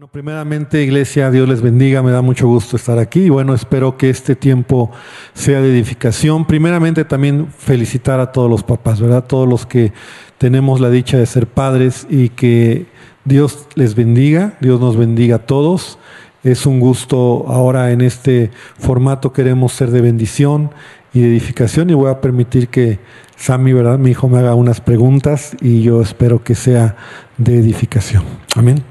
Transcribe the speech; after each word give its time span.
Bueno, 0.00 0.12
primeramente, 0.12 0.82
Iglesia, 0.82 1.30
Dios 1.30 1.46
les 1.46 1.60
bendiga, 1.60 2.02
me 2.02 2.10
da 2.10 2.22
mucho 2.22 2.48
gusto 2.48 2.76
estar 2.76 2.98
aquí 2.98 3.24
y 3.24 3.28
bueno, 3.28 3.52
espero 3.52 3.98
que 3.98 4.08
este 4.08 4.34
tiempo 4.34 4.90
sea 5.34 5.60
de 5.60 5.70
edificación. 5.70 6.46
Primeramente, 6.46 7.04
también 7.04 7.48
felicitar 7.48 8.18
a 8.18 8.32
todos 8.32 8.48
los 8.48 8.62
papás, 8.62 8.98
¿verdad? 8.98 9.24
Todos 9.24 9.46
los 9.46 9.66
que 9.66 9.92
tenemos 10.38 10.80
la 10.80 10.88
dicha 10.88 11.18
de 11.18 11.26
ser 11.26 11.46
padres 11.46 12.06
y 12.08 12.30
que 12.30 12.86
Dios 13.26 13.66
les 13.74 13.94
bendiga, 13.94 14.56
Dios 14.62 14.80
nos 14.80 14.96
bendiga 14.96 15.36
a 15.36 15.40
todos. 15.40 15.98
Es 16.44 16.64
un 16.64 16.80
gusto 16.80 17.44
ahora 17.48 17.92
en 17.92 18.00
este 18.00 18.50
formato, 18.78 19.34
queremos 19.34 19.74
ser 19.74 19.90
de 19.90 20.00
bendición 20.00 20.70
y 21.12 21.20
de 21.20 21.28
edificación 21.28 21.90
y 21.90 21.92
voy 21.92 22.10
a 22.10 22.22
permitir 22.22 22.68
que 22.68 23.00
Sammy, 23.36 23.74
¿verdad? 23.74 23.98
Mi 23.98 24.12
hijo 24.12 24.30
me 24.30 24.38
haga 24.38 24.54
unas 24.54 24.80
preguntas 24.80 25.54
y 25.60 25.82
yo 25.82 26.00
espero 26.00 26.42
que 26.42 26.54
sea 26.54 26.96
de 27.36 27.58
edificación. 27.58 28.22
Amén. 28.56 28.89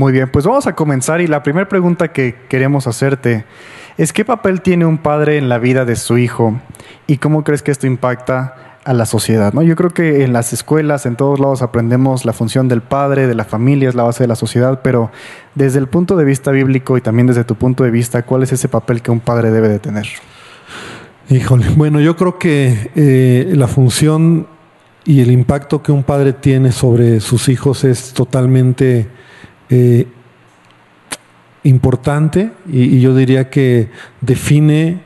Muy 0.00 0.12
bien, 0.12 0.30
pues 0.30 0.46
vamos 0.46 0.66
a 0.66 0.74
comenzar 0.74 1.20
y 1.20 1.26
la 1.26 1.42
primera 1.42 1.68
pregunta 1.68 2.08
que 2.08 2.34
queremos 2.48 2.86
hacerte 2.86 3.44
es 3.98 4.14
¿qué 4.14 4.24
papel 4.24 4.62
tiene 4.62 4.86
un 4.86 4.96
padre 4.96 5.36
en 5.36 5.50
la 5.50 5.58
vida 5.58 5.84
de 5.84 5.94
su 5.94 6.16
hijo 6.16 6.58
y 7.06 7.18
cómo 7.18 7.44
crees 7.44 7.62
que 7.62 7.70
esto 7.70 7.86
impacta 7.86 8.78
a 8.82 8.94
la 8.94 9.04
sociedad? 9.04 9.52
¿no? 9.52 9.60
Yo 9.60 9.76
creo 9.76 9.90
que 9.90 10.24
en 10.24 10.32
las 10.32 10.54
escuelas, 10.54 11.04
en 11.04 11.16
todos 11.16 11.38
lados 11.38 11.60
aprendemos 11.60 12.24
la 12.24 12.32
función 12.32 12.66
del 12.66 12.80
padre, 12.80 13.26
de 13.26 13.34
la 13.34 13.44
familia, 13.44 13.90
es 13.90 13.94
la 13.94 14.04
base 14.04 14.24
de 14.24 14.28
la 14.28 14.36
sociedad, 14.36 14.80
pero 14.82 15.10
desde 15.54 15.78
el 15.78 15.86
punto 15.86 16.16
de 16.16 16.24
vista 16.24 16.50
bíblico 16.50 16.96
y 16.96 17.02
también 17.02 17.26
desde 17.26 17.44
tu 17.44 17.56
punto 17.56 17.84
de 17.84 17.90
vista, 17.90 18.22
¿cuál 18.22 18.42
es 18.42 18.52
ese 18.52 18.70
papel 18.70 19.02
que 19.02 19.10
un 19.10 19.20
padre 19.20 19.50
debe 19.50 19.68
de 19.68 19.80
tener? 19.80 20.06
Híjole, 21.28 21.66
bueno, 21.76 22.00
yo 22.00 22.16
creo 22.16 22.38
que 22.38 22.90
eh, 22.96 23.52
la 23.54 23.68
función 23.68 24.46
y 25.04 25.20
el 25.20 25.30
impacto 25.30 25.82
que 25.82 25.92
un 25.92 26.04
padre 26.04 26.32
tiene 26.32 26.72
sobre 26.72 27.20
sus 27.20 27.50
hijos 27.50 27.84
es 27.84 28.14
totalmente 28.14 29.20
eh, 29.70 30.06
importante 31.62 32.50
y, 32.70 33.00
yo 33.00 33.14
diría 33.14 33.50
que 33.50 33.88
define 34.20 35.00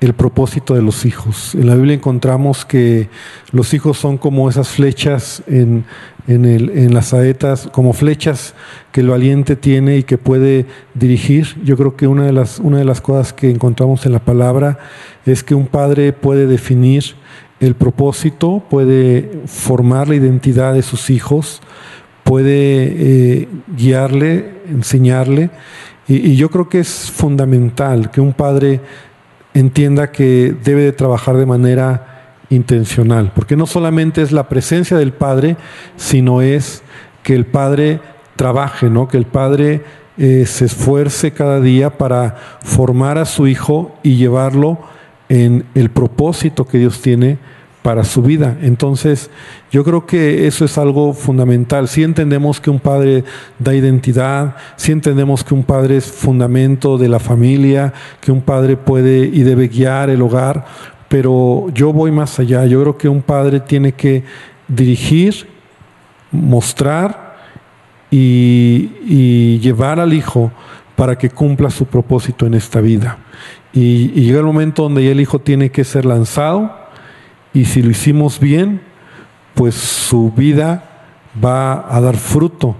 el 0.00 0.14
propósito 0.14 0.74
de 0.74 0.82
los 0.82 1.04
hijos. 1.04 1.54
En 1.54 1.66
la 1.66 1.74
Biblia 1.74 1.94
encontramos 1.94 2.64
que 2.64 3.10
los 3.52 3.74
hijos 3.74 3.98
son 3.98 4.16
como 4.16 4.48
esas 4.48 4.68
flechas 4.68 5.42
en, 5.46 5.84
en, 6.26 6.94
las 6.94 7.08
saetas, 7.08 7.68
como 7.70 7.92
flechas 7.92 8.54
que 8.92 9.02
el 9.02 9.08
valiente 9.08 9.56
tiene 9.56 9.98
y 9.98 10.02
que 10.04 10.16
puede 10.16 10.64
dirigir. 10.94 11.60
Yo 11.64 11.76
creo 11.76 11.96
que 11.96 12.06
una 12.06 12.24
de, 12.24 12.32
las, 12.32 12.60
una 12.60 12.78
de 12.78 12.84
las 12.86 13.02
cosas 13.02 13.34
que 13.34 13.50
encontramos 13.50 14.06
en 14.06 14.12
la 14.12 14.24
palabra 14.24 14.78
es 15.26 15.44
que 15.44 15.54
un 15.54 15.66
padre 15.66 16.14
puede 16.14 16.46
definir 16.46 17.04
el 17.60 17.74
propósito, 17.74 18.62
puede 18.70 19.42
formar 19.46 20.08
la 20.08 20.14
identidad 20.14 20.72
de 20.72 20.82
sus 20.82 21.10
hijos, 21.10 21.60
puede 22.24 23.42
eh, 23.42 23.48
guiarle, 23.76 24.62
enseñarle. 24.68 25.50
Y, 26.08 26.36
yo 26.36 26.50
creo 26.50 26.68
que 26.68 26.80
es 26.80 27.10
fundamental 27.10 28.10
que 28.10 28.20
un 28.20 28.32
padre 28.32 28.80
entienda 29.54 30.10
que 30.10 30.54
debe 30.64 30.82
de 30.82 30.92
trabajar 30.92 31.36
de 31.36 31.46
manera 31.46 32.34
intencional, 32.50 33.32
porque 33.34 33.56
no 33.56 33.66
solamente 33.66 34.22
es 34.22 34.32
la 34.32 34.48
presencia 34.48 34.96
del 34.96 35.12
padre, 35.12 35.56
sino 35.96 36.42
es 36.42 36.82
que 37.22 37.34
el 37.34 37.46
padre 37.46 38.00
trabaje, 38.36 38.90
¿no? 38.90 39.06
que 39.06 39.18
el 39.18 39.26
padre 39.26 39.84
eh, 40.18 40.46
se 40.46 40.64
esfuerce 40.64 41.30
cada 41.30 41.60
día 41.60 41.96
para 41.96 42.36
formar 42.62 43.18
a 43.18 43.24
su 43.24 43.46
hijo 43.46 43.96
y 44.02 44.16
llevarlo 44.16 44.78
en 45.28 45.64
el 45.74 45.90
propósito 45.90 46.66
que 46.66 46.78
Dios 46.78 47.00
tiene 47.00 47.38
para 47.82 48.04
su 48.04 48.22
vida. 48.22 48.58
Entonces, 48.60 49.30
yo 49.70 49.84
creo 49.84 50.04
que 50.06 50.46
eso 50.46 50.64
es 50.64 50.76
algo 50.76 51.14
fundamental. 51.14 51.88
Si 51.88 52.02
entendemos 52.02 52.60
que 52.60 52.70
un 52.70 52.78
padre 52.78 53.24
da 53.58 53.74
identidad, 53.74 54.56
si 54.76 54.92
entendemos 54.92 55.44
que 55.44 55.54
un 55.54 55.64
padre 55.64 55.96
es 55.96 56.04
fundamento 56.04 56.98
de 56.98 57.08
la 57.08 57.18
familia, 57.18 57.92
que 58.20 58.32
un 58.32 58.42
padre 58.42 58.76
puede 58.76 59.24
y 59.24 59.42
debe 59.42 59.68
guiar 59.68 60.10
el 60.10 60.20
hogar, 60.20 60.66
pero 61.08 61.66
yo 61.72 61.92
voy 61.92 62.10
más 62.10 62.38
allá. 62.38 62.66
Yo 62.66 62.82
creo 62.82 62.98
que 62.98 63.08
un 63.08 63.22
padre 63.22 63.60
tiene 63.60 63.92
que 63.92 64.24
dirigir, 64.68 65.48
mostrar 66.30 67.36
y, 68.10 69.58
llevar 69.60 70.00
al 70.00 70.12
hijo 70.12 70.52
para 70.96 71.16
que 71.16 71.30
cumpla 71.30 71.70
su 71.70 71.86
propósito 71.86 72.46
en 72.46 72.54
esta 72.54 72.80
vida. 72.80 73.18
Y, 73.72 74.12
y 74.14 74.24
llega 74.24 74.40
el 74.40 74.44
momento 74.44 74.82
donde 74.82 75.10
el 75.10 75.20
hijo 75.20 75.38
tiene 75.38 75.70
que 75.70 75.84
ser 75.84 76.04
lanzado 76.04 76.79
y 77.52 77.64
si 77.64 77.82
lo 77.82 77.90
hicimos 77.90 78.40
bien, 78.40 78.80
pues 79.54 79.74
su 79.74 80.30
vida 80.30 80.84
va 81.42 81.94
a 81.94 82.00
dar 82.00 82.16
fruto. 82.16 82.76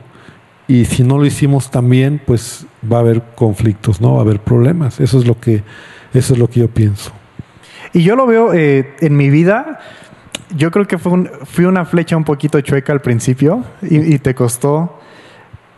Y 0.69 0.85
si 0.85 1.03
no 1.03 1.19
lo 1.19 1.27
hicimos 1.27 1.71
tan 1.71 1.89
bien, 1.91 2.23
pues 2.25 2.67
va 2.91 2.99
a 2.99 3.01
haber 3.01 3.23
conflictos, 3.35 4.01
¿no? 4.01 4.13
Va 4.13 4.19
a 4.19 4.23
haber 4.23 4.41
problemas. 4.41 5.01
Eso 5.01 5.19
es 5.19 5.27
lo 5.27 5.39
que, 5.41 5.65
eso 6.15 6.35
es 6.35 6.39
lo 6.39 6.49
que 6.49 6.61
yo 6.61 6.69
pienso. 6.69 7.13
Y 7.93 8.03
yo 8.03 8.15
lo 8.15 8.27
veo 8.27 8.55
eh, 8.55 8.95
en 9.01 9.17
mi 9.17 9.31
vida. 9.31 9.81
Yo 10.57 10.71
creo 10.71 10.87
que 10.87 10.99
fue 10.99 11.31
fui 11.45 11.65
una 11.65 11.85
flecha 11.85 12.17
un 12.17 12.25
poquito 12.25 12.61
chueca 12.61 12.93
al 12.93 13.01
principio 13.01 13.65
y, 13.83 14.15
y 14.15 14.19
te 14.19 14.35
costó 14.35 15.01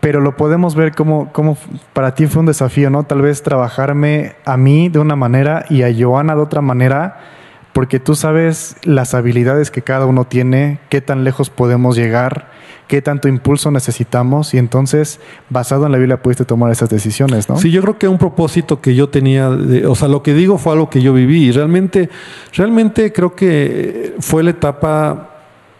pero 0.02 0.20
lo 0.20 0.36
podemos 0.36 0.74
ver 0.74 0.96
como, 0.96 1.32
como, 1.32 1.56
para 1.92 2.12
ti 2.16 2.26
fue 2.26 2.40
un 2.40 2.46
desafío, 2.46 2.90
¿no? 2.90 3.04
Tal 3.04 3.22
vez 3.22 3.40
trabajarme 3.44 4.32
a 4.44 4.56
mí 4.56 4.88
de 4.88 4.98
una 4.98 5.14
manera 5.14 5.64
y 5.70 5.84
a 5.84 5.94
Joana 5.96 6.34
de 6.34 6.40
otra 6.40 6.60
manera 6.60 7.20
porque 7.72 8.00
tú 8.00 8.14
sabes 8.14 8.76
las 8.82 9.14
habilidades 9.14 9.70
que 9.70 9.82
cada 9.82 10.06
uno 10.06 10.26
tiene, 10.26 10.78
qué 10.88 11.00
tan 11.00 11.24
lejos 11.24 11.50
podemos 11.50 11.96
llegar, 11.96 12.50
qué 12.86 13.00
tanto 13.00 13.28
impulso 13.28 13.70
necesitamos 13.70 14.52
y 14.52 14.58
entonces, 14.58 15.20
basado 15.48 15.86
en 15.86 15.92
la 15.92 15.98
Biblia, 15.98 16.22
pudiste 16.22 16.44
tomar 16.44 16.70
esas 16.70 16.90
decisiones, 16.90 17.48
¿no? 17.48 17.56
Sí, 17.56 17.70
yo 17.70 17.80
creo 17.80 17.98
que 17.98 18.08
un 18.08 18.18
propósito 18.18 18.80
que 18.80 18.94
yo 18.94 19.08
tenía, 19.08 19.48
o 19.48 19.94
sea, 19.94 20.08
lo 20.08 20.22
que 20.22 20.34
digo 20.34 20.58
fue 20.58 20.74
algo 20.74 20.90
que 20.90 21.00
yo 21.00 21.14
viví 21.14 21.44
y 21.44 21.52
realmente, 21.52 22.10
realmente 22.52 23.12
creo 23.12 23.34
que 23.34 24.14
fue 24.20 24.42
la 24.42 24.50
etapa 24.50 25.31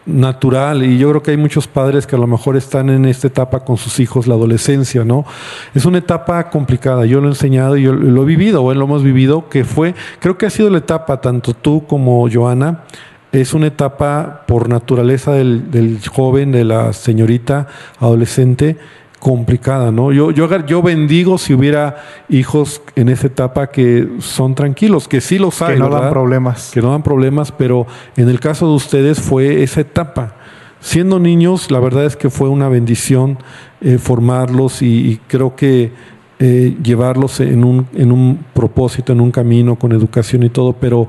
natural 0.05 0.83
y 0.83 0.97
yo 0.97 1.09
creo 1.09 1.23
que 1.23 1.31
hay 1.31 1.37
muchos 1.37 1.67
padres 1.67 2.05
que 2.05 2.15
a 2.15 2.19
lo 2.19 2.27
mejor 2.27 2.57
están 2.57 2.89
en 2.89 3.05
esta 3.05 3.27
etapa 3.27 3.61
con 3.61 3.77
sus 3.77 3.99
hijos, 3.99 4.27
la 4.27 4.35
adolescencia, 4.35 5.05
¿no? 5.05 5.25
Es 5.73 5.85
una 5.85 5.99
etapa 5.99 6.49
complicada, 6.49 7.05
yo 7.05 7.21
lo 7.21 7.27
he 7.27 7.31
enseñado 7.31 7.77
y 7.77 7.83
yo 7.83 7.93
lo 7.93 8.23
he 8.23 8.25
vivido, 8.25 8.63
o 8.63 8.73
lo 8.73 8.85
hemos 8.85 9.03
vivido, 9.03 9.49
que 9.49 9.63
fue, 9.63 9.95
creo 10.19 10.37
que 10.37 10.45
ha 10.45 10.49
sido 10.49 10.69
la 10.69 10.79
etapa, 10.79 11.21
tanto 11.21 11.53
tú 11.53 11.85
como 11.87 12.27
Joana, 12.31 12.83
es 13.31 13.53
una 13.53 13.67
etapa 13.67 14.43
por 14.45 14.69
naturaleza 14.69 15.31
del, 15.31 15.71
del 15.71 15.99
joven, 16.07 16.51
de 16.51 16.65
la 16.65 16.93
señorita 16.93 17.67
adolescente, 17.99 18.77
complicada, 19.23 19.89
¿no? 19.89 20.11
Yo, 20.11 20.31
yo, 20.31 20.49
yo 20.65 20.81
bendigo 20.81 21.37
si 21.37 21.53
hubiera 21.53 22.03
hijos 22.27 22.81
en 22.97 23.07
esa 23.07 23.27
etapa 23.27 23.67
que 23.67 24.09
son 24.19 24.53
tranquilos, 24.53 25.07
que 25.07 25.21
sí 25.21 25.39
los 25.39 25.61
hay. 25.61 25.75
Que 25.75 25.79
no 25.79 25.87
dan 25.87 26.09
problemas. 26.09 26.71
Que 26.73 26.81
no 26.81 26.91
dan 26.91 27.03
problemas, 27.03 27.53
pero 27.53 27.87
en 28.17 28.27
el 28.27 28.41
caso 28.41 28.67
de 28.67 28.73
ustedes 28.73 29.21
fue 29.21 29.63
esa 29.63 29.79
etapa. 29.79 30.35
Siendo 30.81 31.19
niños, 31.19 31.71
la 31.71 31.79
verdad 31.79 32.03
es 32.03 32.17
que 32.17 32.29
fue 32.29 32.49
una 32.49 32.67
bendición 32.67 33.37
eh, 33.79 33.97
formarlos 33.97 34.81
y, 34.81 35.21
creo 35.29 35.55
que 35.55 35.93
eh, 36.39 36.75
llevarlos 36.83 37.39
en 37.39 37.63
un, 37.63 37.87
en 37.95 38.11
un 38.11 38.43
propósito, 38.53 39.13
en 39.13 39.21
un 39.21 39.31
camino, 39.31 39.77
con 39.77 39.93
educación 39.93 40.43
y 40.43 40.49
todo, 40.49 40.73
pero 40.73 41.07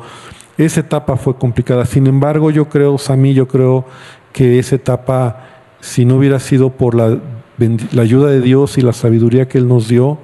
esa 0.57 0.79
etapa 0.79 1.17
fue 1.17 1.35
complicada. 1.37 1.85
Sin 1.85 2.07
embargo, 2.07 2.53
yo 2.53 2.69
creo, 2.69 2.97
Sammy, 2.97 3.35
yo 3.35 3.49
creo 3.49 3.87
que 4.33 4.61
esa 4.61 4.77
etapa, 4.77 5.47
si 5.81 6.05
no 6.05 6.15
hubiera 6.15 6.39
sido 6.39 6.71
por 6.71 6.95
la 6.95 7.19
la 7.59 8.03
ayuda 8.03 8.31
de 8.31 8.41
Dios 8.41 8.79
y 8.79 8.81
la 8.81 8.93
sabiduría 8.93 9.49
que 9.49 9.59
Él 9.59 9.69
nos 9.69 9.89
dio, 9.89 10.19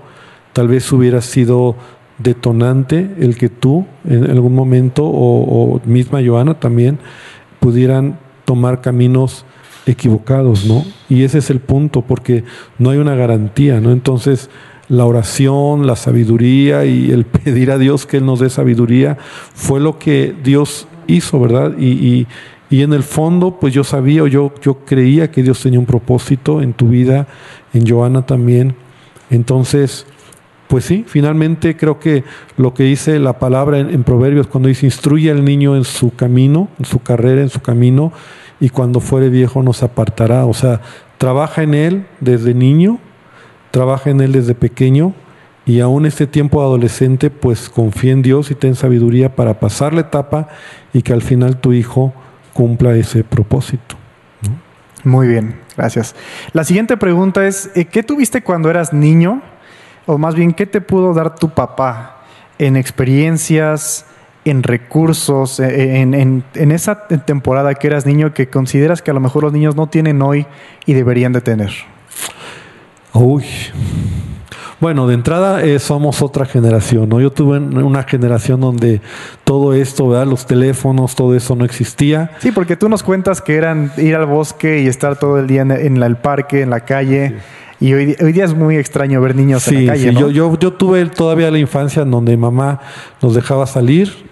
tal 0.52 0.68
vez 0.68 0.90
hubiera 0.92 1.20
sido 1.20 1.76
detonante 2.18 3.14
el 3.18 3.36
que 3.36 3.48
tú 3.48 3.86
en 4.04 4.30
algún 4.30 4.54
momento 4.54 5.04
o, 5.04 5.80
misma 5.84 6.20
Joana 6.24 6.54
también 6.54 6.98
pudieran 7.60 8.18
tomar 8.44 8.80
caminos 8.80 9.44
equivocados, 9.86 10.66
¿no? 10.66 10.84
Y 11.08 11.24
ese 11.24 11.38
es 11.38 11.50
el 11.50 11.60
punto, 11.60 12.02
porque 12.02 12.44
no 12.78 12.90
hay 12.90 12.98
una 12.98 13.14
garantía, 13.14 13.80
¿no? 13.80 13.92
Entonces, 13.92 14.50
la 14.88 15.06
oración, 15.06 15.86
la 15.86 15.96
sabiduría 15.96 16.84
y 16.84 17.10
el 17.10 17.24
pedir 17.44 17.70
a 17.70 17.78
Dios 17.78 18.06
que 18.06 18.18
Él 18.18 18.26
nos 18.26 18.40
dé 18.40 18.50
sabiduría 18.50 19.16
fue 19.54 19.80
lo 19.80 19.98
que 19.98 20.34
Dios 20.44 20.86
hizo, 21.06 21.40
¿verdad? 21.40 21.74
y, 21.78 21.86
y 21.86 22.26
en 22.70 22.92
el 22.92 23.02
fondo, 23.02 23.58
pues 23.58 23.74
yo 23.74 23.82
sabía, 23.82 24.26
yo, 24.28 24.52
yo 24.62 24.84
creía 24.84 25.30
que 25.30 25.42
Dios 25.42 25.60
tenía 25.60 25.80
un 25.80 25.86
propósito 25.86 26.62
en 26.62 26.72
tu 26.72 26.88
vida, 26.88 27.26
en 27.74 27.86
Joana 27.86 28.24
también. 28.24 28.76
Entonces, 29.28 30.06
pues 30.68 30.84
sí, 30.84 31.04
finalmente 31.04 31.76
creo 31.76 31.98
que 31.98 32.22
lo 32.56 32.72
que 32.72 32.84
dice 32.84 33.18
la 33.18 33.40
palabra 33.40 33.80
en, 33.80 34.04
Proverbios, 34.04 34.46
cuando 34.46 34.68
dice, 34.68 34.86
instruye 34.86 35.32
al 35.32 35.44
niño 35.44 35.74
en 35.74 35.82
su 35.82 36.14
camino, 36.14 36.68
en 36.78 36.84
su 36.84 37.00
carrera, 37.00 37.42
en 37.42 37.48
su 37.48 37.60
camino, 37.60 38.12
y 38.60 38.68
cuando 38.68 39.00
fuere 39.00 39.30
viejo 39.30 39.64
nos 39.64 39.82
apartará. 39.82 40.46
O 40.46 40.54
sea, 40.54 40.80
trabaja 41.18 41.64
en 41.64 41.74
él 41.74 42.06
desde 42.20 42.54
niño, 42.54 43.00
trabaja 43.72 44.10
en 44.10 44.20
él 44.20 44.30
desde 44.30 44.54
pequeño, 44.54 45.12
y 45.66 45.80
aún 45.80 46.06
este 46.06 46.28
tiempo 46.28 46.62
adolescente, 46.62 47.30
pues 47.30 47.68
confía 47.68 48.12
en 48.12 48.22
Dios 48.22 48.52
y 48.52 48.54
ten 48.54 48.76
sabiduría 48.76 49.34
para 49.34 49.58
pasar 49.58 49.92
la 49.92 50.02
etapa 50.02 50.48
y 50.92 51.02
que 51.02 51.12
al 51.12 51.22
final 51.22 51.60
tu 51.60 51.72
hijo 51.72 52.12
cumpla 52.52 52.94
ese 52.94 53.24
propósito. 53.24 53.96
Muy 55.04 55.28
bien, 55.28 55.58
gracias. 55.76 56.14
La 56.52 56.64
siguiente 56.64 56.96
pregunta 56.96 57.46
es, 57.46 57.70
eh, 57.74 57.86
¿qué 57.86 58.02
tuviste 58.02 58.42
cuando 58.42 58.68
eras 58.70 58.92
niño? 58.92 59.42
O 60.06 60.18
más 60.18 60.34
bien, 60.34 60.52
¿qué 60.52 60.66
te 60.66 60.80
pudo 60.80 61.14
dar 61.14 61.36
tu 61.36 61.50
papá 61.50 62.22
en 62.58 62.76
experiencias, 62.76 64.04
en 64.44 64.62
recursos, 64.62 65.60
eh, 65.60 66.00
en, 66.00 66.14
en, 66.14 66.72
esa 66.72 67.06
temporada 67.06 67.74
que 67.74 67.86
eras 67.86 68.06
niño 68.06 68.34
que 68.34 68.48
consideras 68.48 69.02
que 69.02 69.10
a 69.10 69.14
lo 69.14 69.20
mejor 69.20 69.44
los 69.44 69.52
niños 69.52 69.76
no 69.76 69.86
tienen 69.86 70.20
hoy 70.22 70.46
y 70.86 70.92
deberían 70.92 71.32
de 71.32 71.40
tener? 71.40 71.70
Uy, 73.12 73.44
bueno, 74.80 75.06
de 75.06 75.14
entrada 75.14 75.62
eh, 75.62 75.78
somos 75.78 76.22
otra 76.22 76.46
generación, 76.46 77.08
¿no? 77.08 77.20
Yo 77.20 77.30
tuve 77.30 77.58
una 77.58 78.02
generación 78.04 78.60
donde 78.60 79.00
todo 79.44 79.74
esto, 79.74 80.08
¿verdad? 80.08 80.26
Los 80.26 80.46
teléfonos, 80.46 81.14
todo 81.14 81.34
eso 81.34 81.54
no 81.54 81.64
existía. 81.64 82.30
Sí, 82.38 82.50
porque 82.50 82.76
tú 82.76 82.88
nos 82.88 83.02
cuentas 83.02 83.42
que 83.42 83.56
eran 83.56 83.92
ir 83.98 84.16
al 84.16 84.26
bosque 84.26 84.80
y 84.80 84.86
estar 84.86 85.18
todo 85.18 85.38
el 85.38 85.46
día 85.46 85.62
en, 85.62 86.02
el 86.02 86.16
parque, 86.16 86.62
en 86.62 86.70
la 86.70 86.80
calle. 86.80 87.36
Y 87.78 87.92
hoy, 87.92 88.14
día 88.14 88.44
es 88.44 88.54
muy 88.54 88.76
extraño 88.76 89.20
ver 89.20 89.36
niños 89.36 89.68
en 89.68 89.86
la 89.86 89.92
calle. 89.92 90.10
Sí, 90.10 90.16
yo, 90.16 90.30
yo, 90.30 90.58
yo 90.58 90.72
tuve 90.72 91.04
todavía 91.06 91.50
la 91.50 91.58
infancia 91.58 92.02
en 92.02 92.10
donde 92.10 92.36
mamá 92.36 92.80
nos 93.20 93.34
dejaba 93.34 93.66
salir 93.66 94.29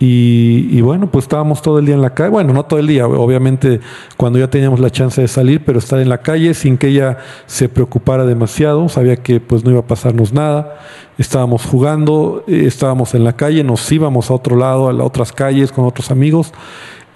y, 0.00 0.80
bueno, 0.80 1.10
pues 1.10 1.24
estábamos 1.24 1.60
todo 1.60 1.80
el 1.80 1.86
día 1.86 1.96
en 1.96 2.02
la 2.02 2.14
calle. 2.14 2.30
Bueno, 2.30 2.52
no 2.52 2.64
todo 2.64 2.78
el 2.78 2.86
día, 2.86 3.08
obviamente 3.08 3.80
cuando 4.16 4.38
ya 4.38 4.48
teníamos 4.48 4.78
la 4.78 4.90
chance 4.90 5.20
de 5.20 5.26
salir, 5.26 5.64
pero 5.64 5.80
estar 5.80 5.98
en 5.98 6.08
la 6.08 6.18
calle 6.18 6.54
sin 6.54 6.78
que 6.78 6.88
ella 6.88 7.18
se 7.46 7.68
preocupara 7.68 8.24
demasiado. 8.24 8.88
Sabía 8.88 9.16
que 9.16 9.40
pues 9.40 9.64
no 9.64 9.72
iba 9.72 9.80
a 9.80 9.86
pasarnos 9.86 10.32
nada. 10.32 10.78
Estábamos 11.18 11.64
jugando, 11.64 12.44
eh, 12.46 12.62
estábamos 12.66 13.14
en 13.14 13.24
la 13.24 13.34
calle, 13.34 13.64
nos 13.64 13.90
íbamos 13.90 14.30
a 14.30 14.34
otro 14.34 14.56
lado, 14.56 14.88
a 14.88 15.04
otras 15.04 15.32
calles 15.32 15.72
con 15.72 15.84
otros 15.84 16.12
amigos. 16.12 16.52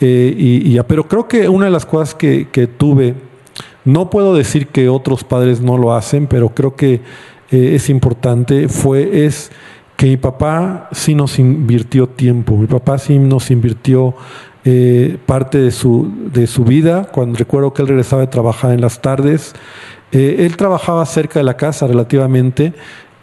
Eh, 0.00 0.34
y, 0.36 0.80
pero 0.88 1.06
creo 1.06 1.28
que 1.28 1.48
una 1.48 1.66
de 1.66 1.70
las 1.70 1.86
cosas 1.86 2.16
que, 2.16 2.48
que, 2.50 2.66
tuve, 2.66 3.14
no 3.84 4.10
puedo 4.10 4.34
decir 4.34 4.66
que 4.66 4.88
otros 4.88 5.22
padres 5.22 5.60
no 5.60 5.78
lo 5.78 5.94
hacen, 5.94 6.26
pero 6.26 6.48
creo 6.48 6.74
que 6.74 6.94
eh, 7.52 7.74
es 7.76 7.88
importante, 7.88 8.66
fue, 8.66 9.24
es 9.26 9.52
que 10.02 10.08
mi 10.08 10.16
papá 10.16 10.88
sí 10.90 11.14
nos 11.14 11.38
invirtió 11.38 12.08
tiempo, 12.08 12.56
mi 12.56 12.66
papá 12.66 12.98
sí 12.98 13.20
nos 13.20 13.52
invirtió 13.52 14.16
eh, 14.64 15.16
parte 15.26 15.58
de 15.58 15.70
su, 15.70 16.12
de 16.32 16.48
su 16.48 16.64
vida, 16.64 17.04
cuando 17.04 17.38
recuerdo 17.38 17.72
que 17.72 17.82
él 17.82 17.88
regresaba 17.88 18.22
de 18.22 18.26
trabajar 18.26 18.72
en 18.72 18.80
las 18.80 19.00
tardes, 19.00 19.52
eh, 20.10 20.38
él 20.40 20.56
trabajaba 20.56 21.06
cerca 21.06 21.38
de 21.38 21.44
la 21.44 21.56
casa 21.56 21.86
relativamente 21.86 22.72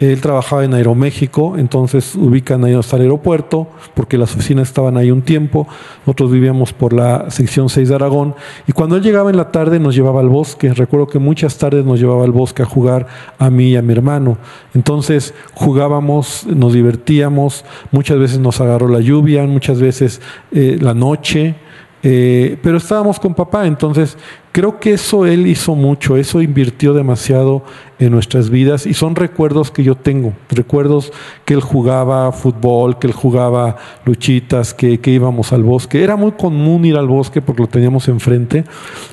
él 0.00 0.20
trabajaba 0.22 0.64
en 0.64 0.72
Aeroméxico, 0.72 1.58
entonces 1.58 2.14
ubican 2.14 2.64
ahí 2.64 2.72
el 2.72 3.00
aeropuerto, 3.00 3.68
porque 3.94 4.16
las 4.16 4.34
oficinas 4.34 4.68
estaban 4.68 4.96
ahí 4.96 5.10
un 5.10 5.20
tiempo. 5.20 5.68
Nosotros 6.06 6.32
vivíamos 6.32 6.72
por 6.72 6.94
la 6.94 7.30
sección 7.30 7.68
6 7.68 7.90
de 7.90 7.94
Aragón. 7.94 8.34
Y 8.66 8.72
cuando 8.72 8.96
él 8.96 9.02
llegaba 9.02 9.28
en 9.28 9.36
la 9.36 9.52
tarde, 9.52 9.78
nos 9.78 9.94
llevaba 9.94 10.20
al 10.20 10.30
bosque. 10.30 10.72
Recuerdo 10.72 11.06
que 11.06 11.18
muchas 11.18 11.58
tardes 11.58 11.84
nos 11.84 12.00
llevaba 12.00 12.24
al 12.24 12.32
bosque 12.32 12.62
a 12.62 12.66
jugar 12.66 13.08
a 13.38 13.50
mí 13.50 13.72
y 13.72 13.76
a 13.76 13.82
mi 13.82 13.92
hermano. 13.92 14.38
Entonces 14.74 15.34
jugábamos, 15.52 16.46
nos 16.46 16.72
divertíamos. 16.72 17.66
Muchas 17.90 18.18
veces 18.18 18.38
nos 18.38 18.58
agarró 18.62 18.88
la 18.88 19.00
lluvia, 19.00 19.46
muchas 19.46 19.80
veces 19.80 20.22
eh, 20.50 20.78
la 20.80 20.94
noche. 20.94 21.56
Eh, 22.02 22.56
pero 22.62 22.78
estábamos 22.78 23.20
con 23.20 23.34
papá, 23.34 23.66
entonces 23.66 24.16
creo 24.52 24.80
que 24.80 24.94
eso 24.94 25.26
él 25.26 25.46
hizo 25.46 25.74
mucho, 25.74 26.16
eso 26.16 26.40
invirtió 26.40 26.94
demasiado 26.94 27.62
en 27.98 28.10
nuestras 28.10 28.48
vidas 28.48 28.86
y 28.86 28.94
son 28.94 29.16
recuerdos 29.16 29.70
que 29.70 29.84
yo 29.84 29.96
tengo, 29.96 30.32
recuerdos 30.48 31.12
que 31.44 31.52
él 31.52 31.60
jugaba 31.60 32.32
fútbol, 32.32 32.98
que 32.98 33.06
él 33.06 33.12
jugaba 33.12 33.76
luchitas, 34.06 34.72
que, 34.72 34.98
que 34.98 35.10
íbamos 35.10 35.52
al 35.52 35.62
bosque. 35.62 36.02
Era 36.02 36.16
muy 36.16 36.32
común 36.32 36.86
ir 36.86 36.96
al 36.96 37.06
bosque 37.06 37.42
porque 37.42 37.62
lo 37.62 37.68
teníamos 37.68 38.08
enfrente, 38.08 38.64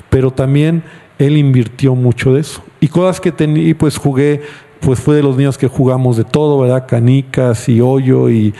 pero 0.08 0.30
también 0.30 0.82
él 1.18 1.36
invirtió 1.36 1.94
mucho 1.94 2.32
de 2.32 2.40
eso. 2.40 2.62
Y 2.80 2.88
cosas 2.88 3.20
que 3.20 3.32
tenía, 3.32 3.76
pues 3.76 3.98
jugué 3.98 4.40
pues 4.80 5.00
fue 5.00 5.16
de 5.16 5.22
los 5.22 5.36
niños 5.36 5.58
que 5.58 5.68
jugamos 5.68 6.16
de 6.16 6.24
todo, 6.24 6.60
¿verdad? 6.60 6.86
Canicas 6.86 7.68
y 7.68 7.80
hoyo 7.80 8.28
y, 8.30 8.54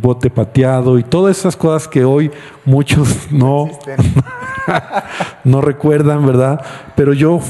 bote 0.00 0.30
pateado 0.30 0.98
y 0.98 1.02
todas 1.02 1.38
esas 1.38 1.56
cosas 1.56 1.88
que 1.88 2.04
hoy 2.04 2.30
muchos 2.64 3.08
no, 3.30 3.68
no 5.44 5.60
recuerdan, 5.60 6.26
¿verdad? 6.26 6.60
Pero 6.96 7.12
yo, 7.12 7.40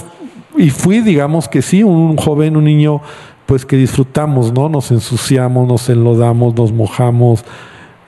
y 0.57 0.71
fui, 0.71 1.01
digamos 1.01 1.49
que 1.49 1.63
sí, 1.63 1.83
un 1.83 2.17
joven, 2.17 2.57
un 2.57 2.65
niño, 2.65 3.01
pues 3.47 3.67
que 3.67 3.77
disfrutamos, 3.77 4.53
¿no? 4.53 4.69
Nos 4.69 4.91
ensuciamos, 4.91 5.69
nos 5.69 5.89
enlodamos, 5.89 6.55
nos 6.55 6.73
mojamos, 6.73 7.45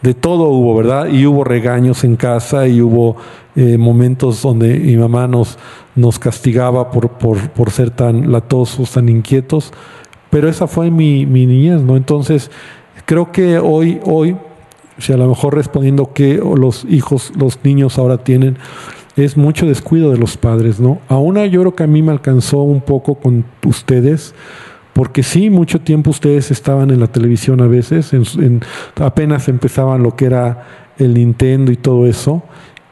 de 0.02 0.14
todo 0.14 0.48
hubo, 0.48 0.76
¿verdad? 0.76 1.08
Y 1.08 1.26
hubo 1.26 1.42
regaños 1.44 2.04
en 2.04 2.16
casa 2.16 2.68
y 2.68 2.80
hubo 2.80 3.16
eh, 3.56 3.76
momentos 3.76 4.42
donde 4.42 4.78
mi 4.78 4.96
mamá 4.96 5.26
nos, 5.26 5.58
nos 5.94 6.18
castigaba 6.18 6.90
por, 6.90 7.10
por, 7.10 7.50
por 7.50 7.70
ser 7.70 7.90
tan 7.90 8.30
latosos, 8.30 8.92
tan 8.92 9.08
inquietos 9.08 9.72
pero 10.36 10.50
esa 10.50 10.66
fue 10.66 10.90
mi, 10.90 11.24
mi 11.24 11.46
niñez, 11.46 11.80
¿no? 11.80 11.96
Entonces, 11.96 12.50
creo 13.06 13.32
que 13.32 13.58
hoy, 13.58 14.00
hoy, 14.04 14.36
si 14.98 15.14
a 15.14 15.16
lo 15.16 15.26
mejor 15.28 15.54
respondiendo 15.54 16.12
que 16.12 16.34
los 16.34 16.84
hijos, 16.84 17.32
los 17.38 17.58
niños 17.64 17.98
ahora 17.98 18.18
tienen, 18.18 18.58
es 19.16 19.38
mucho 19.38 19.64
descuido 19.64 20.10
de 20.10 20.18
los 20.18 20.36
padres, 20.36 20.78
¿no? 20.78 20.98
Aún 21.08 21.42
yo 21.46 21.62
creo 21.62 21.74
que 21.74 21.84
a 21.84 21.86
mí 21.86 22.02
me 22.02 22.12
alcanzó 22.12 22.58
un 22.58 22.82
poco 22.82 23.14
con 23.14 23.46
ustedes, 23.64 24.34
porque 24.92 25.22
sí, 25.22 25.48
mucho 25.48 25.80
tiempo 25.80 26.10
ustedes 26.10 26.50
estaban 26.50 26.90
en 26.90 27.00
la 27.00 27.06
televisión 27.06 27.62
a 27.62 27.66
veces, 27.66 28.12
en, 28.12 28.60
apenas 28.96 29.48
empezaban 29.48 30.02
lo 30.02 30.16
que 30.16 30.26
era 30.26 30.66
el 30.98 31.14
Nintendo 31.14 31.72
y 31.72 31.76
todo 31.76 32.06
eso, 32.06 32.42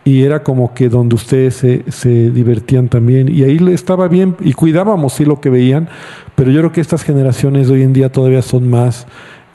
y 0.05 0.23
era 0.23 0.43
como 0.43 0.75
que 0.75 0.89
donde 0.89 1.15
ustedes 1.15 1.55
se, 1.55 1.91
se, 1.91 2.31
divertían 2.31 2.89
también 2.89 3.29
y 3.29 3.43
ahí 3.43 3.59
estaba 3.73 4.07
bien 4.07 4.37
y 4.41 4.53
cuidábamos 4.53 5.15
sí 5.15 5.25
lo 5.25 5.41
que 5.41 5.49
veían, 5.51 5.89
pero 6.35 6.51
yo 6.51 6.61
creo 6.61 6.73
que 6.73 6.81
estas 6.83 7.03
generaciones 7.03 7.69
de 7.69 7.75
hoy 7.75 7.83
en 7.83 7.95
día 7.95 8.13
todavía 8.13 8.43
son 8.43 8.69
más 8.69 9.07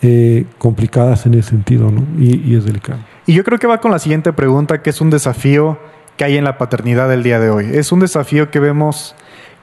eh, 0.02 0.46
complicadas 0.58 1.26
en 1.26 1.36
ese 1.36 1.50
sentido 1.52 1.92
¿no? 1.92 2.04
y, 2.18 2.42
y, 2.52 2.56
es 2.56 2.66
delicado. 2.66 3.00
Y 3.28 3.34
yo 3.34 3.44
creo 3.44 3.60
que 3.60 3.68
va 3.68 3.80
con 3.80 3.92
la 3.92 4.00
siguiente 4.00 4.34
pregunta, 4.34 4.82
que 4.82 4.90
es 4.90 5.02
un 5.02 5.12
desafío 5.12 5.78
que 6.18 6.24
hay 6.24 6.38
en 6.38 6.44
la 6.44 6.58
paternidad 6.58 7.08
del 7.08 7.22
día 7.22 7.40
de 7.40 7.50
hoy. 7.50 7.70
Es 7.72 7.92
un 7.92 8.00
desafío 8.00 8.50
que 8.50 8.60
vemos 8.60 9.16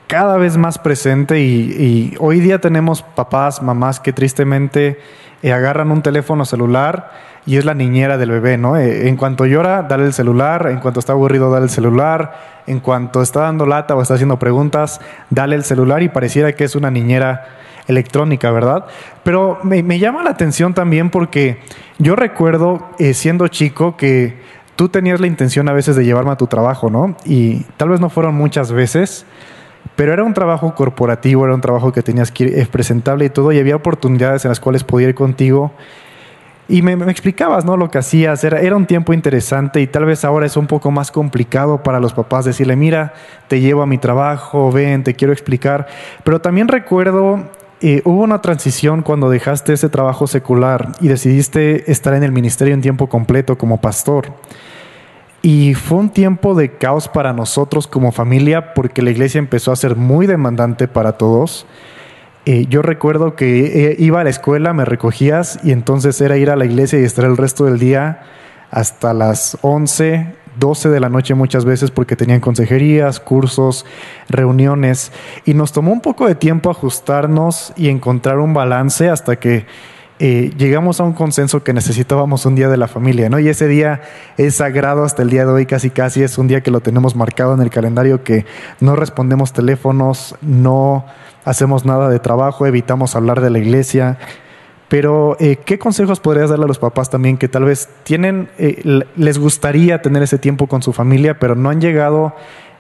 cada 0.06 0.36
vez 0.36 0.56
más 0.56 0.78
presente 0.78 1.40
y, 1.40 1.44
y 1.44 2.14
hoy 2.20 2.40
día 2.40 2.60
tenemos 2.60 3.02
papás, 3.02 3.60
mamás 3.60 3.98
que 3.98 4.12
tristemente 4.12 4.98
eh, 5.42 5.52
agarran 5.52 5.90
un 5.90 6.02
teléfono 6.02 6.44
celular 6.44 7.10
y 7.46 7.56
es 7.56 7.64
la 7.64 7.74
niñera 7.74 8.18
del 8.18 8.32
bebé, 8.32 8.58
¿no? 8.58 8.76
Eh, 8.76 9.08
en 9.08 9.16
cuanto 9.16 9.46
llora, 9.46 9.84
dale 9.84 10.04
el 10.04 10.12
celular, 10.12 10.66
en 10.68 10.80
cuanto 10.80 10.98
está 10.98 11.12
aburrido, 11.12 11.48
dale 11.50 11.64
el 11.64 11.70
celular, 11.70 12.62
en 12.66 12.80
cuanto 12.80 13.22
está 13.22 13.42
dando 13.42 13.66
lata 13.66 13.94
o 13.94 14.02
está 14.02 14.14
haciendo 14.14 14.38
preguntas, 14.38 15.00
dale 15.30 15.54
el 15.54 15.62
celular 15.62 16.02
y 16.02 16.08
pareciera 16.08 16.52
que 16.52 16.64
es 16.64 16.74
una 16.74 16.90
niñera 16.90 17.46
electrónica, 17.86 18.50
¿verdad? 18.50 18.86
Pero 19.22 19.60
me, 19.62 19.98
llama 20.00 20.24
la 20.24 20.30
atención 20.30 20.74
también 20.74 21.08
porque 21.08 21.60
yo 21.98 22.16
recuerdo 22.16 22.88
eh, 22.98 23.14
siendo 23.14 23.46
chico 23.46 23.96
que 23.96 24.40
tú 24.74 24.88
tenías 24.88 25.20
la 25.20 25.28
intención 25.28 25.68
a 25.68 25.72
veces 25.72 25.94
de 25.94 26.04
llevarme 26.04 26.32
a 26.32 26.36
tu 26.36 26.48
trabajo, 26.48 26.90
¿no? 26.90 27.16
Y 27.24 27.60
tal 27.76 27.90
vez 27.90 28.00
no 28.00 28.10
fueron 28.10 28.34
muchas 28.34 28.72
veces, 28.72 29.24
pero 29.94 30.12
era 30.12 30.24
un 30.24 30.34
trabajo 30.34 30.74
corporativo, 30.74 31.44
era 31.44 31.54
un 31.54 31.60
trabajo 31.60 31.92
que 31.92 32.02
tenías 32.02 32.32
que 32.32 32.44
ir 32.44 32.68
presentable 32.70 33.26
y 33.26 33.30
todo, 33.30 33.52
y 33.52 33.60
había 33.60 33.76
oportunidades 33.76 34.44
en 34.44 34.48
las 34.48 34.58
cuales 34.58 34.82
podía 34.82 35.08
ir 35.08 35.14
contigo 35.14 35.72
y 36.68 36.82
me, 36.82 36.92
explicabas, 37.10 37.64
¿no? 37.64 37.76
Lo 37.76 37.90
que 37.90 37.98
hacías, 37.98 38.42
era, 38.42 38.76
un 38.76 38.86
tiempo 38.86 39.12
interesante 39.12 39.80
y 39.80 39.86
tal 39.86 40.04
vez 40.04 40.24
ahora 40.24 40.46
es 40.46 40.56
un 40.56 40.66
poco 40.66 40.90
más 40.90 41.12
complicado 41.12 41.82
para 41.82 42.00
los 42.00 42.12
papás 42.12 42.44
decirle, 42.44 42.74
mira, 42.74 43.14
te 43.46 43.60
llevo 43.60 43.82
a 43.82 43.86
mi 43.86 43.98
trabajo, 43.98 44.72
ven, 44.72 45.04
te 45.04 45.14
quiero 45.14 45.32
explicar. 45.32 45.86
Pero 46.24 46.40
también 46.40 46.66
recuerdo, 46.66 47.44
eh, 47.80 48.02
hubo 48.04 48.22
una 48.22 48.40
transición 48.40 49.02
cuando 49.02 49.30
dejaste 49.30 49.74
ese 49.74 49.88
trabajo 49.88 50.26
secular 50.26 50.92
y 51.00 51.06
decidiste 51.06 51.90
estar 51.90 52.14
en 52.14 52.24
el 52.24 52.32
ministerio 52.32 52.74
en 52.74 52.80
tiempo 52.80 53.08
completo 53.08 53.56
como 53.56 53.80
pastor. 53.80 54.32
Y 55.42 55.74
fue 55.74 55.98
un 55.98 56.10
tiempo 56.10 56.56
de 56.56 56.72
caos 56.72 57.06
para 57.06 57.32
nosotros 57.32 57.86
como 57.86 58.10
familia 58.10 58.74
porque 58.74 59.02
la 59.02 59.10
iglesia 59.10 59.38
empezó 59.38 59.70
a 59.70 59.76
ser 59.76 59.94
muy 59.94 60.26
demandante 60.26 60.88
para 60.88 61.12
todos 61.12 61.64
eh, 62.48 62.66
yo 62.68 62.80
recuerdo 62.80 63.34
que 63.34 63.90
eh, 63.90 63.96
iba 63.98 64.20
a 64.20 64.24
la 64.24 64.30
escuela, 64.30 64.72
me 64.72 64.84
recogías 64.84 65.58
y 65.64 65.72
entonces 65.72 66.20
era 66.20 66.36
ir 66.36 66.48
a 66.48 66.54
la 66.54 66.64
iglesia 66.64 67.00
y 67.00 67.02
estar 67.02 67.24
el 67.24 67.36
resto 67.36 67.64
del 67.64 67.80
día 67.80 68.22
hasta 68.70 69.12
las 69.12 69.58
11, 69.62 70.32
12 70.56 70.88
de 70.90 71.00
la 71.00 71.08
noche 71.08 71.34
muchas 71.34 71.64
veces 71.64 71.90
porque 71.90 72.14
tenían 72.14 72.38
consejerías, 72.38 73.18
cursos, 73.18 73.84
reuniones 74.28 75.10
y 75.44 75.54
nos 75.54 75.72
tomó 75.72 75.92
un 75.92 76.00
poco 76.00 76.28
de 76.28 76.36
tiempo 76.36 76.70
ajustarnos 76.70 77.72
y 77.76 77.88
encontrar 77.88 78.38
un 78.38 78.54
balance 78.54 79.08
hasta 79.08 79.40
que 79.40 79.66
eh, 80.20 80.52
llegamos 80.56 81.00
a 81.00 81.02
un 81.04 81.14
consenso 81.14 81.64
que 81.64 81.72
necesitábamos 81.72 82.46
un 82.46 82.54
día 82.54 82.68
de 82.68 82.76
la 82.76 82.86
familia, 82.86 83.28
¿no? 83.28 83.40
Y 83.40 83.48
ese 83.48 83.66
día 83.66 84.00
es 84.38 84.54
sagrado 84.54 85.04
hasta 85.04 85.22
el 85.22 85.30
día 85.30 85.44
de 85.44 85.50
hoy, 85.50 85.66
casi 85.66 85.90
casi 85.90 86.22
es 86.22 86.38
un 86.38 86.46
día 86.46 86.62
que 86.62 86.70
lo 86.70 86.80
tenemos 86.80 87.16
marcado 87.16 87.54
en 87.54 87.60
el 87.60 87.70
calendario, 87.70 88.22
que 88.22 88.46
no 88.80 88.94
respondemos 88.94 89.52
teléfonos, 89.52 90.36
no 90.40 91.04
hacemos 91.46 91.86
nada 91.86 92.10
de 92.10 92.18
trabajo, 92.18 92.66
evitamos 92.66 93.16
hablar 93.16 93.40
de 93.40 93.48
la 93.48 93.58
iglesia. 93.58 94.18
Pero, 94.88 95.36
eh, 95.40 95.56
¿qué 95.64 95.78
consejos 95.78 96.20
podrías 96.20 96.50
darle 96.50 96.66
a 96.66 96.68
los 96.68 96.78
papás 96.78 97.08
también 97.08 97.38
que 97.38 97.48
tal 97.48 97.64
vez 97.64 97.88
tienen, 98.02 98.50
eh, 98.58 99.04
les 99.16 99.38
gustaría 99.38 100.02
tener 100.02 100.22
ese 100.22 100.38
tiempo 100.38 100.66
con 100.66 100.82
su 100.82 100.92
familia, 100.92 101.38
pero 101.38 101.54
no 101.54 101.70
han 101.70 101.80
llegado 101.80 102.34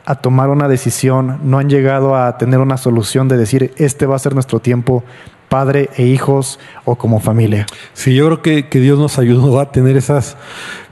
a 0.04 0.16
tomar 0.16 0.50
una 0.50 0.68
decisión, 0.68 1.40
no 1.42 1.58
han 1.58 1.68
llegado 1.68 2.14
a 2.14 2.38
tener 2.38 2.60
una 2.60 2.76
solución 2.76 3.28
de 3.28 3.36
decir, 3.36 3.72
este 3.76 4.06
va 4.06 4.16
a 4.16 4.20
ser 4.20 4.34
nuestro 4.34 4.60
tiempo 4.60 5.02
padre 5.48 5.90
e 5.96 6.04
hijos 6.04 6.58
o 6.84 6.96
como 6.96 7.20
familia. 7.20 7.66
Sí, 7.92 8.14
yo 8.14 8.26
creo 8.26 8.42
que, 8.42 8.68
que 8.68 8.80
Dios 8.80 8.98
nos 8.98 9.18
ayudó 9.18 9.60
a 9.60 9.72
tener 9.72 9.96
esas, 9.96 10.36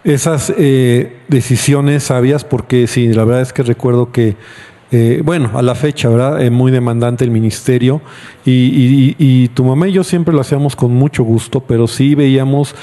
esas 0.05 0.53
eh, 0.57 1.17
decisiones 1.29 2.05
sabias, 2.05 2.45
porque 2.45 2.87
sí, 2.87 3.13
la 3.13 3.25
verdad 3.25 3.43
es 3.43 3.53
que 3.53 3.63
recuerdo 3.63 4.13
que, 4.13 4.37
eh, 4.97 5.23
bueno, 5.25 5.51
a 5.55 5.63
la 5.63 5.75
fecha, 5.75 6.09
¿verdad? 6.09 6.41
Es 6.41 6.53
muy 6.53 6.71
demandante 6.71 7.25
el 7.25 7.33
ministerio 7.33 8.01
y, 8.45 9.17
y, 9.19 9.49
tu 9.49 9.65
mamá 9.65 9.89
y 9.89 9.93
yo 9.93 10.05
siempre 10.05 10.33
lo 10.33 10.41
hacíamos 10.41 10.77
con 10.77 10.95
mucho 10.95 11.25
gusto, 11.25 11.59
pero 11.59 11.89
sí 11.89 12.15
veíamos, 12.15 12.77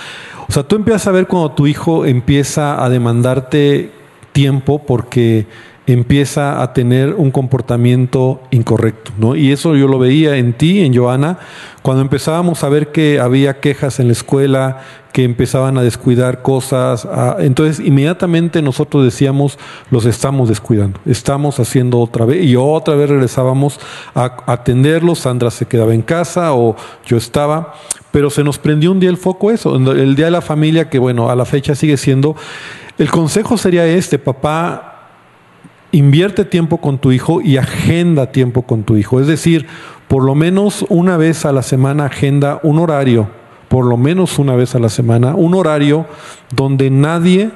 o 0.49 0.51
sea, 0.51 0.63
tú 0.63 0.75
empiezas 0.75 1.07
a 1.07 1.11
ver 1.11 1.27
cuando 1.27 1.51
tu 1.51 1.67
hijo 1.67 2.05
empieza 2.05 2.83
a 2.83 2.89
demandarte 2.89 3.91
tiempo 4.33 4.85
porque 4.85 5.45
empieza 5.87 6.61
a 6.61 6.73
tener 6.73 7.15
un 7.15 7.31
comportamiento 7.31 8.41
incorrecto, 8.51 9.11
¿no? 9.17 9.35
Y 9.35 9.51
eso 9.51 9.75
yo 9.75 9.87
lo 9.87 9.97
veía 9.97 10.37
en 10.37 10.53
ti, 10.53 10.81
en 10.81 10.95
Joana, 10.95 11.39
cuando 11.81 12.01
empezábamos 12.03 12.63
a 12.63 12.69
ver 12.69 12.91
que 12.91 13.19
había 13.19 13.59
quejas 13.59 13.99
en 13.99 14.07
la 14.07 14.13
escuela, 14.13 14.79
que 15.11 15.23
empezaban 15.23 15.77
a 15.77 15.81
descuidar 15.81 16.41
cosas, 16.41 17.07
entonces 17.39 17.85
inmediatamente 17.85 18.61
nosotros 18.61 19.03
decíamos, 19.03 19.57
los 19.89 20.05
estamos 20.05 20.47
descuidando, 20.47 20.99
estamos 21.05 21.59
haciendo 21.59 21.99
otra 21.99 22.25
vez, 22.25 22.45
y 22.45 22.55
otra 22.55 22.95
vez 22.95 23.09
regresábamos 23.09 23.79
a 24.15 24.37
atenderlos, 24.45 25.19
Sandra 25.19 25.51
se 25.51 25.65
quedaba 25.65 25.93
en 25.93 26.03
casa 26.03 26.53
o 26.53 26.77
yo 27.05 27.17
estaba, 27.17 27.73
pero 28.11 28.29
se 28.29 28.43
nos 28.43 28.57
prendió 28.57 28.91
un 28.91 28.99
día 28.99 29.09
el 29.09 29.17
foco 29.17 29.51
eso, 29.51 29.75
el 29.75 30.15
día 30.15 30.25
de 30.25 30.31
la 30.31 30.41
familia, 30.41 30.89
que 30.89 30.99
bueno, 30.99 31.29
a 31.29 31.35
la 31.35 31.45
fecha 31.45 31.75
sigue 31.75 31.97
siendo, 31.97 32.35
el 32.97 33.09
consejo 33.09 33.57
sería 33.57 33.85
este, 33.87 34.19
papá, 34.19 34.90
invierte 35.91 36.45
tiempo 36.45 36.77
con 36.77 36.97
tu 36.97 37.11
hijo 37.11 37.41
y 37.41 37.57
agenda 37.57 38.31
tiempo 38.31 38.63
con 38.63 38.83
tu 38.83 38.97
hijo. 38.97 39.19
Es 39.19 39.27
decir, 39.27 39.67
por 40.07 40.23
lo 40.23 40.35
menos 40.35 40.85
una 40.89 41.17
vez 41.17 41.45
a 41.45 41.51
la 41.51 41.61
semana 41.61 42.05
agenda 42.05 42.59
un 42.63 42.79
horario, 42.79 43.29
por 43.67 43.85
lo 43.85 43.97
menos 43.97 44.39
una 44.39 44.55
vez 44.55 44.75
a 44.75 44.79
la 44.79 44.89
semana, 44.89 45.35
un 45.35 45.53
horario 45.53 46.05
donde 46.53 46.89
nadie 46.89 47.51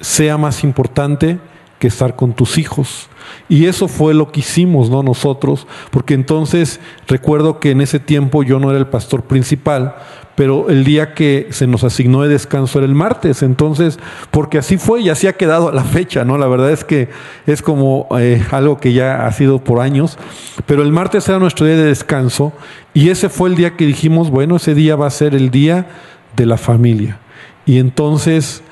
sea 0.00 0.36
más 0.36 0.64
importante 0.64 1.38
que 1.78 1.88
estar 1.88 2.14
con 2.16 2.34
tus 2.34 2.58
hijos. 2.58 3.08
Y 3.48 3.66
eso 3.66 3.88
fue 3.88 4.12
lo 4.12 4.30
que 4.30 4.40
hicimos, 4.40 4.90
¿no? 4.90 5.02
Nosotros, 5.02 5.66
porque 5.90 6.14
entonces 6.14 6.80
recuerdo 7.08 7.58
que 7.58 7.70
en 7.70 7.80
ese 7.80 7.98
tiempo 7.98 8.42
yo 8.42 8.58
no 8.58 8.70
era 8.70 8.78
el 8.78 8.86
pastor 8.86 9.22
principal, 9.22 9.94
pero 10.40 10.70
el 10.70 10.84
día 10.84 11.12
que 11.12 11.48
se 11.50 11.66
nos 11.66 11.84
asignó 11.84 12.22
de 12.22 12.30
descanso 12.30 12.78
era 12.78 12.86
el 12.86 12.94
martes, 12.94 13.42
entonces, 13.42 13.98
porque 14.30 14.56
así 14.56 14.78
fue 14.78 15.02
y 15.02 15.10
así 15.10 15.26
ha 15.26 15.34
quedado 15.34 15.70
la 15.70 15.84
fecha, 15.84 16.24
¿no? 16.24 16.38
La 16.38 16.46
verdad 16.46 16.70
es 16.70 16.82
que 16.82 17.10
es 17.46 17.60
como 17.60 18.08
eh, 18.18 18.42
algo 18.50 18.80
que 18.80 18.94
ya 18.94 19.26
ha 19.26 19.32
sido 19.32 19.58
por 19.58 19.80
años, 19.80 20.16
pero 20.64 20.82
el 20.82 20.92
martes 20.92 21.28
era 21.28 21.38
nuestro 21.38 21.66
día 21.66 21.76
de 21.76 21.84
descanso 21.84 22.54
y 22.94 23.10
ese 23.10 23.28
fue 23.28 23.50
el 23.50 23.54
día 23.54 23.76
que 23.76 23.84
dijimos, 23.84 24.30
bueno, 24.30 24.56
ese 24.56 24.74
día 24.74 24.96
va 24.96 25.08
a 25.08 25.10
ser 25.10 25.34
el 25.34 25.50
día 25.50 25.88
de 26.36 26.46
la 26.46 26.56
familia. 26.56 27.18
Y 27.66 27.76
entonces, 27.76 28.62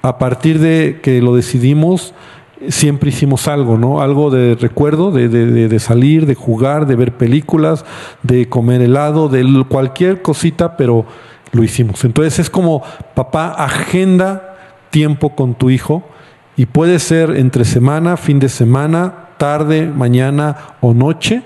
a 0.00 0.16
partir 0.16 0.60
de 0.60 1.00
que 1.02 1.20
lo 1.20 1.36
decidimos, 1.36 2.14
siempre 2.68 3.10
hicimos 3.10 3.48
algo, 3.48 3.78
¿no? 3.78 4.00
Algo 4.00 4.30
de 4.30 4.54
recuerdo, 4.54 5.10
de, 5.10 5.28
de, 5.28 5.68
de, 5.68 5.78
salir, 5.78 6.26
de 6.26 6.34
jugar, 6.34 6.86
de 6.86 6.96
ver 6.96 7.16
películas, 7.16 7.84
de 8.22 8.48
comer 8.48 8.82
helado, 8.82 9.28
de 9.28 9.64
cualquier 9.68 10.22
cosita, 10.22 10.76
pero 10.76 11.06
lo 11.52 11.62
hicimos. 11.62 12.04
Entonces 12.04 12.38
es 12.38 12.50
como, 12.50 12.82
papá, 13.14 13.48
agenda 13.50 14.56
tiempo 14.90 15.34
con 15.34 15.54
tu 15.54 15.70
hijo 15.70 16.02
y 16.56 16.66
puede 16.66 16.98
ser 16.98 17.30
entre 17.36 17.64
semana, 17.64 18.16
fin 18.16 18.38
de 18.38 18.48
semana, 18.48 19.28
tarde, 19.38 19.86
mañana 19.86 20.56
o 20.80 20.94
noche, 20.94 21.42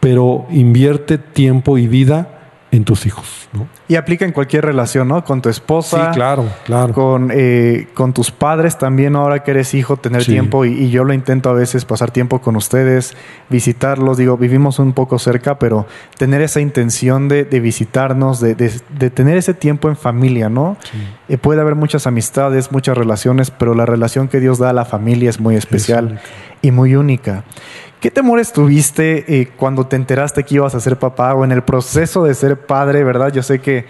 pero 0.00 0.46
invierte 0.50 1.18
tiempo 1.18 1.78
y 1.78 1.88
vida 1.88 2.35
en 2.72 2.84
tus 2.84 3.06
hijos. 3.06 3.48
¿no? 3.52 3.68
Y 3.88 3.94
aplica 3.94 4.24
en 4.24 4.32
cualquier 4.32 4.64
relación, 4.64 5.08
¿no? 5.08 5.24
Con 5.24 5.40
tu 5.40 5.48
esposa. 5.48 6.12
Sí, 6.12 6.16
claro, 6.16 6.44
claro. 6.64 6.92
Con, 6.92 7.30
eh, 7.32 7.88
con 7.94 8.12
tus 8.12 8.30
padres 8.30 8.78
también, 8.78 9.16
ahora 9.16 9.42
que 9.42 9.52
eres 9.52 9.74
hijo, 9.74 9.96
tener 9.96 10.24
tiempo. 10.24 10.64
Y, 10.64 10.90
yo 10.90 11.04
lo 11.04 11.14
intento 11.14 11.50
a 11.50 11.52
veces 11.52 11.84
pasar 11.84 12.10
tiempo 12.10 12.40
con 12.40 12.56
ustedes, 12.56 13.16
visitarlos. 13.48 14.18
Digo, 14.18 14.36
vivimos 14.36 14.78
un 14.78 14.92
poco 14.92 15.18
cerca, 15.18 15.58
pero 15.58 15.86
tener 16.18 16.42
esa 16.42 16.60
intención 16.60 17.28
de, 17.28 17.44
visitarnos, 17.44 18.40
de, 18.40 18.54
tener 19.10 19.36
ese 19.36 19.54
tiempo 19.54 19.88
en 19.88 19.96
familia, 19.96 20.48
¿no? 20.48 20.76
Eh, 21.28 21.38
puede 21.38 21.60
haber 21.60 21.76
muchas 21.76 22.06
amistades, 22.06 22.72
muchas 22.72 22.98
relaciones, 22.98 23.50
pero 23.50 23.74
la 23.74 23.86
relación 23.86 24.28
que 24.28 24.40
Dios 24.40 24.58
da 24.58 24.70
a 24.70 24.72
la 24.72 24.84
familia 24.84 25.30
es 25.30 25.40
muy 25.40 25.54
especial 25.54 26.20
y 26.62 26.72
muy 26.72 26.96
única. 26.96 27.44
¿Qué 28.06 28.12
temores 28.12 28.52
tuviste 28.52 29.40
eh, 29.40 29.48
cuando 29.56 29.88
te 29.88 29.96
enteraste 29.96 30.44
que 30.44 30.54
ibas 30.54 30.76
a 30.76 30.80
ser 30.80 30.96
papá 30.96 31.34
o 31.34 31.44
en 31.44 31.50
el 31.50 31.62
proceso 31.64 32.22
de 32.22 32.34
ser 32.34 32.64
padre, 32.64 33.02
verdad? 33.02 33.32
Yo 33.32 33.42
sé 33.42 33.58
que 33.58 33.78
eh, 33.78 33.84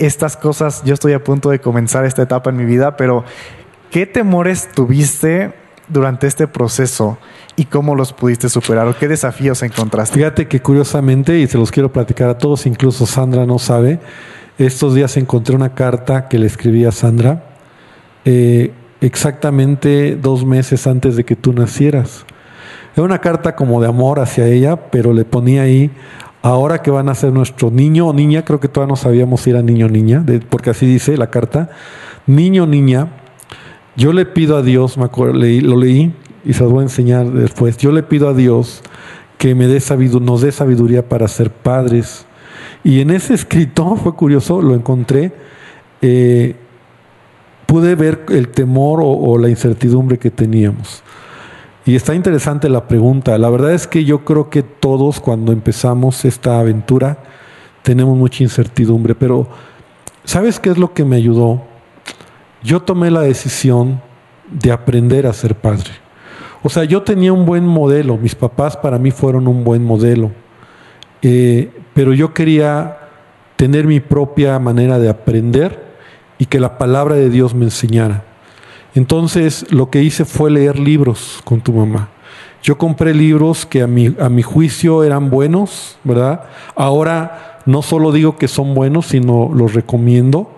estas 0.00 0.36
cosas, 0.36 0.82
yo 0.84 0.92
estoy 0.92 1.14
a 1.14 1.24
punto 1.24 1.48
de 1.48 1.58
comenzar 1.58 2.04
esta 2.04 2.20
etapa 2.20 2.50
en 2.50 2.58
mi 2.58 2.66
vida, 2.66 2.98
pero 2.98 3.24
¿qué 3.90 4.04
temores 4.04 4.68
tuviste 4.70 5.54
durante 5.88 6.26
este 6.26 6.48
proceso 6.48 7.16
y 7.56 7.64
cómo 7.64 7.94
los 7.94 8.12
pudiste 8.12 8.50
superar 8.50 8.86
o 8.88 8.98
qué 8.98 9.08
desafíos 9.08 9.62
encontraste? 9.62 10.16
Fíjate 10.16 10.46
que 10.46 10.60
curiosamente, 10.60 11.38
y 11.38 11.46
se 11.46 11.56
los 11.56 11.70
quiero 11.70 11.90
platicar 11.90 12.28
a 12.28 12.36
todos, 12.36 12.66
incluso 12.66 13.06
Sandra 13.06 13.46
no 13.46 13.58
sabe, 13.58 14.00
estos 14.58 14.94
días 14.94 15.16
encontré 15.16 15.56
una 15.56 15.72
carta 15.72 16.28
que 16.28 16.38
le 16.38 16.46
escribí 16.46 16.84
a 16.84 16.92
Sandra 16.92 17.42
eh, 18.26 18.70
exactamente 19.00 20.14
dos 20.14 20.44
meses 20.44 20.86
antes 20.86 21.16
de 21.16 21.24
que 21.24 21.36
tú 21.36 21.54
nacieras. 21.54 22.26
Era 22.94 23.04
una 23.04 23.20
carta 23.20 23.54
como 23.54 23.80
de 23.80 23.88
amor 23.88 24.18
hacia 24.18 24.46
ella, 24.46 24.76
pero 24.90 25.12
le 25.12 25.24
ponía 25.24 25.62
ahí, 25.62 25.90
ahora 26.42 26.82
que 26.82 26.90
van 26.90 27.08
a 27.08 27.14
ser 27.14 27.32
nuestro 27.32 27.70
niño 27.70 28.08
o 28.08 28.12
niña, 28.12 28.44
creo 28.44 28.60
que 28.60 28.68
todavía 28.68 28.92
no 28.92 28.96
sabíamos 28.96 29.42
si 29.42 29.50
era 29.50 29.62
niño 29.62 29.86
o 29.86 29.88
niña, 29.88 30.24
porque 30.48 30.70
así 30.70 30.86
dice 30.86 31.16
la 31.16 31.30
carta, 31.30 31.70
niño 32.26 32.64
o 32.64 32.66
niña, 32.66 33.08
yo 33.96 34.12
le 34.12 34.26
pido 34.26 34.56
a 34.56 34.62
Dios, 34.62 34.96
lo 34.96 35.32
leí 35.32 36.14
y 36.44 36.52
se 36.52 36.62
los 36.62 36.72
voy 36.72 36.80
a 36.80 36.84
enseñar 36.84 37.30
después, 37.30 37.76
yo 37.76 37.92
le 37.92 38.02
pido 38.02 38.28
a 38.28 38.34
Dios 38.34 38.82
que 39.38 39.54
me 39.54 39.66
dé 39.66 39.80
nos 40.20 40.40
dé 40.42 40.52
sabiduría 40.52 41.08
para 41.08 41.26
ser 41.28 41.50
padres. 41.50 42.26
Y 42.84 43.00
en 43.00 43.10
ese 43.10 43.34
escrito, 43.34 43.96
fue 44.02 44.14
curioso, 44.14 44.60
lo 44.60 44.74
encontré, 44.74 45.32
eh, 46.02 46.56
pude 47.66 47.94
ver 47.94 48.26
el 48.28 48.48
temor 48.48 49.00
o 49.02 49.38
la 49.38 49.48
incertidumbre 49.48 50.18
que 50.18 50.30
teníamos. 50.30 51.02
Y 51.90 51.96
está 51.96 52.14
interesante 52.14 52.68
la 52.68 52.86
pregunta. 52.86 53.36
La 53.36 53.50
verdad 53.50 53.72
es 53.72 53.88
que 53.88 54.04
yo 54.04 54.24
creo 54.24 54.48
que 54.48 54.62
todos 54.62 55.18
cuando 55.18 55.50
empezamos 55.50 56.24
esta 56.24 56.60
aventura 56.60 57.18
tenemos 57.82 58.16
mucha 58.16 58.44
incertidumbre, 58.44 59.16
pero 59.16 59.48
¿sabes 60.22 60.60
qué 60.60 60.70
es 60.70 60.78
lo 60.78 60.94
que 60.94 61.04
me 61.04 61.16
ayudó? 61.16 61.62
Yo 62.62 62.80
tomé 62.82 63.10
la 63.10 63.22
decisión 63.22 64.00
de 64.52 64.70
aprender 64.70 65.26
a 65.26 65.32
ser 65.32 65.56
padre. 65.56 65.90
O 66.62 66.68
sea, 66.68 66.84
yo 66.84 67.02
tenía 67.02 67.32
un 67.32 67.44
buen 67.44 67.66
modelo, 67.66 68.16
mis 68.16 68.36
papás 68.36 68.76
para 68.76 68.96
mí 68.96 69.10
fueron 69.10 69.48
un 69.48 69.64
buen 69.64 69.84
modelo, 69.84 70.30
eh, 71.22 71.72
pero 71.92 72.14
yo 72.14 72.32
quería 72.32 72.98
tener 73.56 73.88
mi 73.88 73.98
propia 73.98 74.60
manera 74.60 75.00
de 75.00 75.08
aprender 75.08 75.96
y 76.38 76.46
que 76.46 76.60
la 76.60 76.78
palabra 76.78 77.16
de 77.16 77.30
Dios 77.30 77.52
me 77.52 77.64
enseñara. 77.64 78.29
Entonces 78.94 79.66
lo 79.70 79.90
que 79.90 80.02
hice 80.02 80.24
fue 80.24 80.50
leer 80.50 80.78
libros 80.78 81.40
con 81.44 81.60
tu 81.60 81.72
mamá. 81.72 82.08
Yo 82.62 82.76
compré 82.76 83.14
libros 83.14 83.64
que 83.64 83.82
a 83.82 83.86
mi, 83.86 84.14
a 84.18 84.28
mi 84.28 84.42
juicio 84.42 85.02
eran 85.02 85.30
buenos, 85.30 85.96
¿verdad? 86.04 86.42
Ahora 86.74 87.60
no 87.66 87.82
solo 87.82 88.12
digo 88.12 88.36
que 88.36 88.48
son 88.48 88.74
buenos, 88.74 89.06
sino 89.06 89.50
los 89.54 89.74
recomiendo. 89.74 90.50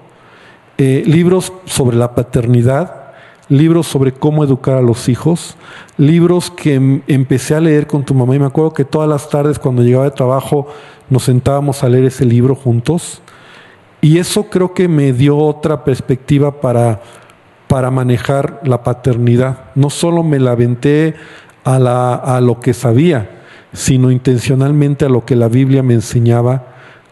Eh, 0.78 1.02
libros 1.06 1.52
sobre 1.66 1.96
la 1.96 2.14
paternidad, 2.14 3.12
libros 3.48 3.86
sobre 3.86 4.12
cómo 4.12 4.42
educar 4.42 4.76
a 4.76 4.82
los 4.82 5.08
hijos, 5.08 5.56
libros 5.96 6.50
que 6.50 6.74
em, 6.74 7.02
empecé 7.06 7.54
a 7.54 7.60
leer 7.60 7.86
con 7.86 8.04
tu 8.04 8.14
mamá 8.14 8.34
y 8.34 8.38
me 8.38 8.46
acuerdo 8.46 8.72
que 8.72 8.84
todas 8.84 9.08
las 9.08 9.28
tardes 9.28 9.58
cuando 9.58 9.82
llegaba 9.82 10.04
de 10.04 10.10
trabajo 10.12 10.68
nos 11.10 11.24
sentábamos 11.24 11.84
a 11.84 11.88
leer 11.88 12.06
ese 12.06 12.24
libro 12.24 12.54
juntos 12.54 13.20
y 14.00 14.18
eso 14.18 14.44
creo 14.44 14.74
que 14.74 14.88
me 14.88 15.12
dio 15.12 15.36
otra 15.36 15.84
perspectiva 15.84 16.60
para 16.60 17.00
para 17.72 17.90
manejar 17.90 18.60
la 18.64 18.82
paternidad. 18.82 19.70
No 19.74 19.88
solo 19.88 20.22
me 20.22 20.38
la 20.38 20.50
aventé 20.50 21.14
a, 21.64 22.38
lo 22.42 22.60
que 22.60 22.74
sabía, 22.74 23.30
sino 23.72 24.10
intencionalmente 24.10 25.06
a 25.06 25.08
lo 25.08 25.24
que 25.24 25.36
la 25.36 25.48
Biblia 25.48 25.82
me 25.82 25.94
enseñaba 25.94 26.66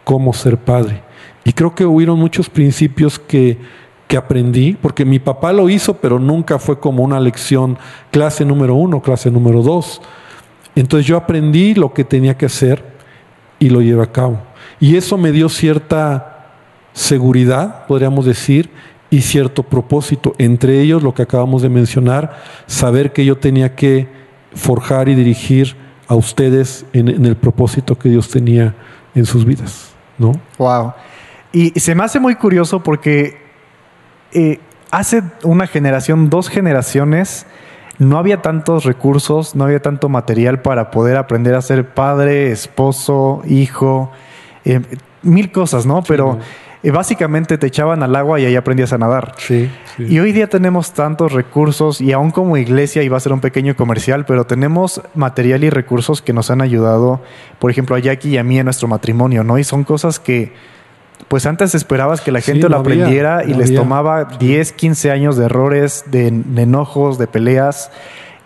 cómo 0.05 0.35
ser 0.35 0.59
padre. 0.59 1.01
Y 1.45 1.55
creo 1.55 1.75
que 1.75 1.87
hubieron 1.87 2.19
muchos 2.19 2.51
principios 2.51 3.19
que 3.19 3.57
aprendí, 4.15 4.75
porque 4.75 5.07
mi 5.07 5.19
papá 5.19 5.55
lo 5.55 5.71
hizo, 5.71 5.95
pero 5.95 6.19
nunca 6.19 6.59
fue 6.59 6.79
como 6.79 7.05
una 7.05 7.21
lección 7.21 7.79
clase 8.11 8.45
número 8.45 8.75
uno, 8.75 9.01
clase 9.01 9.31
número 9.31 9.63
dos. 9.63 10.03
Entonces 10.75 11.07
yo 11.07 11.17
aprendí 11.17 11.75
lo 11.75 11.95
que 11.95 12.05
tenía 12.05 12.37
que 12.37 12.45
hacer 12.45 12.85
y 13.59 13.71
lo 13.71 13.81
llevé 13.81 14.03
a 14.03 14.13
cabo. 14.13 14.39
Y 14.79 14.97
eso 14.97 15.17
me 15.17 15.33
dio 15.33 15.49
cierta 15.49 16.51
seguridad, 16.93 17.87
podríamos 17.87 18.27
decir, 18.27 18.69
y 19.11 19.23
cierto 19.23 19.65
propósito, 19.65 20.35
entre 20.39 20.81
ellos 20.81 21.03
lo 21.03 21.15
que 21.15 21.23
acabamos 21.23 21.63
de 21.63 21.69
mencionar, 21.69 22.39
saber 22.67 23.13
que 23.13 23.25
yo 23.25 23.39
tenía 23.39 23.75
que 23.75 24.09
forjar 24.55 25.09
y 25.09 25.15
dirigir 25.15 25.77
a 26.07 26.15
ustedes 26.15 26.87
en, 26.93 27.09
en 27.09 27.27
el 27.27 27.37
propósito 27.37 27.99
que 27.99 28.09
Dios 28.09 28.29
tenía 28.29 28.75
en 29.15 29.27
sus 29.27 29.45
vidas, 29.45 29.93
¿no? 30.19 30.33
Wow. 30.59 30.93
Y 31.53 31.79
se 31.81 31.95
me 31.95 32.05
hace 32.05 32.21
muy 32.21 32.37
curioso 32.37 32.83
porque 32.83 33.37
eh, 34.33 34.61
hace 34.91 35.23
una 35.43 35.67
generación, 35.67 36.31
dos 36.31 36.49
generaciones, 36.49 37.47
no 37.99 38.19
había 38.19 38.41
tantos 38.41 38.85
recursos, 38.85 39.55
no 39.55 39.65
había 39.65 39.83
tanto 39.83 40.09
material 40.09 40.63
para 40.63 40.91
poder 40.91 41.17
aprender 41.17 41.55
a 41.55 41.63
ser 41.63 41.93
padre, 41.93 42.51
esposo, 42.51 43.43
hijo, 43.47 44.11
eh, 44.65 44.81
mil 45.23 45.53
cosas, 45.53 45.87
¿no? 45.87 46.03
Pero 46.03 46.39
eh, 46.83 46.91
básicamente 46.91 47.59
te 47.59 47.67
echaban 47.67 48.03
al 48.03 48.17
agua 48.17 48.41
y 48.41 48.47
ahí 48.47 48.57
aprendías 48.57 48.93
a 48.93 48.99
nadar. 48.99 49.35
Sí, 49.39 49.71
Y 49.99 50.19
hoy 50.19 50.33
día 50.33 50.49
tenemos 50.49 50.93
tantos 50.93 51.33
recursos 51.33 52.01
y 52.01 52.13
aún 52.13 52.31
como 52.31 52.57
iglesia, 52.57 53.03
y 53.03 53.09
va 53.09 53.19
a 53.19 53.21
ser 53.21 53.33
un 53.33 53.41
pequeño 53.41 53.77
comercial, 53.77 54.25
pero 54.25 54.45
tenemos 54.47 55.03
material 55.15 55.65
y 55.65 55.71
recursos 55.71 56.23
que 56.23 56.33
nos 56.33 56.51
han 56.51 56.63
ayudado, 56.63 57.21
por 57.59 57.71
ejemplo, 57.71 57.97
a 57.97 57.99
Jackie 57.99 58.31
y 58.31 58.39
a 58.39 58.45
mí 58.45 58.59
en 58.59 58.65
nuestro 58.65 58.89
matrimonio, 58.89 59.45
¿no? 59.45 59.59
Y 59.59 59.65
son 59.65 59.85
cosas 59.85 60.19
que 60.19 60.53
pues 61.29 61.47
antes 61.47 61.75
esperabas 61.75 62.21
que 62.21 62.33
la 62.33 62.41
gente 62.41 62.69
lo 62.69 62.77
aprendiera 62.77 63.45
y 63.45 63.55
les 63.55 63.75
tomaba 63.75 64.25
10, 64.25 64.73
15 64.73 65.11
años 65.11 65.37
de 65.37 65.45
errores, 65.45 66.05
de, 66.07 66.27
enojos, 66.27 67.19
de 67.19 67.27
peleas. 67.27 67.91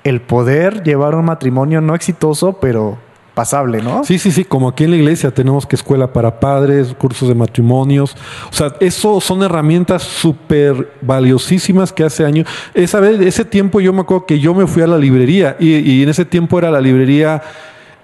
El 0.03 0.21
poder 0.21 0.83
llevar 0.83 1.15
un 1.15 1.25
matrimonio 1.25 1.81
no 1.81 1.95
exitoso, 1.95 2.55
pero 2.61 2.99
pasable, 3.35 3.83
¿no? 3.83 4.05
Sí, 4.05 4.19
sí, 4.19 4.31
sí, 4.31 4.45
como 4.45 4.69
aquí 4.69 4.85
en 4.85 4.93
la 4.93 4.97
iglesia 4.97 5.33
tenemos 5.33 5.67
que 5.67 5.77
escuela 5.77 6.13
para 6.13 6.39
padres, 6.39 6.95
cursos 6.97 7.29
de 7.29 7.35
matrimonios, 7.35 8.17
o 8.51 8.55
sea, 8.55 8.73
eso 8.81 9.21
son 9.21 9.43
herramientas 9.43 10.03
súper 10.03 10.93
valiosísimas 11.03 11.93
que 11.93 12.05
hace 12.05 12.25
años, 12.25 12.47
esa 12.73 13.01
vez, 13.01 13.21
ese 13.21 13.45
tiempo 13.45 13.81
yo 13.81 13.93
me 13.93 14.03
acuerdo 14.03 14.27
que 14.27 14.39
yo 14.39 14.55
me 14.55 14.67
fui 14.67 14.83
a 14.83 14.87
la 14.87 14.99
librería 14.99 15.57
y, 15.59 16.03
en 16.03 16.09
ese 16.09 16.25
tiempo 16.25 16.59
era 16.59 16.71
la 16.71 16.81
librería 16.81 17.43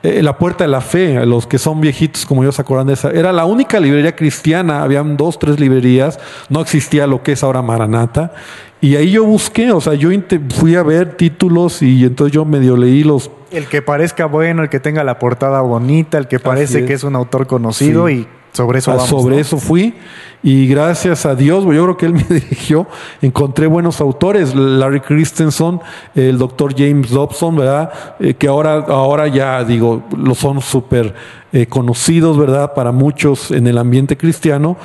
eh, 0.03 0.23
la 0.23 0.39
Puerta 0.39 0.65
de 0.65 0.69
la 0.69 0.81
Fe, 0.81 1.25
los 1.27 1.47
que 1.47 1.59
son 1.59 1.81
viejitos 1.81 2.25
como 2.25 2.43
yo 2.43 2.51
se 2.51 2.63
acuerdan 2.63 2.87
de 2.89 2.95
esa, 2.95 3.11
era 3.11 3.33
la 3.33 3.45
única 3.45 3.79
librería 3.79 4.17
cristiana, 4.17 4.83
habían 4.83 5.17
dos, 5.17 5.39
tres 5.39 5.61
librerías, 5.61 6.19
no 6.49 6.61
existía 6.61 7.07
lo 7.07 7.23
que 7.23 7.33
es 7.33 7.43
ahora 7.45 7.63
Maranata, 7.63 8.33
y 8.81 8.97
ahí 8.97 9.11
yo 9.11 9.25
busqué, 9.25 9.71
o 9.73 9.81
sea, 9.81 9.93
yo 9.95 10.09
fui 10.55 10.75
a 10.75 10.83
ver 10.83 11.17
títulos 11.17 11.83
y 11.83 12.05
entonces 12.05 12.33
yo 12.33 12.45
medio 12.45 12.77
leí 12.77 13.05
los... 13.05 13.31
El 13.51 13.67
que 13.67 13.83
parezca 13.83 14.27
bueno, 14.27 14.63
el 14.63 14.69
que 14.69 14.81
tenga 14.81 15.05
la 15.05 15.19
portada 15.19 15.61
bonita, 15.61 16.19
el 16.19 16.29
que 16.29 16.39
parece 16.39 16.85
que 16.85 16.93
es 16.93 17.05
un 17.05 17.17
autor 17.17 17.47
conocido 17.47 18.09
y 18.09 18.27
sobre 18.53 18.81
eso 18.81 18.93
ah, 18.93 19.01
Sobre 19.01 19.41
eso 19.41 19.59
fui 19.59 19.95
y 20.43 20.67
gracias 20.67 21.27
a 21.27 21.35
Dios, 21.35 21.65
yo 21.65 21.85
creo 21.85 21.97
que 21.97 22.07
él 22.07 22.15
me 22.15 22.25
dirigió, 22.25 22.87
encontré 23.21 23.67
buenos 23.67 24.01
autores, 24.01 24.55
Larry 24.55 25.01
Christensen, 25.01 25.81
el 26.15 26.39
doctor 26.39 26.75
James 26.77 27.11
Dobson, 27.11 27.57
¿verdad? 27.57 27.93
Eh, 28.19 28.35
que 28.35 28.49
ahora, 28.49 28.85
ahora 28.89 29.29
ya 29.29 29.63
digo, 29.65 30.03
lo 30.17 30.35
son 30.35 30.61
súper 30.61 31.15
eh, 31.53 31.67
conocidos, 31.67 32.39
¿verdad? 32.39 32.73
Para 32.75 32.91
muchos 32.91 33.51
en 33.51 33.67
el 33.67 33.79
ambiente 33.79 34.17
cristiano. 34.17 34.77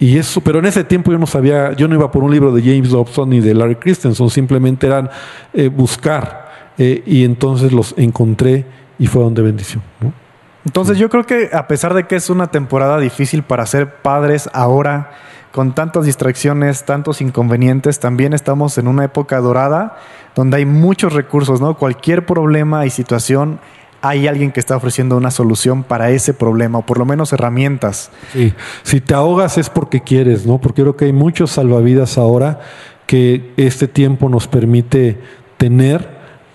Y 0.00 0.18
eso, 0.18 0.40
pero 0.40 0.58
en 0.58 0.66
ese 0.66 0.84
tiempo 0.84 1.12
yo 1.12 1.18
no 1.18 1.26
sabía, 1.26 1.72
yo 1.72 1.86
no 1.86 1.94
iba 1.94 2.10
por 2.10 2.24
un 2.24 2.32
libro 2.32 2.52
de 2.52 2.62
James 2.62 2.90
Dobson 2.90 3.30
ni 3.30 3.40
de 3.40 3.54
Larry 3.54 3.76
Christensen, 3.76 4.28
simplemente 4.28 4.86
eran 4.86 5.08
eh, 5.52 5.68
buscar. 5.68 6.43
Y 6.78 7.24
entonces 7.24 7.72
los 7.72 7.94
encontré 7.96 8.66
y 8.98 9.06
fue 9.06 9.22
donde 9.22 9.42
bendición. 9.42 9.82
¿no? 10.00 10.12
Entonces 10.64 10.98
yo 10.98 11.10
creo 11.10 11.26
que 11.26 11.50
a 11.52 11.68
pesar 11.68 11.94
de 11.94 12.04
que 12.04 12.16
es 12.16 12.30
una 12.30 12.46
temporada 12.48 12.98
difícil 12.98 13.42
para 13.42 13.66
ser 13.66 13.96
padres 13.96 14.48
ahora, 14.52 15.10
con 15.52 15.74
tantas 15.74 16.06
distracciones, 16.06 16.84
tantos 16.84 17.20
inconvenientes, 17.20 18.00
también 18.00 18.32
estamos 18.32 18.76
en 18.78 18.88
una 18.88 19.04
época 19.04 19.38
dorada 19.40 19.98
donde 20.34 20.56
hay 20.56 20.66
muchos 20.66 21.12
recursos, 21.12 21.60
¿no? 21.60 21.76
Cualquier 21.76 22.26
problema 22.26 22.86
y 22.86 22.90
situación, 22.90 23.60
hay 24.02 24.26
alguien 24.26 24.50
que 24.50 24.58
está 24.58 24.76
ofreciendo 24.76 25.16
una 25.16 25.30
solución 25.30 25.84
para 25.84 26.10
ese 26.10 26.34
problema, 26.34 26.78
o 26.78 26.82
por 26.82 26.98
lo 26.98 27.04
menos 27.04 27.32
herramientas. 27.32 28.10
Sí, 28.32 28.52
si 28.82 29.00
te 29.00 29.14
ahogas 29.14 29.58
es 29.58 29.70
porque 29.70 30.00
quieres, 30.00 30.44
¿no? 30.44 30.58
Porque 30.58 30.82
creo 30.82 30.96
que 30.96 31.04
hay 31.04 31.12
muchos 31.12 31.52
salvavidas 31.52 32.18
ahora 32.18 32.60
que 33.06 33.52
este 33.56 33.86
tiempo 33.86 34.28
nos 34.28 34.48
permite 34.48 35.20
tener 35.56 36.13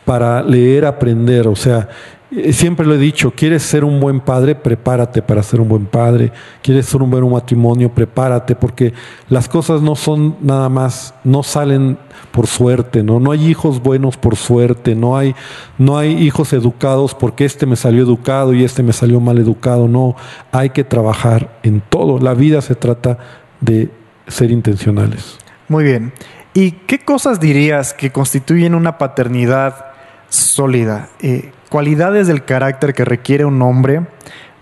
para 0.10 0.42
leer, 0.42 0.88
aprender, 0.88 1.48
o 1.48 1.56
sea, 1.56 1.88
eh, 2.32 2.52
siempre 2.52 2.84
lo 2.84 2.96
he 2.96 2.98
dicho, 2.98 3.30
quieres 3.30 3.62
ser 3.62 3.84
un 3.84 4.00
buen 4.00 4.22
padre, 4.22 4.56
prepárate 4.56 5.22
para 5.22 5.44
ser 5.44 5.62
un 5.62 5.70
buen 5.70 5.86
padre. 5.86 6.32
Quieres 6.64 6.88
ser 6.88 7.04
un 7.04 7.12
buen 7.12 7.30
matrimonio, 7.30 7.94
prepárate, 7.94 8.56
porque 8.56 8.92
las 9.30 9.48
cosas 9.48 9.84
no 9.84 9.96
son 9.96 10.36
nada 10.42 10.68
más, 10.68 11.14
no 11.24 11.44
salen 11.44 12.00
por 12.32 12.48
suerte, 12.48 13.04
¿no? 13.04 13.20
No 13.20 13.32
hay 13.32 13.46
hijos 13.46 13.84
buenos 13.84 14.18
por 14.18 14.36
suerte, 14.36 14.96
no 14.96 15.16
hay, 15.16 15.36
no 15.78 16.00
hay 16.00 16.14
hijos 16.14 16.54
educados 16.54 17.14
porque 17.14 17.46
este 17.46 17.68
me 17.68 17.76
salió 17.76 18.02
educado 18.02 18.56
y 18.56 18.64
este 18.64 18.82
me 18.82 18.94
salió 18.94 19.20
mal 19.20 19.38
educado, 19.38 19.88
no. 19.88 20.16
Hay 20.52 20.72
que 20.72 20.84
trabajar 20.84 21.60
en 21.62 21.84
todo. 21.88 22.18
La 22.18 22.34
vida 22.34 22.62
se 22.62 22.74
trata 22.74 23.20
de 23.62 23.92
ser 24.26 24.50
intencionales. 24.50 25.38
Muy 25.68 25.84
bien. 25.84 26.14
¿Y 26.56 26.72
qué 26.72 26.98
cosas 26.98 27.40
dirías 27.40 27.94
que 27.94 28.12
constituyen 28.12 28.74
una 28.74 28.98
paternidad 28.98 29.89
sólida? 30.30 31.10
Eh, 31.20 31.52
cualidades 31.70 32.28
del 32.28 32.46
carácter 32.46 32.94
que 32.94 33.06
requiere 33.06 33.46
un 33.46 33.62
hombre 33.62 34.06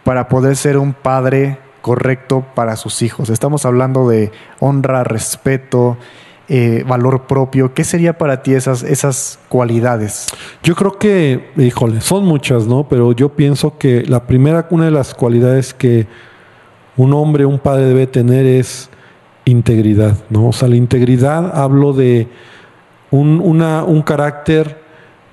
para 0.04 0.28
poder 0.28 0.56
ser 0.56 0.78
un 0.78 0.94
padre 0.94 1.60
correcto 1.82 2.46
para 2.56 2.76
sus 2.76 3.02
hijos. 3.02 3.30
Estamos 3.30 3.66
hablando 3.66 4.10
de 4.10 4.32
honra, 4.60 5.04
respeto, 5.04 5.98
eh, 6.50 6.84
valor 6.88 7.28
propio. 7.28 7.74
¿Qué 7.74 7.84
sería 7.84 8.18
para 8.18 8.42
ti 8.42 8.54
esas, 8.54 8.84
esas 8.84 9.40
cualidades? 9.50 10.28
Yo 10.64 10.76
creo 10.76 10.98
que, 10.98 11.50
híjole, 11.58 12.02
son 12.02 12.26
muchas, 12.26 12.68
¿no? 12.68 12.88
Pero 12.88 13.12
yo 13.12 13.30
pienso 13.30 13.78
que 13.78 14.04
la 14.04 14.28
primera, 14.28 14.68
una 14.70 14.86
de 14.86 14.92
las 14.92 15.14
cualidades 15.14 15.74
que 15.74 16.08
un 16.96 17.14
hombre, 17.14 17.46
un 17.46 17.60
padre 17.60 17.86
debe 17.86 18.08
tener 18.08 18.46
es 18.46 18.90
integridad, 19.46 20.18
¿no? 20.30 20.48
O 20.48 20.54
sea, 20.54 20.68
la 20.68 20.76
integridad 20.76 21.58
hablo 21.58 21.94
de 21.94 22.28
un, 23.12 23.40
una, 23.40 23.84
un 23.84 24.02
carácter 24.02 24.87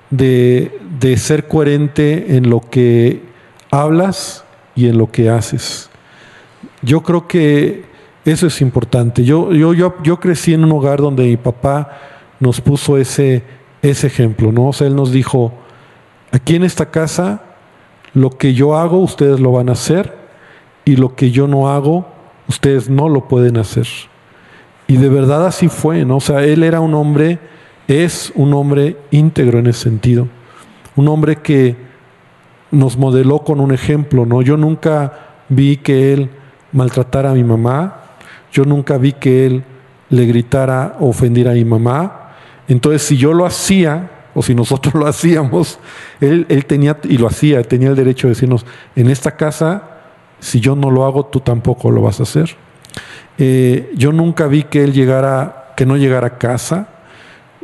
de, 0.09 0.79
de 0.99 1.17
ser 1.17 1.47
coherente 1.47 2.35
en 2.37 2.49
lo 2.49 2.61
que 2.61 3.21
hablas 3.71 4.43
y 4.75 4.87
en 4.87 4.97
lo 4.97 5.11
que 5.11 5.29
haces. 5.29 5.89
Yo 6.81 7.01
creo 7.01 7.27
que 7.27 7.85
eso 8.25 8.47
es 8.47 8.61
importante. 8.61 9.23
Yo, 9.23 9.51
yo, 9.53 9.73
yo, 9.73 9.95
yo 10.03 10.19
crecí 10.19 10.53
en 10.53 10.63
un 10.63 10.71
hogar 10.71 10.99
donde 10.99 11.25
mi 11.25 11.37
papá 11.37 11.97
nos 12.39 12.61
puso 12.61 12.97
ese, 12.97 13.43
ese 13.81 14.07
ejemplo, 14.07 14.51
¿no? 14.51 14.67
O 14.69 14.73
sea, 14.73 14.87
él 14.87 14.95
nos 14.95 15.11
dijo, 15.11 15.53
aquí 16.31 16.55
en 16.55 16.63
esta 16.63 16.89
casa, 16.89 17.43
lo 18.13 18.31
que 18.31 18.53
yo 18.53 18.75
hago, 18.75 18.97
ustedes 18.99 19.39
lo 19.39 19.51
van 19.51 19.69
a 19.69 19.73
hacer, 19.73 20.13
y 20.85 20.95
lo 20.95 21.15
que 21.15 21.31
yo 21.31 21.47
no 21.47 21.69
hago, 21.69 22.07
ustedes 22.47 22.89
no 22.89 23.09
lo 23.09 23.27
pueden 23.27 23.57
hacer. 23.57 23.87
Y 24.87 24.97
de 24.97 25.09
verdad 25.09 25.47
así 25.47 25.67
fue, 25.67 26.05
¿no? 26.05 26.17
O 26.17 26.21
sea, 26.21 26.43
él 26.43 26.63
era 26.63 26.79
un 26.79 26.93
hombre 26.93 27.39
es 27.87 28.31
un 28.35 28.53
hombre 28.53 28.97
íntegro 29.11 29.59
en 29.59 29.67
ese 29.67 29.83
sentido. 29.83 30.27
Un 30.95 31.07
hombre 31.07 31.37
que 31.37 31.75
nos 32.71 32.97
modeló 32.97 33.39
con 33.39 33.59
un 33.59 33.73
ejemplo, 33.73 34.25
¿no? 34.25 34.41
Yo 34.41 34.57
nunca 34.57 35.13
vi 35.49 35.77
que 35.77 36.13
él 36.13 36.29
maltratara 36.71 37.31
a 37.31 37.33
mi 37.33 37.43
mamá, 37.43 38.01
yo 38.51 38.65
nunca 38.65 38.97
vi 38.97 39.13
que 39.13 39.45
él 39.45 39.63
le 40.09 40.25
gritara 40.25 40.97
o 40.99 41.09
ofendiera 41.09 41.51
a 41.51 41.53
mi 41.55 41.65
mamá. 41.65 42.31
Entonces, 42.67 43.03
si 43.03 43.17
yo 43.17 43.33
lo 43.33 43.45
hacía, 43.45 44.09
o 44.33 44.41
si 44.41 44.55
nosotros 44.55 44.93
lo 44.93 45.07
hacíamos, 45.07 45.79
él, 46.19 46.45
él 46.49 46.65
tenía, 46.65 46.97
y 47.03 47.17
lo 47.17 47.27
hacía, 47.27 47.61
tenía 47.63 47.89
el 47.89 47.95
derecho 47.95 48.27
de 48.27 48.33
decirnos, 48.33 48.65
en 48.95 49.09
esta 49.09 49.35
casa, 49.35 49.83
si 50.39 50.59
yo 50.59 50.75
no 50.75 50.91
lo 50.91 51.05
hago, 51.05 51.25
tú 51.25 51.39
tampoco 51.39 51.91
lo 51.91 52.01
vas 52.01 52.19
a 52.19 52.23
hacer. 52.23 52.55
Eh, 53.37 53.91
yo 53.95 54.11
nunca 54.11 54.47
vi 54.47 54.63
que 54.63 54.83
él 54.83 54.93
llegara, 54.93 55.73
que 55.75 55.85
no 55.85 55.97
llegara 55.97 56.27
a 56.27 56.37
casa, 56.37 56.89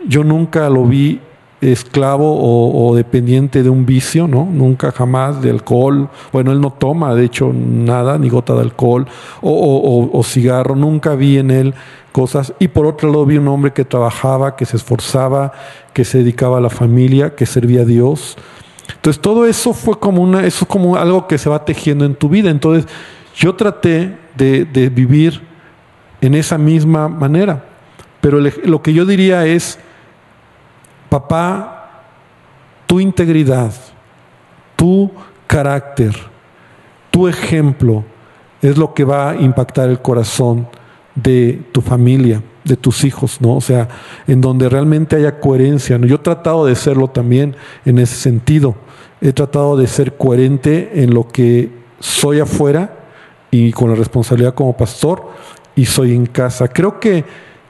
yo 0.07 0.23
nunca 0.23 0.69
lo 0.69 0.85
vi 0.85 1.19
esclavo 1.61 2.87
o, 2.87 2.95
dependiente 2.95 3.61
de 3.61 3.69
un 3.69 3.85
vicio, 3.85 4.27
¿no? 4.27 4.45
Nunca 4.51 4.91
jamás 4.91 5.41
de 5.41 5.51
alcohol. 5.51 6.09
Bueno, 6.33 6.51
él 6.51 6.59
no 6.59 6.71
toma, 6.71 7.13
de 7.13 7.25
hecho, 7.25 7.53
nada, 7.53 8.17
ni 8.17 8.29
gota 8.29 8.55
de 8.55 8.61
alcohol 8.61 9.07
o, 9.41 10.09
o, 10.11 10.23
cigarro. 10.23 10.75
Nunca 10.75 11.15
vi 11.15 11.37
en 11.37 11.51
él 11.51 11.73
cosas. 12.11 12.53
Y 12.59 12.67
por 12.69 12.87
otro 12.87 13.09
lado 13.09 13.25
vi 13.27 13.37
un 13.37 13.47
hombre 13.47 13.73
que 13.73 13.85
trabajaba, 13.85 14.55
que 14.55 14.65
se 14.65 14.77
esforzaba, 14.77 15.53
que 15.93 16.03
se 16.03 16.19
dedicaba 16.19 16.57
a 16.57 16.61
la 16.61 16.71
familia, 16.71 17.35
que 17.35 17.45
servía 17.45 17.81
a 17.81 17.85
Dios. 17.85 18.37
Entonces 18.95 19.21
todo 19.21 19.45
eso 19.45 19.73
fue 19.73 19.99
como 19.99 20.23
una, 20.23 20.45
eso 20.45 20.65
es 20.65 20.67
como 20.67 20.95
algo 20.95 21.27
que 21.27 21.37
se 21.37 21.49
va 21.49 21.63
tejiendo 21.63 22.05
en 22.05 22.15
tu 22.15 22.27
vida. 22.27 22.49
Entonces 22.49 22.91
yo 23.35 23.53
traté 23.53 24.17
de, 24.35 24.65
de 24.65 24.89
vivir 24.89 25.41
en 26.21 26.33
esa 26.33 26.57
misma 26.57 27.07
manera. 27.07 27.65
Pero 28.19 28.39
lo 28.39 28.81
que 28.81 28.93
yo 28.93 29.05
diría 29.05 29.45
es 29.45 29.79
Papá, 31.11 32.05
tu 32.87 33.01
integridad, 33.01 33.73
tu 34.77 35.11
carácter, 35.45 36.15
tu 37.11 37.27
ejemplo 37.27 38.05
es 38.61 38.77
lo 38.77 38.93
que 38.93 39.03
va 39.03 39.31
a 39.31 39.35
impactar 39.35 39.89
el 39.89 40.01
corazón 40.01 40.69
de 41.13 41.63
tu 41.73 41.81
familia. 41.81 42.41
de 42.63 42.77
tus 42.77 43.03
hijos, 43.03 43.41
¿no? 43.41 43.55
O 43.55 43.61
sea, 43.61 43.89
en 44.25 44.39
donde 44.39 44.69
realmente 44.69 45.17
haya 45.17 45.39
coherencia. 45.39 45.97
Yo 45.97 46.15
he 46.15 46.19
tratado 46.19 46.65
de 46.65 46.75
serlo 46.75 47.07
también 47.07 47.57
en 47.85 47.97
ese 47.97 48.15
sentido. 48.15 48.75
He 49.19 49.33
tratado 49.33 49.75
de 49.75 49.87
ser 49.87 50.15
coherente 50.15 51.03
en 51.03 51.13
lo 51.13 51.27
que 51.27 51.71
soy 51.99 52.39
afuera 52.39 52.99
y 53.49 53.71
con 53.71 53.89
la 53.89 53.95
responsabilidad 53.95 54.53
como 54.53 54.77
pastor 54.77 55.27
y 55.75 55.87
soy 55.87 56.13
en 56.13 56.27
casa. 56.27 56.67
Creo 56.67 56.99
que, 56.99 57.25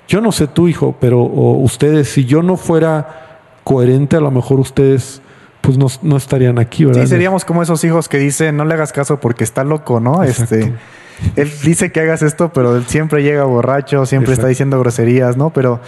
yo 0.10 0.20
no 0.20 0.34
sé 0.34 0.48
tu 0.48 0.68
hijo, 0.68 0.94
pero 1.00 1.24
ustedes, 1.24 2.10
si 2.10 2.26
yo 2.26 2.44
no 2.44 2.58
fuera 2.58 3.31
coherente, 3.64 4.18
a 4.18 4.22
lo 4.22 4.32
mejor 4.32 4.60
ustedes 4.60 5.22
pues 5.62 5.78
no, 5.78 6.18
estarían 6.18 6.58
aquí, 6.58 6.86
¿verdad? 6.86 7.04
Sí, 7.04 7.08
seríamos 7.08 7.46
como 7.46 7.62
esos 7.62 7.84
hijos 7.84 8.10
que 8.10 8.18
dicen, 8.18 8.58
no 8.58 8.66
le 8.66 8.74
hagas 8.74 8.92
caso 8.92 9.20
porque 9.20 9.44
está 9.44 9.64
loco, 9.64 10.00
¿no? 10.00 10.24
Este, 10.24 10.74
él 11.36 11.52
dice 11.64 11.92
que 11.92 12.00
hagas 12.02 12.24
esto, 12.24 12.52
pero 12.52 12.76
él 12.76 12.86
siempre 12.88 13.22
llega 13.22 13.44
borracho, 13.44 14.06
siempre 14.08 14.34
está 14.34 14.48
diciendo 14.48 14.80
groserías, 14.80 15.38
¿no? 15.38 15.52
Pero 15.52 15.80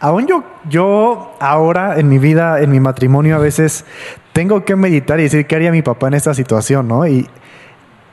aún 0.00 0.26
yo, 0.26 0.44
yo 0.68 1.34
ahora 1.40 1.98
en 1.98 2.08
mi 2.08 2.18
vida, 2.18 2.60
en 2.60 2.70
mi 2.70 2.78
matrimonio, 2.78 3.36
a 3.36 3.38
veces 3.38 3.86
tengo 4.34 4.64
que 4.66 4.76
meditar 4.76 5.18
y 5.18 5.24
decir 5.24 5.46
qué 5.46 5.56
haría 5.56 5.72
mi 5.72 5.82
papá 5.82 6.08
en 6.08 6.14
esta 6.14 6.34
situación, 6.34 6.88
¿no? 6.88 7.06
Y, 7.06 7.26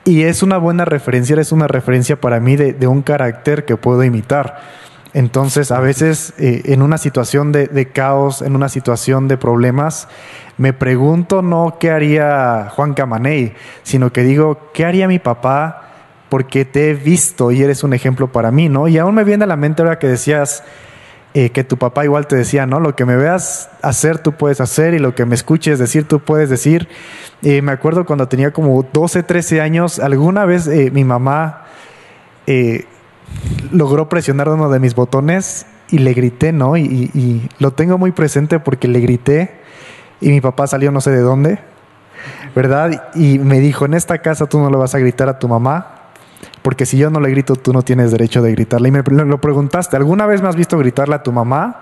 y 0.06 0.22
es 0.22 0.42
una 0.42 0.56
buena 0.56 0.86
referencia, 0.86 1.38
es 1.38 1.52
una 1.52 1.68
referencia 1.68 2.18
para 2.18 2.40
mí 2.40 2.56
de, 2.56 2.72
de 2.72 2.86
un 2.86 3.02
carácter 3.02 3.66
que 3.66 3.76
puedo 3.76 4.02
imitar. 4.02 4.60
Entonces, 5.12 5.72
a 5.72 5.80
veces 5.80 6.34
eh, 6.38 6.62
en 6.66 6.82
una 6.82 6.96
situación 6.96 7.50
de, 7.50 7.88
caos, 7.92 8.42
en 8.42 8.54
una 8.54 8.68
situación 8.68 9.26
de 9.26 9.36
problemas, 9.36 10.08
me 10.56 10.72
pregunto 10.72 11.42
no 11.42 11.76
qué 11.80 11.90
haría 11.90 12.68
Juan 12.70 12.94
Camaney, 12.94 13.54
sino 13.82 14.12
que 14.12 14.22
digo, 14.22 14.70
¿qué 14.72 14.84
haría 14.84 15.08
mi 15.08 15.18
papá? 15.18 15.88
Porque 16.28 16.64
te 16.64 16.90
he 16.90 16.94
visto 16.94 17.50
y 17.50 17.62
eres 17.62 17.82
un 17.82 17.92
ejemplo 17.92 18.30
para 18.30 18.52
mí, 18.52 18.68
¿no? 18.68 18.86
Y 18.86 18.98
aún 18.98 19.16
me 19.16 19.24
viene 19.24 19.44
a 19.44 19.46
la 19.48 19.56
mente 19.56 19.82
ahora 19.82 19.98
que 19.98 20.06
decías 20.06 20.62
eh, 21.34 21.50
que 21.50 21.64
tu 21.64 21.76
papá 21.76 22.04
igual 22.04 22.28
te 22.28 22.36
decía, 22.36 22.66
¿no? 22.66 22.78
Lo 22.78 22.94
que 22.94 23.04
me 23.04 23.16
veas 23.16 23.68
hacer, 23.82 24.18
tú 24.18 24.32
puedes 24.32 24.60
hacer 24.60 24.94
y 24.94 25.00
lo 25.00 25.16
que 25.16 25.24
me 25.24 25.34
escuches 25.34 25.80
decir, 25.80 26.06
tú 26.06 26.20
puedes 26.20 26.50
decir. 26.50 26.88
Eh, 27.42 27.62
me 27.62 27.72
acuerdo 27.72 28.06
cuando 28.06 28.28
tenía 28.28 28.52
como 28.52 28.80
12, 28.92 29.24
13 29.24 29.60
años, 29.60 29.98
alguna 29.98 30.44
vez 30.44 30.68
mi 30.68 31.02
mamá 31.02 31.64
logró 33.72 34.08
presionar 34.08 34.48
uno 34.48 34.68
de 34.68 34.80
mis 34.80 34.94
botones 34.94 35.66
y 35.90 35.98
le 35.98 36.12
grité, 36.14 36.52
¿no? 36.52 36.76
Y, 36.76 37.48
lo 37.58 37.72
tengo 37.72 37.98
muy 37.98 38.12
presente 38.12 38.60
porque 38.60 38.88
le 38.88 39.00
grité 39.00 39.60
y 40.20 40.30
mi 40.30 40.40
papá 40.40 40.66
salió 40.66 40.90
no 40.90 41.00
sé 41.00 41.10
de 41.10 41.20
dónde, 41.20 41.58
¿verdad? 42.54 43.10
Y 43.14 43.38
me 43.38 43.60
dijo, 43.60 43.84
en 43.84 43.94
esta 43.94 44.18
casa 44.18 44.46
tú 44.46 44.58
no 44.58 44.70
le 44.70 44.76
vas 44.76 44.94
a 44.94 44.98
gritar 44.98 45.28
a 45.28 45.38
tu 45.38 45.48
mamá, 45.48 46.10
porque 46.62 46.86
si 46.86 46.98
yo 46.98 47.10
no 47.10 47.20
le 47.20 47.30
grito, 47.30 47.56
tú 47.56 47.72
no 47.72 47.82
tienes 47.82 48.10
derecho 48.10 48.42
de 48.42 48.52
gritarle. 48.52 48.88
Y 48.88 48.92
me 48.92 49.02
lo 49.02 49.40
preguntaste, 49.40 49.96
¿alguna 49.96 50.26
vez 50.26 50.42
me 50.42 50.48
has 50.48 50.56
visto 50.56 50.76
gritarle 50.78 51.14
a 51.14 51.22
tu 51.22 51.32
mamá? 51.32 51.80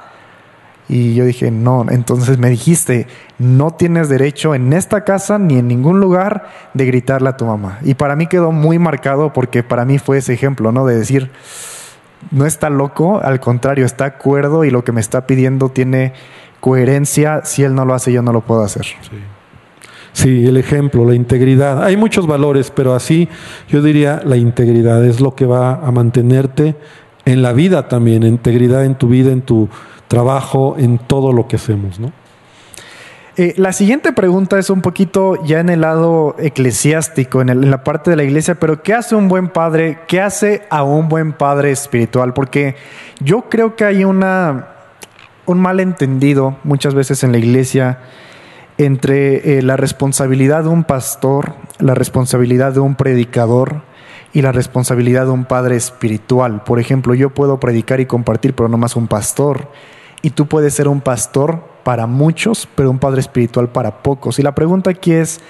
Y 0.89 1.15
yo 1.15 1.27
dije, 1.27 1.51
no, 1.51 1.85
entonces 1.91 2.39
me 2.39 2.49
dijiste, 2.49 3.07
no 3.39 3.73
tienes 3.73 4.09
derecho 4.09 4.55
en 4.55 4.73
esta 4.73 5.05
casa 5.05 5.39
ni 5.39 5.59
en 5.59 5.69
ningún 5.69 6.01
lugar 6.01 6.49
de 6.73 6.87
gritarle 6.87 7.29
a 7.29 7.37
tu 7.37 7.45
mamá. 7.45 7.79
Y 7.83 7.95
para 7.95 8.17
mí 8.17 8.27
quedó 8.27 8.53
muy 8.53 8.79
marcado 8.79 9.33
porque 9.35 9.63
para 9.63 9.85
mí 9.85 9.99
fue 9.99 10.19
ese 10.19 10.33
ejemplo, 10.33 10.73
¿no? 10.73 10.87
De 10.87 10.97
decir, 10.97 11.31
no 12.31 12.47
está 12.47 12.71
loco, 12.71 13.21
al 13.23 13.39
contrario, 13.39 13.85
está 13.85 14.17
cuerdo 14.17 14.65
y 14.65 14.71
lo 14.71 14.83
que 14.83 14.93
me 14.93 15.01
está 15.01 15.27
pidiendo 15.27 15.69
tiene 15.69 16.15
coherencia. 16.61 17.43
Si 17.45 17.63
él 17.63 17.75
no 17.75 17.85
lo 17.85 17.93
hace, 17.93 18.11
yo 18.11 18.23
no 18.23 18.33
lo 18.33 18.41
puedo 18.41 18.63
hacer. 18.63 18.87
Sí. 20.15 20.47
el 20.47 20.57
ejemplo, 20.57 21.05
la 21.05 21.15
integridad. 21.15 21.85
Hay 21.85 21.99
muchos 21.99 22.27
valores, 22.27 22.73
pero 22.75 22.95
así 22.95 23.29
yo 23.69 23.83
diría 23.83 24.23
la 24.25 24.37
integridad 24.37 25.05
es 25.05 25.21
lo 25.21 25.35
que 25.35 25.45
va 25.45 25.75
a 25.75 25.93
mantenerte 25.93 26.77
en 27.25 27.43
la 27.43 27.53
vida 27.53 27.89
también, 27.89 28.23
integridad 28.23 28.85
en 28.85 28.95
tu 28.95 29.09
vida, 29.09 29.31
en 29.31 29.43
tu 29.43 29.69
trabajo 30.09 30.75
en 30.79 30.99
todo 30.99 31.33
lo 31.33 31.47
que 31.47 31.57
hacemos, 31.57 32.01
¿no? 32.01 32.13
Eh, 33.41 33.55
la 33.57 33.73
siguiente 33.73 34.13
pregunta 34.13 34.59
es 34.59 34.69
un 34.69 34.81
poquito 34.81 35.41
ya 35.45 35.61
en 35.61 35.69
el 35.69 35.83
lado 35.83 36.35
eclesiástico, 36.41 37.41
en, 37.41 37.71
la 37.71 37.85
parte 37.85 38.11
de 38.11 38.17
la 38.17 38.25
iglesia, 38.25 38.57
pero 38.57 38.83
¿qué 38.83 38.95
hace 38.95 39.15
un 39.15 39.29
buen 39.29 39.49
padre? 39.49 40.01
¿Qué 40.09 40.21
hace 40.21 40.63
a 40.71 40.83
un 40.83 41.09
buen 41.09 41.33
padre 41.33 41.71
espiritual? 41.71 42.35
Porque 42.35 42.75
yo 43.21 43.43
creo 43.43 43.77
que 43.77 43.85
hay 43.85 44.03
una, 44.03 44.71
un 45.47 45.61
malentendido 45.61 46.57
muchas 46.65 46.95
veces 46.95 47.23
en 47.23 47.31
la 47.31 47.39
iglesia 47.39 48.01
entre 48.77 49.59
eh, 49.59 49.63
la 49.63 49.77
responsabilidad 49.77 50.65
de 50.65 50.71
un 50.71 50.83
pastor, 50.83 51.55
la 51.79 51.95
responsabilidad 51.95 52.73
de 52.73 52.81
un 52.81 52.97
predicador 52.97 53.83
y 54.33 54.43
la 54.43 54.51
responsabilidad 54.51 55.27
de 55.27 55.31
un 55.31 55.45
padre 55.45 55.77
espiritual. 55.77 56.65
Por 56.65 56.81
ejemplo, 56.81 57.15
yo 57.15 57.31
puedo 57.31 57.61
predicar 57.61 58.01
y 58.01 58.07
compartir, 58.07 58.55
pero 58.55 58.69
no 58.69 58.79
más 58.79 58.97
un 58.97 59.07
pastor 59.07 59.69
y 60.23 60.31
tú 60.31 60.47
puedes 60.47 60.75
ser 60.75 60.89
un 60.89 61.01
pastor 61.01 61.63
para 61.85 62.07
muchos, 62.07 62.69
pero 62.75 62.91
un 62.91 62.99
padre 62.99 63.21
espiritual 63.21 63.69
para 63.69 64.03
pocos. 64.03 64.39
Y 64.39 64.43
la 64.43 64.55
pregunta 64.55 64.91
aquí 64.91 65.13
es, 65.13 65.41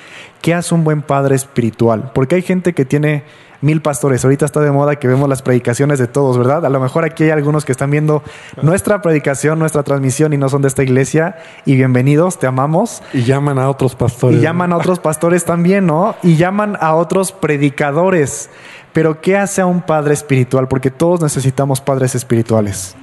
¿qué 0.41 0.55
hace 0.55 0.75
un 0.75 0.85
buen 0.85 1.03
padre 1.03 1.35
espiritual? 1.35 2.13
Porque 2.15 2.37
hay 2.37 2.43
gente 2.43 2.75
que 2.75 2.85
tiene 2.85 3.25
mil 3.61 3.83
pastores. 3.83 4.25
Ahorita 4.25 4.45
está 4.45 4.61
de 4.61 4.71
moda 4.71 4.97
que 4.97 5.09
vemos 5.09 5.29
las 5.29 5.43
predicaciones 5.43 5.99
de 5.99 6.07
todos, 6.07 6.39
¿verdad? 6.39 6.65
A 6.65 6.69
lo 6.69 6.81
mejor 6.81 7.05
aquí 7.05 7.25
hay 7.25 7.31
algunos 7.31 7.65
que 7.65 7.73
están 7.73 7.91
viendo 7.91 8.23
nuestra 8.63 9.03
predicación, 9.03 9.59
nuestra 9.59 9.83
transmisión 9.83 10.33
y 10.33 10.37
no 10.37 10.49
son 10.49 10.63
de 10.63 10.69
esta 10.69 10.83
iglesia. 10.83 11.37
Y 11.65 11.75
bienvenidos, 11.75 12.39
te 12.39 12.47
amamos. 12.47 13.03
Y 13.13 13.25
llaman 13.25 13.59
a 13.59 13.69
otros 13.69 13.97
pastores. 13.97 14.39
Y 14.39 14.43
llaman 14.43 14.73
a 14.73 14.77
otros 14.77 15.01
pastores 15.01 15.45
también, 15.45 15.87
¿no? 15.87 16.15
Y 16.23 16.37
llaman 16.37 16.77
a 16.81 16.95
otros 16.95 17.33
predicadores. 17.33 18.49
Pero 18.93 19.21
¿qué 19.21 19.37
hace 19.37 19.61
a 19.61 19.67
un 19.67 19.83
padre 19.83 20.15
espiritual? 20.15 20.69
Porque 20.69 20.91
todos 20.91 21.21
necesitamos 21.21 21.81
padres 21.81 22.15
espirituales. 22.15 22.97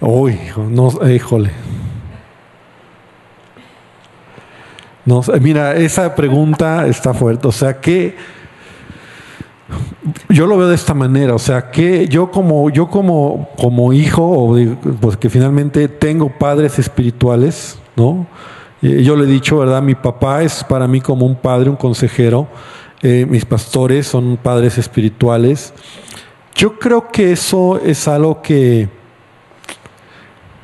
Uy, 0.00 0.38
no, 0.56 0.92
híjole. 1.08 1.50
No, 5.04 5.22
mira, 5.40 5.74
esa 5.74 6.14
pregunta 6.14 6.86
está 6.86 7.14
fuerte. 7.14 7.48
O 7.48 7.52
sea, 7.52 7.80
que 7.80 8.14
yo 10.28 10.46
lo 10.46 10.56
veo 10.56 10.68
de 10.68 10.74
esta 10.74 10.94
manera. 10.94 11.34
O 11.34 11.38
sea, 11.38 11.70
que 11.70 12.06
yo 12.08 12.30
como, 12.30 12.70
yo 12.70 12.88
como, 12.88 13.48
como 13.58 13.92
hijo, 13.92 14.54
pues 15.00 15.16
que 15.16 15.30
finalmente 15.30 15.88
tengo 15.88 16.28
padres 16.28 16.78
espirituales, 16.78 17.78
¿no? 17.96 18.26
Yo 18.80 19.16
le 19.16 19.24
he 19.24 19.26
dicho, 19.26 19.58
¿verdad? 19.58 19.82
Mi 19.82 19.96
papá 19.96 20.42
es 20.42 20.62
para 20.62 20.86
mí 20.86 21.00
como 21.00 21.26
un 21.26 21.34
padre, 21.34 21.70
un 21.70 21.76
consejero. 21.76 22.46
Eh, 23.02 23.26
mis 23.28 23.44
pastores 23.44 24.06
son 24.06 24.36
padres 24.36 24.78
espirituales. 24.78 25.72
Yo 26.54 26.78
creo 26.78 27.08
que 27.08 27.32
eso 27.32 27.80
es 27.84 28.06
algo 28.06 28.42
que 28.42 28.97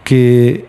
que 0.04 0.66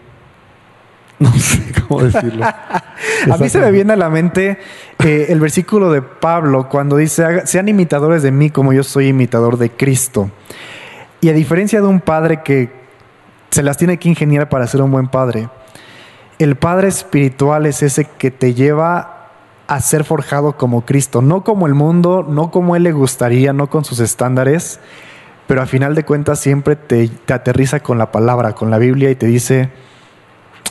no 1.20 1.32
sé 1.34 1.62
cómo 1.88 2.04
decirlo. 2.04 2.46
a 3.32 3.38
mí 3.38 3.50
se 3.50 3.60
me 3.60 3.72
viene 3.72 3.94
a 3.94 3.98
la 3.98 4.10
mente 4.10 4.58
eh, 5.04 5.28
el 5.30 5.40
versículo 5.40 5.92
de 5.92 6.02
Pablo 6.02 6.68
cuando 6.68 6.98
dice, 6.98 7.46
sean 7.46 7.68
imitadores 7.68 8.24
de 8.24 8.32
mí 8.32 8.50
como 8.50 8.74
yo 8.74 8.84
soy 8.84 9.08
imitador 9.08 9.58
de 9.58 9.70
Cristo. 9.70 10.32
Y 11.22 11.30
a 11.30 11.34
diferencia 11.34 11.82
de 11.82 11.88
un 11.88 12.00
padre 12.00 12.42
que 12.44 12.70
se 13.52 13.64
las 13.64 13.78
tiene 13.78 13.98
que 13.98 14.10
ingeniar 14.10 14.50
para 14.50 14.68
ser 14.68 14.82
un 14.82 14.92
buen 14.92 15.08
padre, 15.08 15.50
el 16.40 16.56
padre 16.56 16.90
espiritual 16.90 17.66
es 17.66 17.82
ese 17.82 18.06
que 18.06 18.32
te 18.32 18.54
lleva 18.54 19.30
a 19.68 19.80
ser 19.80 20.04
forjado 20.04 20.58
como 20.58 20.86
Cristo, 20.86 21.22
no 21.22 21.44
como 21.44 21.66
el 21.66 21.74
mundo, 21.74 22.26
no 22.28 22.52
como 22.52 22.76
Él 22.76 22.84
le 22.84 22.92
gustaría, 22.92 23.54
no 23.54 23.70
con 23.70 23.86
sus 23.86 24.00
estándares, 24.00 24.80
pero 25.48 25.62
a 25.62 25.66
final 25.66 25.96
de 25.96 26.04
cuentas 26.04 26.40
siempre 26.40 26.76
te, 26.76 27.10
aterriza 27.28 27.80
con 27.82 27.98
la 27.98 28.12
palabra, 28.12 28.54
con 28.54 28.70
la 28.70 28.78
Biblia 28.78 29.12
y 29.12 29.16
te 29.16 29.28
dice, 29.28 29.70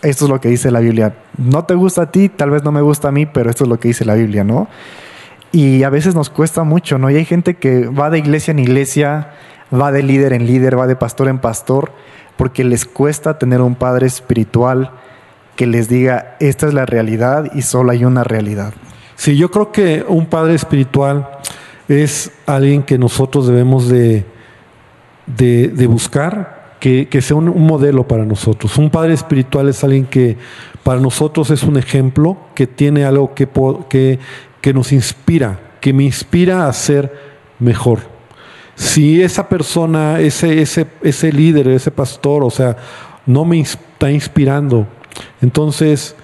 esto 0.03 0.25
es 0.25 0.31
lo 0.31 0.41
que 0.41 0.49
dice 0.49 0.71
la 0.71 0.81
Biblia. 0.81 1.15
No 1.39 1.65
te 1.65 1.75
gusta 1.75 2.03
a 2.03 2.11
ti, 2.11 2.29
tal 2.29 2.51
vez 2.51 2.65
no 2.65 2.73
me 2.73 2.81
gusta 2.81 3.09
a 3.09 3.13
mí, 3.13 3.27
pero 3.27 3.51
esto 3.51 3.65
es 3.65 3.71
lo 3.71 3.79
que 3.79 3.89
dice 3.89 4.05
la 4.05 4.15
Biblia, 4.15 4.45
¿no? 4.45 4.69
Y 5.53 5.85
a 5.85 5.91
veces 5.91 6.15
nos 6.15 6.31
cuesta 6.31 6.65
mucho, 6.65 6.99
¿no? 6.99 7.11
Y 7.11 7.17
hay 7.17 7.25
gente 7.25 7.55
que 7.55 7.87
va 7.87 8.11
de 8.11 8.19
iglesia 8.19 8.51
en 8.51 8.59
iglesia, 8.59 9.31
va 9.73 9.93
de 9.93 10.03
líder 10.03 10.33
en 10.33 10.47
líder, 10.47 10.79
va 10.79 10.89
de 10.89 10.97
pastor 10.97 11.29
en 11.29 11.39
pastor, 11.39 11.93
porque 12.37 12.65
les 12.65 12.85
cuesta 12.85 13.39
tener 13.39 13.61
un 13.61 13.77
padre 13.77 14.07
espiritual 14.07 14.91
que 15.55 15.69
les 15.69 15.89
diga, 15.89 16.37
esta 16.41 16.67
es 16.67 16.75
la 16.75 16.85
realidad 16.87 17.51
y 17.55 17.63
solo 17.63 17.93
hay 17.93 18.05
una 18.05 18.25
realidad. 18.25 18.75
Sí, 19.15 19.37
yo 19.37 19.53
creo 19.53 19.71
que 19.71 20.05
un 20.09 20.27
padre 20.27 20.55
espiritual 20.55 21.29
es 21.87 22.33
alguien 22.47 22.83
que 22.83 22.99
nosotros 22.99 23.47
debemos 23.47 23.89
de 23.89 24.25
de, 25.27 25.87
buscar 25.87 26.77
que, 26.81 27.09
sea 27.21 27.37
un, 27.37 27.67
modelo 27.67 28.07
para 28.07 28.25
nosotros. 28.25 28.77
Un 28.79 28.91
padre 28.91 29.15
espiritual 29.15 29.69
es 29.69 29.83
alguien 29.85 30.07
que 30.07 30.37
para 30.83 31.01
nosotros 31.01 31.51
es 31.51 31.63
un 31.63 31.77
ejemplo, 31.77 32.37
que 32.55 32.67
tiene 32.67 33.05
algo 33.05 33.35
que, 33.35 33.49
que, 33.89 34.19
que 34.61 34.75
nos 34.75 34.93
inspira, 34.93 35.59
que 35.81 35.93
me 35.93 36.05
inspira 36.05 36.69
a 36.69 36.73
ser 36.73 37.13
mejor. 37.59 38.01
Si 38.75 39.23
esa 39.23 39.49
persona, 39.49 40.21
ese, 40.21 40.61
ese, 40.61 40.87
ese 41.03 41.33
líder, 41.33 41.69
ese 41.69 41.91
pastor, 41.91 42.43
o 42.43 42.51
sea, 42.51 42.77
no 43.25 43.45
me 43.45 43.61
está 43.61 44.11
inspirando, 44.11 44.87
entonces, 45.41 46.17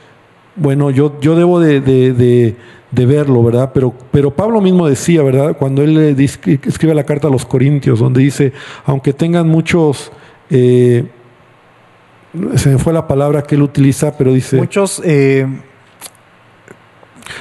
bueno, 0.57 0.91
yo, 0.91 1.21
yo 1.21 1.37
debo 1.37 1.61
de 1.61 1.81
de 1.81 2.57
verlo, 2.93 3.43
¿verdad? 3.43 3.71
Pero, 3.73 3.95
pero 4.11 4.31
Pablo 4.31 4.61
mismo 4.61 4.89
decía, 4.89 5.23
¿verdad? 5.23 5.57
Cuando 5.57 5.83
él 5.83 6.17
escribe 6.19 6.95
la 6.95 7.05
carta 7.05 7.29
a 7.29 7.31
los 7.31 7.47
Corintios, 7.47 8.01
donde 8.01 8.21
dice, 8.21 8.53
aunque 8.85 9.13
tengan 9.13 9.49
muchos 9.49 10.13
eh, 10.51 11.05
se 12.57 12.71
me 12.71 12.79
fue 12.79 12.93
la 12.93 13.07
palabra 13.07 13.43
que 13.43 13.55
él 13.55 13.63
utiliza, 13.63 14.17
pero 14.17 14.33
dice... 14.33 14.57
Muchos 14.57 15.03
eh, 15.05 15.47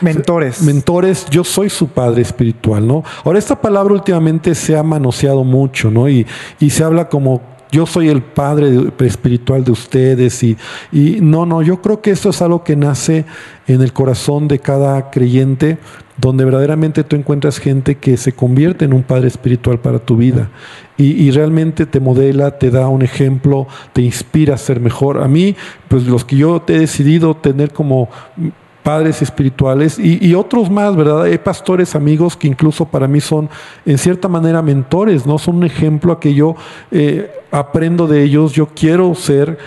mentores. 0.01 0.61
Mentores, 0.63 1.25
yo 1.29 1.43
soy 1.43 1.69
su 1.69 1.89
padre 1.89 2.21
espiritual, 2.21 2.87
¿no? 2.87 3.03
Ahora, 3.23 3.37
esta 3.37 3.61
palabra 3.61 3.93
últimamente 3.93 4.55
se 4.55 4.75
ha 4.75 4.83
manoseado 4.83 5.43
mucho, 5.43 5.91
¿no? 5.91 6.09
Y, 6.09 6.25
y 6.59 6.71
se 6.71 6.83
habla 6.83 7.09
como 7.09 7.41
yo 7.71 7.85
soy 7.85 8.09
el 8.09 8.21
padre 8.21 8.91
espiritual 8.99 9.63
de 9.63 9.71
ustedes 9.71 10.41
y, 10.43 10.57
y, 10.91 11.19
no, 11.21 11.45
no, 11.45 11.61
yo 11.61 11.81
creo 11.81 12.01
que 12.01 12.11
esto 12.11 12.29
es 12.29 12.41
algo 12.41 12.63
que 12.63 12.75
nace 12.75 13.25
en 13.67 13.81
el 13.81 13.93
corazón 13.93 14.47
de 14.47 14.59
cada 14.59 15.11
creyente, 15.11 15.77
donde 16.17 16.45
verdaderamente 16.45 17.03
tú 17.03 17.15
encuentras 17.15 17.59
gente 17.59 17.95
que 17.95 18.17
se 18.17 18.33
convierte 18.33 18.85
en 18.85 18.93
un 18.93 19.03
padre 19.03 19.27
espiritual 19.27 19.79
para 19.79 19.99
tu 19.99 20.17
vida 20.17 20.49
y, 20.97 21.11
y 21.11 21.31
realmente 21.31 21.85
te 21.85 21.99
modela, 21.99 22.57
te 22.57 22.71
da 22.71 22.87
un 22.87 23.03
ejemplo, 23.03 23.67
te 23.93 24.01
inspira 24.01 24.55
a 24.55 24.57
ser 24.57 24.79
mejor. 24.79 25.21
A 25.21 25.27
mí, 25.27 25.55
pues 25.87 26.05
los 26.05 26.25
que 26.25 26.37
yo 26.37 26.61
te 26.61 26.75
he 26.75 26.79
decidido 26.79 27.35
tener 27.35 27.71
como 27.71 28.09
padres 28.83 29.21
espirituales 29.21 29.99
y, 29.99 30.33
otros 30.33 30.69
más, 30.69 30.95
¿verdad? 30.95 31.23
Hay 31.23 31.37
pastores 31.37 31.95
amigos 31.95 32.37
que 32.37 32.47
incluso 32.47 32.85
para 32.85 33.07
mí 33.07 33.19
son 33.19 33.49
en 33.85 33.97
cierta 33.97 34.27
manera 34.27 34.61
mentores, 34.61 35.25
¿no? 35.25 35.37
Son 35.37 35.57
un 35.57 35.63
ejemplo 35.65 36.13
a 36.13 36.19
que 36.19 36.33
yo 36.33 36.55
eh, 36.91 37.29
aprendo 37.51 38.07
de 38.07 38.23
ellos, 38.23 38.53
yo 38.53 38.67
quiero 38.67 39.13
ser 39.15 39.57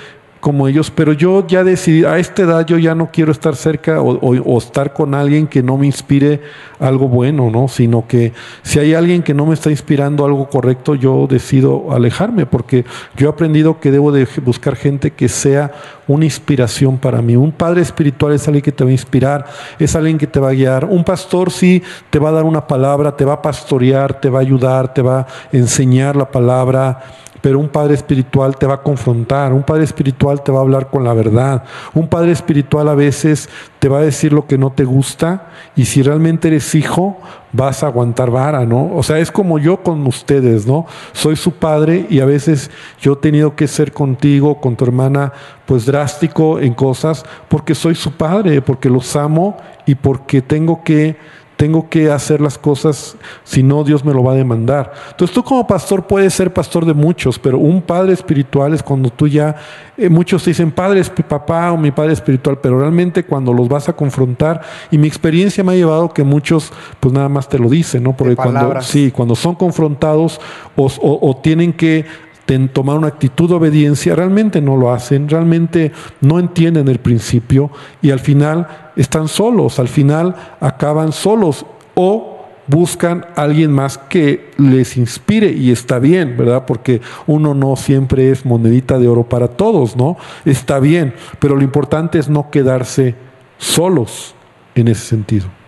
como 0.42 0.66
ellos, 0.66 0.90
pero 0.90 1.12
yo 1.12 1.46
ya 1.46 1.62
decidí, 1.62 2.04
a 2.04 2.18
esta 2.18 2.42
edad 2.42 2.66
yo 2.66 2.76
ya 2.76 2.96
no 2.96 3.12
quiero 3.12 3.30
estar 3.30 3.54
cerca 3.54 4.02
o, 4.02 4.58
estar 4.58 4.92
con 4.92 5.14
alguien 5.14 5.46
que 5.46 5.62
no 5.62 5.78
me 5.78 5.86
inspire 5.86 6.40
algo 6.80 7.06
bueno, 7.06 7.48
¿no? 7.48 7.68
Sino 7.68 8.08
que 8.08 8.32
si 8.64 8.80
hay 8.80 8.92
alguien 8.92 9.22
que 9.22 9.34
no 9.34 9.46
me 9.46 9.54
está 9.54 9.70
inspirando 9.70 10.24
algo 10.24 10.50
correcto, 10.50 10.96
yo 10.96 11.28
decido 11.28 11.92
alejarme, 11.92 12.44
porque 12.44 12.84
yo 13.16 13.28
he 13.28 13.30
aprendido 13.30 13.78
que 13.78 13.92
debo 13.92 14.10
de 14.10 14.26
buscar 14.44 14.74
gente 14.74 15.12
que 15.12 15.28
sea 15.28 15.70
una 16.08 16.24
inspiración 16.24 16.98
para 16.98 17.22
mí. 17.22 17.36
Un 17.36 17.52
padre 17.52 17.82
espiritual 17.82 18.32
es 18.32 18.48
alguien 18.48 18.64
que 18.64 18.72
te 18.72 18.82
va 18.82 18.90
a 18.90 18.94
inspirar, 18.94 19.46
es 19.78 19.94
alguien 19.94 20.18
que 20.18 20.26
te 20.26 20.40
va 20.40 20.48
a 20.48 20.54
guiar. 20.54 20.86
Un 20.86 21.04
pastor 21.04 21.52
sí 21.52 21.84
te 22.10 22.18
va 22.18 22.30
a 22.30 22.32
dar 22.32 22.42
una 22.42 22.66
palabra, 22.66 23.16
te 23.16 23.24
va 23.24 23.34
a 23.34 23.42
pastorear, 23.42 24.20
te 24.20 24.28
va 24.28 24.40
a 24.40 24.42
ayudar, 24.42 24.92
te 24.92 25.02
va 25.02 25.20
a 25.20 25.26
enseñar 25.52 26.16
la 26.16 26.28
palabra 26.28 26.98
pero 27.42 27.58
un 27.58 27.68
padre 27.68 27.94
espiritual 27.94 28.56
te 28.56 28.66
va 28.66 28.74
a 28.74 28.82
confrontar, 28.82 29.52
un 29.52 29.64
padre 29.64 29.84
espiritual 29.84 30.42
te 30.42 30.50
va 30.50 30.60
a 30.60 30.62
hablar 30.62 30.88
con 30.88 31.04
la 31.04 31.12
verdad, 31.12 31.64
un 31.92 32.08
padre 32.08 32.32
espiritual 32.32 32.88
a 32.88 32.94
veces 32.94 33.50
te 33.80 33.88
va 33.88 33.98
a 33.98 34.02
decir 34.02 34.32
lo 34.32 34.46
que 34.46 34.56
no 34.56 34.70
te 34.70 34.84
gusta 34.84 35.48
y 35.76 35.84
si 35.84 36.02
realmente 36.02 36.48
eres 36.48 36.74
hijo 36.74 37.18
vas 37.52 37.82
a 37.82 37.88
aguantar 37.88 38.30
vara, 38.30 38.64
¿no? 38.64 38.94
O 38.94 39.02
sea, 39.02 39.18
es 39.18 39.30
como 39.30 39.58
yo 39.58 39.82
con 39.82 40.06
ustedes, 40.06 40.66
¿no? 40.66 40.86
Soy 41.12 41.36
su 41.36 41.52
padre 41.52 42.06
y 42.08 42.20
a 42.20 42.24
veces 42.24 42.70
yo 43.00 43.14
he 43.14 43.16
tenido 43.16 43.56
que 43.56 43.66
ser 43.66 43.92
contigo, 43.92 44.60
con 44.60 44.76
tu 44.76 44.84
hermana, 44.84 45.32
pues 45.66 45.84
drástico 45.84 46.60
en 46.60 46.74
cosas 46.74 47.24
porque 47.48 47.74
soy 47.74 47.96
su 47.96 48.12
padre, 48.12 48.62
porque 48.62 48.88
los 48.88 49.16
amo 49.16 49.56
y 49.84 49.96
porque 49.96 50.42
tengo 50.42 50.82
que 50.84 51.16
tengo 51.62 51.88
que 51.88 52.10
hacer 52.10 52.40
las 52.40 52.58
cosas, 52.58 53.16
si 53.44 53.62
no 53.62 53.84
Dios 53.84 54.04
me 54.04 54.12
lo 54.12 54.24
va 54.24 54.32
a 54.32 54.34
demandar. 54.34 54.92
Entonces 55.12 55.32
tú 55.32 55.44
como 55.44 55.64
pastor 55.64 56.08
puedes 56.08 56.34
ser 56.34 56.52
pastor 56.52 56.84
de 56.84 56.92
muchos, 56.92 57.38
pero 57.38 57.56
un 57.56 57.80
padre 57.80 58.14
espiritual 58.14 58.74
es 58.74 58.82
cuando 58.82 59.10
tú 59.10 59.28
ya, 59.28 59.54
eh, 59.96 60.08
muchos 60.08 60.42
te 60.42 60.50
dicen 60.50 60.72
padre 60.72 60.98
es 60.98 61.12
mi 61.16 61.22
papá 61.22 61.70
o 61.70 61.76
mi 61.76 61.92
padre 61.92 62.14
espiritual, 62.14 62.58
pero 62.60 62.80
realmente 62.80 63.22
cuando 63.22 63.52
los 63.52 63.68
vas 63.68 63.88
a 63.88 63.92
confrontar, 63.92 64.60
y 64.90 64.98
mi 64.98 65.06
experiencia 65.06 65.62
me 65.62 65.70
ha 65.70 65.76
llevado 65.76 66.08
que 66.08 66.24
muchos 66.24 66.72
pues 66.98 67.14
nada 67.14 67.28
más 67.28 67.48
te 67.48 67.60
lo 67.60 67.68
dicen, 67.68 68.02
¿no? 68.02 68.16
Porque 68.16 68.34
cuando, 68.34 68.82
sí, 68.82 69.12
cuando 69.12 69.36
son 69.36 69.54
confrontados 69.54 70.40
o, 70.74 70.86
o, 70.86 71.30
o 71.30 71.36
tienen 71.36 71.72
que 71.72 72.06
en 72.48 72.68
tomar 72.68 72.98
una 72.98 73.08
actitud 73.08 73.48
de 73.48 73.54
obediencia, 73.54 74.14
realmente 74.14 74.60
no 74.60 74.76
lo 74.76 74.92
hacen, 74.92 75.28
realmente 75.28 75.92
no 76.20 76.38
entienden 76.38 76.88
el 76.88 76.98
principio 76.98 77.70
y 78.02 78.10
al 78.10 78.20
final 78.20 78.92
están 78.96 79.28
solos, 79.28 79.78
al 79.78 79.88
final 79.88 80.34
acaban 80.60 81.12
solos 81.12 81.64
o 81.94 82.32
buscan 82.66 83.26
a 83.36 83.42
alguien 83.42 83.72
más 83.72 83.98
que 83.98 84.50
les 84.58 84.96
inspire 84.96 85.50
y 85.50 85.70
está 85.70 85.98
bien, 85.98 86.36
¿verdad? 86.36 86.64
Porque 86.66 87.00
uno 87.26 87.54
no 87.54 87.76
siempre 87.76 88.30
es 88.30 88.44
monedita 88.44 88.98
de 88.98 89.08
oro 89.08 89.24
para 89.24 89.48
todos, 89.48 89.96
¿no? 89.96 90.16
Está 90.44 90.78
bien, 90.78 91.14
pero 91.38 91.56
lo 91.56 91.62
importante 91.62 92.18
es 92.18 92.28
no 92.28 92.50
quedarse 92.50 93.14
solos 93.58 94.34
en 94.74 94.88
ese 94.88 95.06
sentido. 95.06 95.61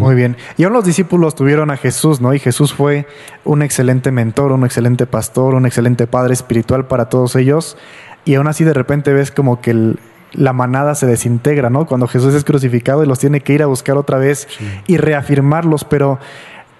Muy 0.00 0.14
bien. 0.14 0.36
Y 0.56 0.64
aún 0.64 0.72
los 0.72 0.84
discípulos 0.84 1.34
tuvieron 1.34 1.70
a 1.70 1.76
Jesús, 1.76 2.20
¿no? 2.20 2.32
Y 2.32 2.38
Jesús 2.38 2.72
fue 2.72 3.06
un 3.44 3.62
excelente 3.62 4.10
mentor, 4.10 4.52
un 4.52 4.64
excelente 4.64 5.06
pastor, 5.06 5.54
un 5.54 5.66
excelente 5.66 6.06
padre 6.06 6.32
espiritual 6.32 6.86
para 6.86 7.08
todos 7.08 7.36
ellos. 7.36 7.76
Y 8.24 8.34
aún 8.34 8.48
así 8.48 8.64
de 8.64 8.72
repente 8.72 9.12
ves 9.12 9.30
como 9.30 9.60
que 9.60 9.72
el, 9.72 9.98
la 10.32 10.52
manada 10.52 10.94
se 10.94 11.06
desintegra, 11.06 11.70
¿no? 11.70 11.86
Cuando 11.86 12.06
Jesús 12.06 12.34
es 12.34 12.44
crucificado 12.44 13.04
y 13.04 13.06
los 13.06 13.18
tiene 13.18 13.40
que 13.40 13.52
ir 13.52 13.62
a 13.62 13.66
buscar 13.66 13.96
otra 13.96 14.18
vez 14.18 14.48
sí. 14.50 14.64
y 14.86 14.96
reafirmarlos. 14.96 15.84
Pero 15.84 16.18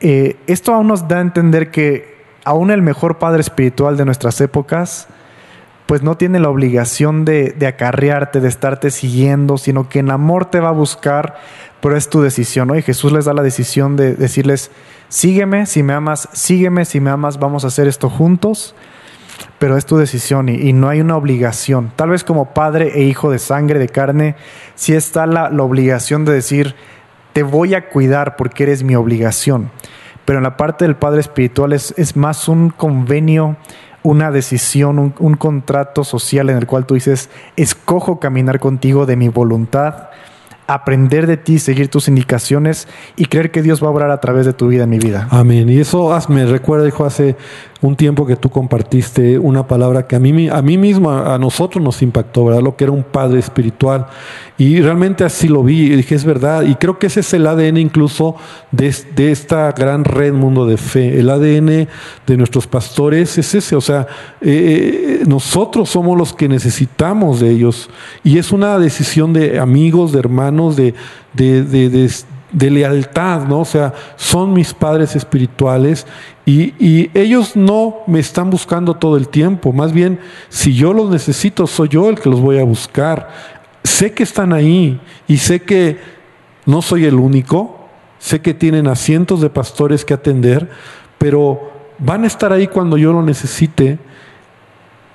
eh, 0.01 0.37
esto 0.47 0.75
aún 0.75 0.89
nos 0.89 1.07
da 1.07 1.19
a 1.19 1.21
entender 1.21 1.71
que 1.71 2.25
aún 2.45 2.71
el 2.71 2.83
mejor 2.83 3.19
padre 3.19 3.41
espiritual 3.41 3.97
de 3.97 4.05
nuestras 4.05 4.41
épocas, 4.41 5.09
pues 5.91 6.05
no 6.05 6.17
tiene 6.17 6.39
la 6.39 6.49
obligación 6.49 7.25
de, 7.25 7.53
acarrearte, 7.67 8.39
de 8.39 8.47
estarte 8.47 8.93
siguiendo, 8.93 9.59
sino 9.59 9.89
que 9.89 9.99
en 9.99 10.13
amor 10.13 10.45
te 10.45 10.61
va 10.61 10.69
a 10.69 10.71
buscar, 10.71 11.35
pero 11.81 11.97
es 11.97 12.09
tu 12.09 12.23
decisión, 12.23 12.69
¿no? 12.69 12.77
Y 12.77 12.83
Jesús 12.83 13.11
les 13.11 13.25
da 13.25 13.33
la 13.33 13.43
decisión 13.43 13.97
de 13.97 14.15
decirles, 14.15 14.71
sígueme, 15.09 15.67
si 15.67 15.83
me 15.83 15.93
amas, 15.93 16.29
sígueme, 16.33 16.85
si 16.85 17.01
me 17.01 17.11
amas, 17.11 17.41
vamos 17.41 17.65
a 17.65 17.67
hacer 17.67 17.89
esto 17.89 18.09
juntos, 18.09 18.77
pero 19.59 19.77
es 19.77 19.85
tu 19.85 19.97
decisión 19.97 20.49
y, 20.49 20.73
no 20.73 20.89
hay 20.89 21.01
una 21.01 21.17
obligación. 21.17 21.91
Tal 21.97 22.11
vez 22.11 22.23
como 22.23 22.55
padre 22.55 22.93
e 22.95 23.03
hijo 23.03 23.33
de 23.33 23.41
sangre, 23.41 23.81
de 23.81 23.89
carne, 23.89 24.37
sí 24.77 24.95
está 24.95 25.27
la, 25.27 25.51
la 25.51 25.65
obligación 25.65 26.25
de 26.25 26.35
decir, 26.35 26.77
te 27.33 27.43
voy 27.43 27.75
a 27.75 27.89
cuidar 27.89 28.37
porque 28.37 28.63
eres 28.63 28.85
mi 28.85 28.95
obligación. 28.95 29.73
Pero 30.25 30.39
en 30.39 30.45
la 30.45 30.57
parte 30.57 30.85
del 30.85 30.95
padre 30.95 31.19
espiritual 31.19 31.73
es, 31.73 31.93
es 31.97 32.15
más 32.15 32.47
un 32.47 32.71
convenio, 32.71 33.57
una 34.03 34.31
decisión, 34.31 34.99
un, 34.99 35.15
un, 35.19 35.35
contrato 35.35 36.05
social 36.05 36.51
en 36.51 36.57
el 36.57 36.67
cual 36.67 36.87
tú 36.87 36.95
dices, 36.95 37.29
escojo 37.57 38.19
caminar 38.19 38.59
contigo 38.61 39.07
de 39.07 39.17
mi 39.17 39.29
voluntad, 39.29 40.09
aprender 40.67 41.27
de 41.27 41.37
ti, 41.37 41.59
seguir 41.59 41.89
tus 41.89 42.09
indicaciones 42.09 42.89
y 43.17 43.27
creer 43.27 43.51
que 43.51 43.63
Dios 43.63 43.83
va 43.83 43.89
a 43.89 43.91
obrar 43.91 44.11
a 44.11 44.21
través 44.21 44.47
de 44.47 44.53
tu 44.53 44.69
vida 44.69 44.85
en 44.85 44.91
mi 44.91 44.99
vida. 44.99 45.29
Amén. 45.31 45.69
Y 45.69 45.81
eso 45.81 46.17
me 46.29 46.47
recuerda, 46.47 46.87
hijo, 46.87 47.05
hace 47.05 47.37
un 47.83 47.97
tiempo 47.97 48.27
que 48.27 48.37
tú 48.37 48.51
compartiste 48.51 49.39
una 49.39 49.67
palabra 49.67 50.07
que 50.07 50.15
a 50.15 50.19
mí, 50.19 50.49
a 50.49 50.61
mí 50.61 50.77
mismo, 50.77 51.11
a 51.11 51.39
nosotros 51.39 51.83
nos 51.83 52.03
impactó, 52.03 52.45
¿verdad? 52.45 52.63
Lo 52.63 52.77
que 52.77 52.85
era 52.85 52.93
un 52.93 53.03
padre 53.03 53.39
espiritual. 53.39 54.07
Y 54.59 54.81
realmente 54.83 55.25
así 55.25 55.49
lo 55.49 55.63
vi 55.63 55.87
y 55.87 55.97
dije, 55.97 56.15
es 56.15 56.25
verdad. 56.25 56.63
Y 56.63 56.75
creo 56.75 56.99
que 56.99 57.07
ese 57.07 57.21
es 57.21 57.33
el 57.33 57.47
ADN 57.47 57.79
incluso 57.79 58.37
de, 58.71 58.95
de 59.17 59.33
esta 59.33 59.73
gran 59.73 60.05
red 60.05 60.35
mundo 60.35 60.67
de 60.67 60.77
fe. 60.77 61.19
El 61.19 61.31
ADN 61.31 61.89
de 62.27 62.37
nuestros 62.37 62.67
pastores 62.67 63.39
es 63.39 63.55
ese. 63.55 63.75
O 63.77 63.81
sea, 63.81 64.07
eh, 64.43 65.23
nosotros 65.27 65.89
somos 65.89 66.19
los 66.19 66.35
que 66.35 66.49
necesitamos 66.49 67.41
de 67.41 67.51
ellos. 67.51 67.89
Y 68.23 68.37
es 68.37 68.53
una 68.53 68.79
decisión 68.79 69.33
de 69.33 69.59
amigos, 69.59 70.13
de 70.13 70.19
hermanos, 70.19 70.77
de, 70.77 70.93
de 71.33 72.09
de 72.53 72.71
lealtad, 72.71 73.47
¿no? 73.47 73.61
O 73.61 73.65
sea, 73.65 73.93
son 74.17 74.53
mis 74.53 74.75
padres 74.75 75.15
espirituales 75.15 76.07
y, 76.51 77.11
ellos 77.15 77.55
no 77.55 77.99
me 78.07 78.19
están 78.19 78.51
buscando 78.51 78.95
todo 78.95 79.17
el 79.17 79.29
tiempo. 79.29 79.73
Más 79.73 79.93
bien, 79.93 80.19
si 80.49 80.75
yo 80.75 80.93
los 80.93 81.11
necesito, 81.11 81.67
soy 81.67 81.89
yo 81.89 82.09
el 82.09 82.19
que 82.19 82.31
los 82.31 82.41
voy 82.41 82.59
a 82.59 82.65
buscar. 82.65 83.29
Sé 83.85 84.13
que 84.13 84.23
están 84.23 84.53
ahí 84.53 85.01
y 85.29 85.37
sé 85.37 85.61
que 85.61 85.99
no 86.67 86.83
soy 86.83 87.05
el 87.05 87.15
único. 87.15 87.89
Sé 88.19 88.41
que 88.41 88.55
tienen 88.55 88.87
a 88.87 88.97
cientos 88.97 89.41
de 89.41 89.49
pastores 89.49 90.05
que 90.05 90.13
atender, 90.13 90.71
pero 91.19 91.73
van 91.99 92.25
a 92.25 92.27
estar 92.27 92.53
ahí 92.53 92.67
cuando 92.67 92.97
yo 92.99 93.13
lo 93.13 93.23
necesite. 93.23 93.99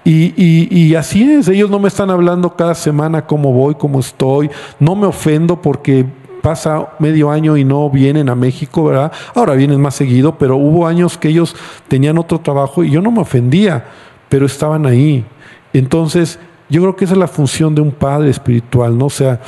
Y, 0.03 0.33
y, 0.35 0.67
y, 0.71 0.95
así 0.95 1.31
es, 1.31 1.47
ellos 1.47 1.69
no 1.69 1.79
me 1.79 1.87
están 1.87 2.11
hablando 2.11 2.55
cada 2.55 2.75
semana 2.75 3.25
cómo 3.25 3.51
voy, 3.51 3.73
cómo 3.73 3.99
estoy, 3.99 4.51
no 4.79 4.95
me 4.95 5.07
ofendo 5.07 5.59
porque 5.59 6.05
pasa 6.45 6.89
medio 6.99 7.31
año 7.31 7.57
y 7.57 7.63
no 7.63 7.89
vienen 7.89 8.29
a 8.29 8.35
México, 8.35 8.83
¿verdad? 8.83 9.11
Ahora 9.33 9.55
vienen 9.55 9.81
más 9.81 9.95
seguido, 9.95 10.37
pero 10.37 10.57
hubo 10.57 10.85
años 10.85 11.17
que 11.17 11.29
ellos 11.29 11.55
tenían 11.87 12.19
otro 12.19 12.39
trabajo 12.39 12.83
y 12.83 12.91
yo 12.91 13.01
no 13.01 13.09
me 13.09 13.21
ofendía, 13.21 13.83
pero 14.29 14.45
estaban 14.45 14.85
ahí. 14.85 15.25
Entonces, 15.73 16.37
yo 16.69 16.81
creo 16.83 16.95
que 16.95 17.05
esa 17.05 17.15
es 17.15 17.19
la 17.19 17.27
función 17.27 17.73
de 17.73 17.81
un 17.81 17.91
padre 17.91 18.29
espiritual, 18.29 18.95
¿no? 18.95 19.07
O 19.07 19.09
sea, 19.09 19.41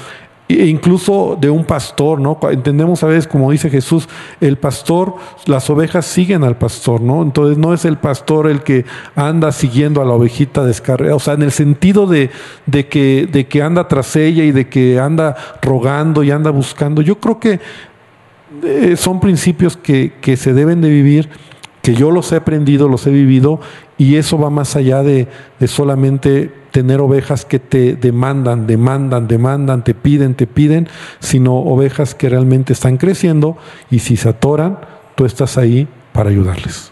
e 0.47 0.65
incluso 0.67 1.37
de 1.39 1.49
un 1.49 1.65
pastor, 1.65 2.21
¿no? 2.21 2.39
Entendemos 2.49 3.03
a 3.03 3.07
veces, 3.07 3.27
como 3.27 3.51
dice 3.51 3.69
Jesús, 3.69 4.07
el 4.39 4.57
pastor, 4.57 5.15
las 5.45 5.69
ovejas 5.69 6.05
siguen 6.05 6.43
al 6.43 6.57
pastor, 6.57 7.01
¿no? 7.01 7.21
Entonces 7.21 7.57
no 7.57 7.73
es 7.73 7.83
el 7.83 7.97
pastor 7.97 8.47
el 8.47 8.63
que 8.63 8.85
anda 9.15 9.51
siguiendo 9.51 10.01
a 10.01 10.05
la 10.05 10.13
ovejita 10.13 10.63
descarriada, 10.63 11.15
o 11.15 11.19
sea, 11.19 11.33
en 11.33 11.41
el 11.41 11.51
sentido 11.51 12.07
de, 12.07 12.29
de, 12.65 12.87
que, 12.87 13.27
de 13.31 13.47
que 13.47 13.61
anda 13.61 13.87
tras 13.87 14.15
ella 14.15 14.43
y 14.43 14.51
de 14.51 14.69
que 14.69 14.99
anda 14.99 15.35
rogando 15.61 16.23
y 16.23 16.31
anda 16.31 16.49
buscando. 16.51 17.01
Yo 17.01 17.19
creo 17.19 17.39
que 17.39 17.59
eh, 18.63 18.95
son 18.95 19.19
principios 19.19 19.75
que, 19.75 20.13
que 20.21 20.37
se 20.37 20.53
deben 20.53 20.79
de 20.79 20.89
vivir 20.89 21.29
que 21.81 21.93
yo 21.93 22.11
los 22.11 22.31
he 22.33 22.35
aprendido, 22.35 22.89
los 22.89 23.07
he 23.07 23.11
vivido, 23.11 23.61
y 23.97 24.15
eso 24.15 24.37
va 24.37 24.49
más 24.49 24.75
allá 24.75 25.03
de, 25.03 25.27
de 25.57 25.67
solamente 25.67 26.51
tener 26.77 27.01
ovejas 27.01 27.43
que 27.43 27.57
te 27.57 27.95
demandan, 27.95 28.67
demandan, 28.67 29.27
demandan, 29.27 29.83
te 29.83 29.95
piden, 29.95 30.35
te 30.35 30.45
piden, 30.45 30.87
sino 31.19 31.55
ovejas 31.55 32.13
que 32.13 32.29
realmente 32.29 32.71
están 32.71 32.97
creciendo 32.97 33.57
y 33.89 33.97
si 33.97 34.15
se 34.15 34.29
atoran, 34.29 34.77
tú 35.15 35.25
estás 35.25 35.57
ahí 35.57 35.87
para 36.13 36.29
ayudarles. 36.29 36.91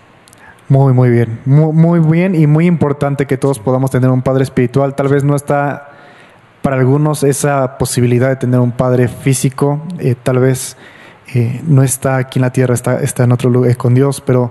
Muy, 0.69 0.91
muy 0.93 1.12
bien. 1.12 1.39
Muy, 1.45 1.71
muy, 1.71 2.00
bien 2.00 2.34
y 2.34 2.48
muy 2.48 2.65
importante 2.65 3.28
que 3.28 3.38
todos 3.38 3.60
podamos 3.60 3.91
tener 3.91 4.10
un 4.10 4.24
padre 4.24 4.41
espiritual. 4.41 4.95
Tal 4.95 5.08
vez 5.08 5.24
no 5.24 5.36
está 5.36 5.91
para 6.63 6.78
algunos 6.78 7.21
esa 7.21 7.78
posibilidad 7.78 8.30
de 8.30 8.38
tener 8.38 8.60
un 8.62 8.71
padre 8.71 9.08
físico, 9.08 9.84
eh, 10.00 10.15
tal 10.15 10.39
vez 10.39 10.78
eh, 11.36 11.62
no 11.67 11.84
está 11.84 12.17
aquí 12.17 12.39
en 12.39 12.41
la 12.41 12.50
tierra, 12.52 12.74
está, 12.74 13.02
está 13.02 13.26
en 13.26 13.34
otro 13.34 13.52
lugar 13.52 13.78
con 13.78 13.93
Dios, 13.93 14.19
pero 14.19 14.50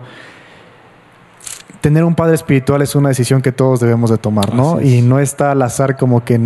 tener 1.85 2.03
un 2.03 2.14
padre 2.14 2.35
espiritual 2.35 2.81
es 2.81 2.94
una 2.94 3.11
decisión 3.11 3.42
que 3.42 3.53
todos 3.53 3.79
debemos 3.79 4.09
de 4.09 4.16
tomar, 4.16 4.55
¿no? 4.55 4.81
Y 4.81 5.03
no 5.03 5.18
está 5.18 5.51
al 5.51 5.61
azar 5.61 5.99
como 5.99 6.25
que 6.25 6.40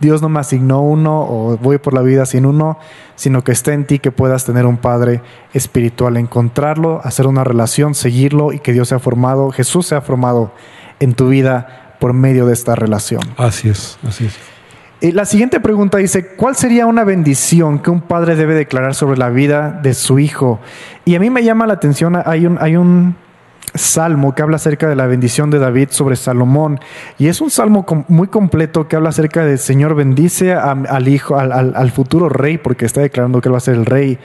Dios 0.00 0.22
no 0.22 0.30
me 0.30 0.40
asignó 0.40 0.80
uno 0.80 1.20
o 1.20 1.58
voy 1.58 1.76
por 1.76 1.92
la 1.92 2.00
vida 2.00 2.24
sin 2.24 2.46
uno, 2.46 2.78
sino 3.14 3.44
que 3.44 3.52
está 3.52 3.74
en 3.74 3.84
ti 3.84 3.98
que 3.98 4.10
puedas 4.10 4.46
tener 4.46 4.64
un 4.64 4.78
padre 4.78 5.20
espiritual, 5.52 6.16
encontrarlo, 6.16 7.02
hacer 7.04 7.26
una 7.26 7.44
relación, 7.44 7.94
seguirlo 7.94 8.54
y 8.54 8.60
que 8.60 8.72
Dios 8.72 8.88
sea 8.88 8.98
formado, 8.98 9.50
Jesús 9.50 9.86
sea 9.86 10.00
formado 10.00 10.50
en 10.98 11.12
tu 11.12 11.28
vida 11.28 11.96
por 12.00 12.14
medio 12.14 12.46
de 12.46 12.54
esta 12.54 12.74
relación. 12.74 13.20
Así 13.36 13.68
es, 13.68 13.98
así 14.08 14.24
es. 14.24 14.38
Y 15.02 15.12
la 15.12 15.26
siguiente 15.26 15.60
pregunta 15.60 15.98
dice, 15.98 16.36
¿cuál 16.36 16.56
sería 16.56 16.86
una 16.86 17.04
bendición 17.04 17.80
que 17.80 17.90
un 17.90 18.00
padre 18.00 18.34
debe 18.34 18.54
declarar 18.54 18.94
sobre 18.94 19.18
la 19.18 19.28
vida 19.28 19.78
de 19.82 19.92
su 19.92 20.18
hijo? 20.18 20.58
Y 21.04 21.16
a 21.16 21.20
mí 21.20 21.28
me 21.28 21.44
llama 21.44 21.66
la 21.66 21.74
atención, 21.74 22.16
hay 22.24 22.46
un, 22.46 22.56
hay 22.62 22.76
un 22.76 23.14
salmo 23.74 24.34
que 24.34 24.42
habla 24.42 24.56
acerca 24.56 24.88
de 24.88 24.96
la 24.96 25.06
bendición 25.06 25.50
de 25.50 25.58
David 25.58 25.88
sobre 25.90 26.16
Salomón. 26.16 26.80
Y 27.18 27.28
es 27.28 27.40
un 27.40 27.50
salmo 27.50 27.86
muy 28.08 28.28
completo 28.28 28.88
que 28.88 28.96
habla 28.96 29.10
acerca 29.10 29.44
del 29.44 29.58
Señor 29.58 29.94
bendice 29.94 30.52
al 30.52 31.08
hijo, 31.08 31.38
al, 31.38 31.52
al, 31.52 31.90
futuro 31.90 32.28
rey, 32.28 32.58
porque 32.58 32.86
está 32.86 33.00
declarando 33.00 33.40
que 33.40 33.48
él 33.48 33.54
va 33.54 33.58
a 33.58 33.60
ser 33.60 33.74
el 33.74 33.86
rey. 33.86 34.18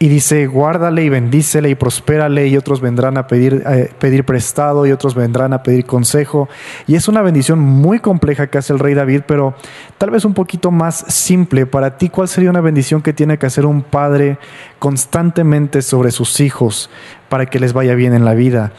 Y 0.00 0.08
dice, 0.08 0.46
guárdale 0.46 1.02
y 1.02 1.08
bendícele 1.08 1.70
y 1.70 1.74
prospérale 1.74 2.46
y 2.46 2.56
otros 2.56 2.80
vendrán 2.80 3.16
a 3.16 3.26
pedir, 3.26 3.64
eh, 3.66 3.90
pedir 3.98 4.24
prestado 4.24 4.86
y 4.86 4.92
otros 4.92 5.16
vendrán 5.16 5.52
a 5.52 5.64
pedir 5.64 5.86
consejo. 5.86 6.48
Y 6.86 6.94
es 6.94 7.08
una 7.08 7.20
bendición 7.20 7.58
muy 7.58 7.98
compleja 7.98 8.46
que 8.46 8.58
hace 8.58 8.72
el 8.72 8.78
rey 8.78 8.94
David, 8.94 9.22
pero 9.26 9.54
tal 9.98 10.10
vez 10.10 10.24
un 10.24 10.34
poquito 10.34 10.70
más 10.70 11.04
simple. 11.08 11.66
Para 11.66 11.96
ti, 11.96 12.10
¿cuál 12.10 12.28
sería 12.28 12.50
una 12.50 12.60
bendición 12.60 13.02
que 13.02 13.12
tiene 13.12 13.38
que 13.38 13.46
hacer 13.46 13.66
un 13.66 13.82
padre 13.82 14.38
constantemente 14.78 15.82
sobre 15.82 16.12
sus 16.12 16.38
hijos 16.38 16.90
para 17.28 17.46
que 17.46 17.58
les 17.58 17.72
vaya 17.72 17.96
bien 17.96 18.14
en 18.14 18.24
la 18.24 18.34
vida? 18.34 18.74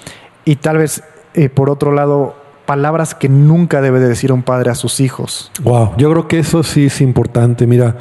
Y 0.45 0.55
tal 0.55 0.77
vez, 0.77 1.03
eh, 1.33 1.49
por 1.49 1.69
otro 1.69 1.91
lado, 1.91 2.37
palabras 2.65 3.15
que 3.15 3.27
nunca 3.27 3.81
debe 3.81 3.99
de 3.99 4.07
decir 4.07 4.31
un 4.31 4.43
padre 4.43 4.69
a 4.69 4.75
sus 4.75 4.99
hijos. 4.99 5.51
Wow, 5.63 5.95
yo 5.97 6.11
creo 6.11 6.27
que 6.27 6.39
eso 6.39 6.61
sí 6.61 6.85
es 6.85 7.01
importante. 7.01 7.65
Mira, 7.65 7.97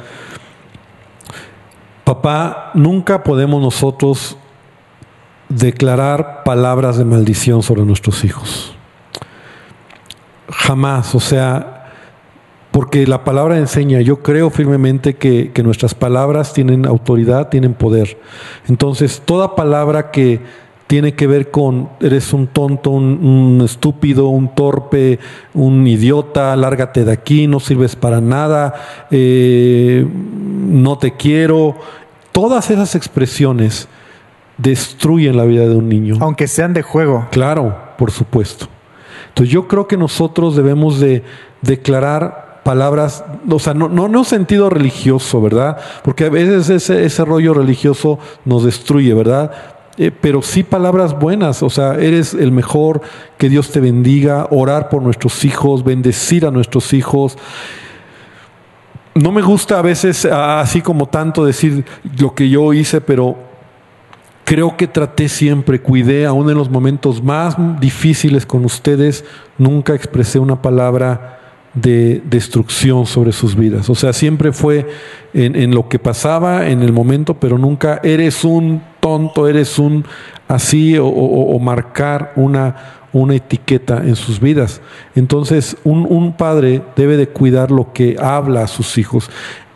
Papá, 2.09 2.71
nunca 2.73 3.21
podemos 3.21 3.61
nosotros 3.61 4.35
declarar 5.47 6.41
palabras 6.43 6.97
de 6.97 7.05
maldición 7.05 7.61
sobre 7.61 7.85
nuestros 7.85 8.23
hijos. 8.23 8.75
Jamás, 10.49 11.13
o 11.13 11.19
sea, 11.19 11.91
porque 12.71 13.05
la 13.05 13.23
palabra 13.23 13.59
enseña, 13.59 14.01
yo 14.01 14.23
creo 14.23 14.49
firmemente 14.49 15.17
que, 15.17 15.51
que, 15.51 15.61
nuestras 15.61 15.93
palabras 15.93 16.51
tienen 16.51 16.87
autoridad, 16.87 17.49
tienen 17.49 17.75
poder. 17.75 18.17
Entonces, 18.67 19.21
toda 19.23 19.55
palabra 19.55 20.09
que 20.09 20.41
tiene 20.89 21.13
que 21.13 21.27
ver 21.27 21.51
con 21.51 21.87
eres 22.01 22.33
un 22.33 22.47
tonto, 22.47 22.89
un, 22.89 23.61
estúpido, 23.63 24.29
un 24.29 24.55
torpe, 24.55 25.19
un 25.53 25.85
idiota, 25.85 26.55
lárgate 26.55 27.05
de 27.05 27.11
aquí, 27.11 27.45
no 27.45 27.59
sirves 27.59 27.95
para 27.95 28.21
nada, 28.21 29.05
eh, 29.11 30.03
no 30.03 30.97
te 30.97 31.15
quiero, 31.15 31.75
todas 32.31 32.71
esas 32.71 32.95
expresiones 32.95 33.87
destruyen 34.57 35.37
la 35.37 35.43
vida 35.43 35.67
de 35.67 35.75
un 35.75 35.89
niño. 35.89 36.17
Aunque 36.21 36.47
sean 36.47 36.73
de 36.73 36.81
juego. 36.81 37.27
Claro, 37.29 37.77
por 37.95 38.09
supuesto. 38.09 38.67
Entonces 39.27 39.53
yo 39.53 39.67
creo 39.67 39.87
que 39.87 39.95
nosotros 39.95 40.55
debemos 40.55 40.99
de 40.99 41.21
declarar 41.61 42.61
palabras, 42.63 43.23
o 43.47 43.59
sea, 43.59 43.75
no, 43.75 43.89
no 43.89 44.05
un 44.05 44.25
sentido 44.25 44.71
religioso, 44.71 45.39
¿verdad? 45.39 45.77
Porque 46.03 46.25
a 46.25 46.29
veces 46.29 46.67
ese, 46.71 47.05
ese 47.05 47.25
rollo 47.25 47.53
religioso 47.53 48.17
nos 48.43 48.63
destruye, 48.63 49.13
¿verdad? 49.13 49.51
Eh, 49.99 50.11
pero 50.11 50.41
sí 50.41 50.63
palabras 50.63 51.19
buenas, 51.19 51.61
o 51.61 51.69
sea, 51.69 51.95
eres 51.95 52.33
el 52.33 52.51
mejor, 52.51 53.01
que 53.37 53.49
Dios 53.49 53.69
te 53.71 53.81
bendiga, 53.81 54.47
orar 54.49 54.89
por 54.89 55.03
nuestros 55.03 55.45
hijos, 55.45 55.83
bendecir 55.83 56.45
a 56.45 56.51
nuestros 56.51 56.93
hijos 56.93 57.37
no 59.19 59.31
me 59.31 59.41
gusta 59.41 59.79
a 59.79 59.81
veces 59.81 60.25
así 60.25 60.81
como 60.81 61.07
tanto 61.07 61.45
decir 61.45 61.83
lo 62.19 62.33
que 62.33 62.49
yo 62.49 62.73
hice, 62.73 63.01
pero 63.01 63.37
creo 64.45 64.77
que 64.77 64.87
traté 64.87 65.29
siempre, 65.29 65.81
cuidé, 65.81 66.25
aún 66.25 66.49
en 66.49 66.57
los 66.57 66.69
momentos 66.69 67.21
más 67.21 67.55
difíciles 67.79 68.45
con 68.45 68.65
ustedes, 68.65 69.25
nunca 69.57 69.93
expresé 69.93 70.39
una 70.39 70.61
palabra 70.61 71.39
de 71.73 72.21
destrucción 72.25 73.05
sobre 73.05 73.31
sus 73.31 73.55
vidas. 73.55 73.89
O 73.89 73.95
sea, 73.95 74.13
siempre 74.13 74.51
fue 74.51 74.87
en, 75.33 75.73
lo 75.73 75.87
que 75.87 75.99
pasaba 75.99 76.67
en 76.67 76.81
el 76.81 76.93
momento, 76.93 77.35
pero 77.35 77.57
nunca 77.57 77.99
eres 78.03 78.43
un 78.43 78.81
tonto, 78.99 79.47
eres 79.47 79.79
un 79.79 80.05
así 80.47 80.97
o 80.99 81.59
marcar 81.59 82.33
una, 82.35 82.99
una 83.13 83.35
etiqueta 83.35 84.03
en 84.05 84.15
sus 84.15 84.39
vidas. 84.39 84.81
Entonces, 85.15 85.77
un, 85.83 86.33
padre 86.33 86.81
debe 86.95 87.17
de 87.17 87.27
cuidar 87.27 87.71
lo 87.71 87.91
que 87.93 88.17
habla 88.19 88.63
a 88.63 88.67
sus 88.67 88.97
hijos. 88.97 89.29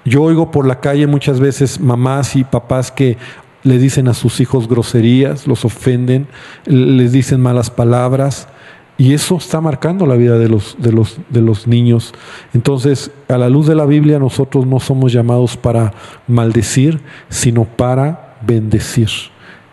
Yo 0.05 0.23
oigo 0.23 0.51
por 0.51 0.67
la 0.67 0.79
calle 0.79 1.07
muchas 1.07 1.39
veces 1.39 1.79
mamás 1.79 2.35
y 2.35 2.43
papás 2.43 2.91
que 2.91 3.17
le 3.63 3.77
dicen 3.77 4.07
a 4.07 4.13
sus 4.13 4.41
hijos 4.41 4.67
groserías, 4.67 5.47
los 5.47 5.63
ofenden, 5.63 6.27
les 6.65 7.11
dicen 7.11 7.39
malas 7.41 7.71
palabras. 7.71 8.47
Y 8.95 9.13
eso 9.13 9.37
está 9.37 9.59
marcando 9.59 10.05
la 10.05 10.15
vida 10.15 10.37
de 10.37 10.49
los, 10.49 10.75
de, 10.77 10.91
los, 10.91 11.17
de 11.29 11.41
los 11.41 11.65
niños. 11.65 12.13
Entonces, 12.53 13.09
a 13.27 13.37
la 13.39 13.49
luz 13.49 13.65
de 13.65 13.73
la 13.73 13.85
Biblia, 13.85 14.19
nosotros 14.19 14.67
no 14.67 14.79
somos 14.79 15.11
llamados 15.11 15.57
para 15.57 15.93
maldecir, 16.27 17.01
sino 17.27 17.63
para 17.63 18.32
bendecir. 18.45 19.09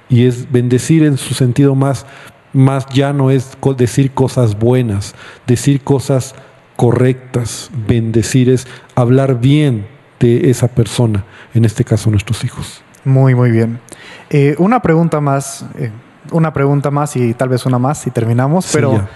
Y 0.08 0.26
es 0.26 0.50
bendecir 0.50 1.04
en 1.04 1.16
su 1.16 1.34
sentido 1.34 1.74
más 1.74 2.06
más 2.52 2.86
ya 2.86 3.12
no 3.12 3.30
es 3.30 3.56
decir 3.76 4.12
cosas 4.12 4.58
buenas, 4.58 5.14
decir 5.46 5.82
cosas 5.82 6.34
correctas, 6.76 7.70
bendecir 7.86 8.48
es 8.50 8.66
hablar 8.94 9.40
bien 9.40 9.86
de 10.18 10.50
esa 10.50 10.68
persona, 10.68 11.24
en 11.54 11.64
este 11.64 11.84
caso 11.84 12.10
nuestros 12.10 12.44
hijos. 12.44 12.82
Muy, 13.04 13.34
muy 13.34 13.50
bien. 13.50 13.80
Eh, 14.28 14.54
una 14.58 14.80
pregunta 14.80 15.20
más, 15.20 15.64
eh, 15.78 15.90
una 16.32 16.52
pregunta 16.52 16.90
más 16.90 17.16
y 17.16 17.34
tal 17.34 17.48
vez 17.48 17.66
una 17.66 17.78
más 17.78 18.06
y 18.06 18.10
terminamos, 18.10 18.70
pero 18.72 19.08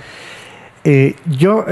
eh, 0.84 1.16
yo 1.26 1.64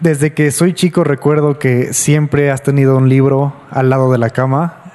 desde 0.00 0.32
que 0.32 0.50
soy 0.50 0.74
chico 0.74 1.04
recuerdo 1.04 1.58
que 1.58 1.92
siempre 1.92 2.50
has 2.50 2.62
tenido 2.62 2.96
un 2.96 3.08
libro 3.08 3.52
al 3.70 3.90
lado 3.90 4.12
de 4.12 4.18
la 4.18 4.30
cama. 4.30 4.85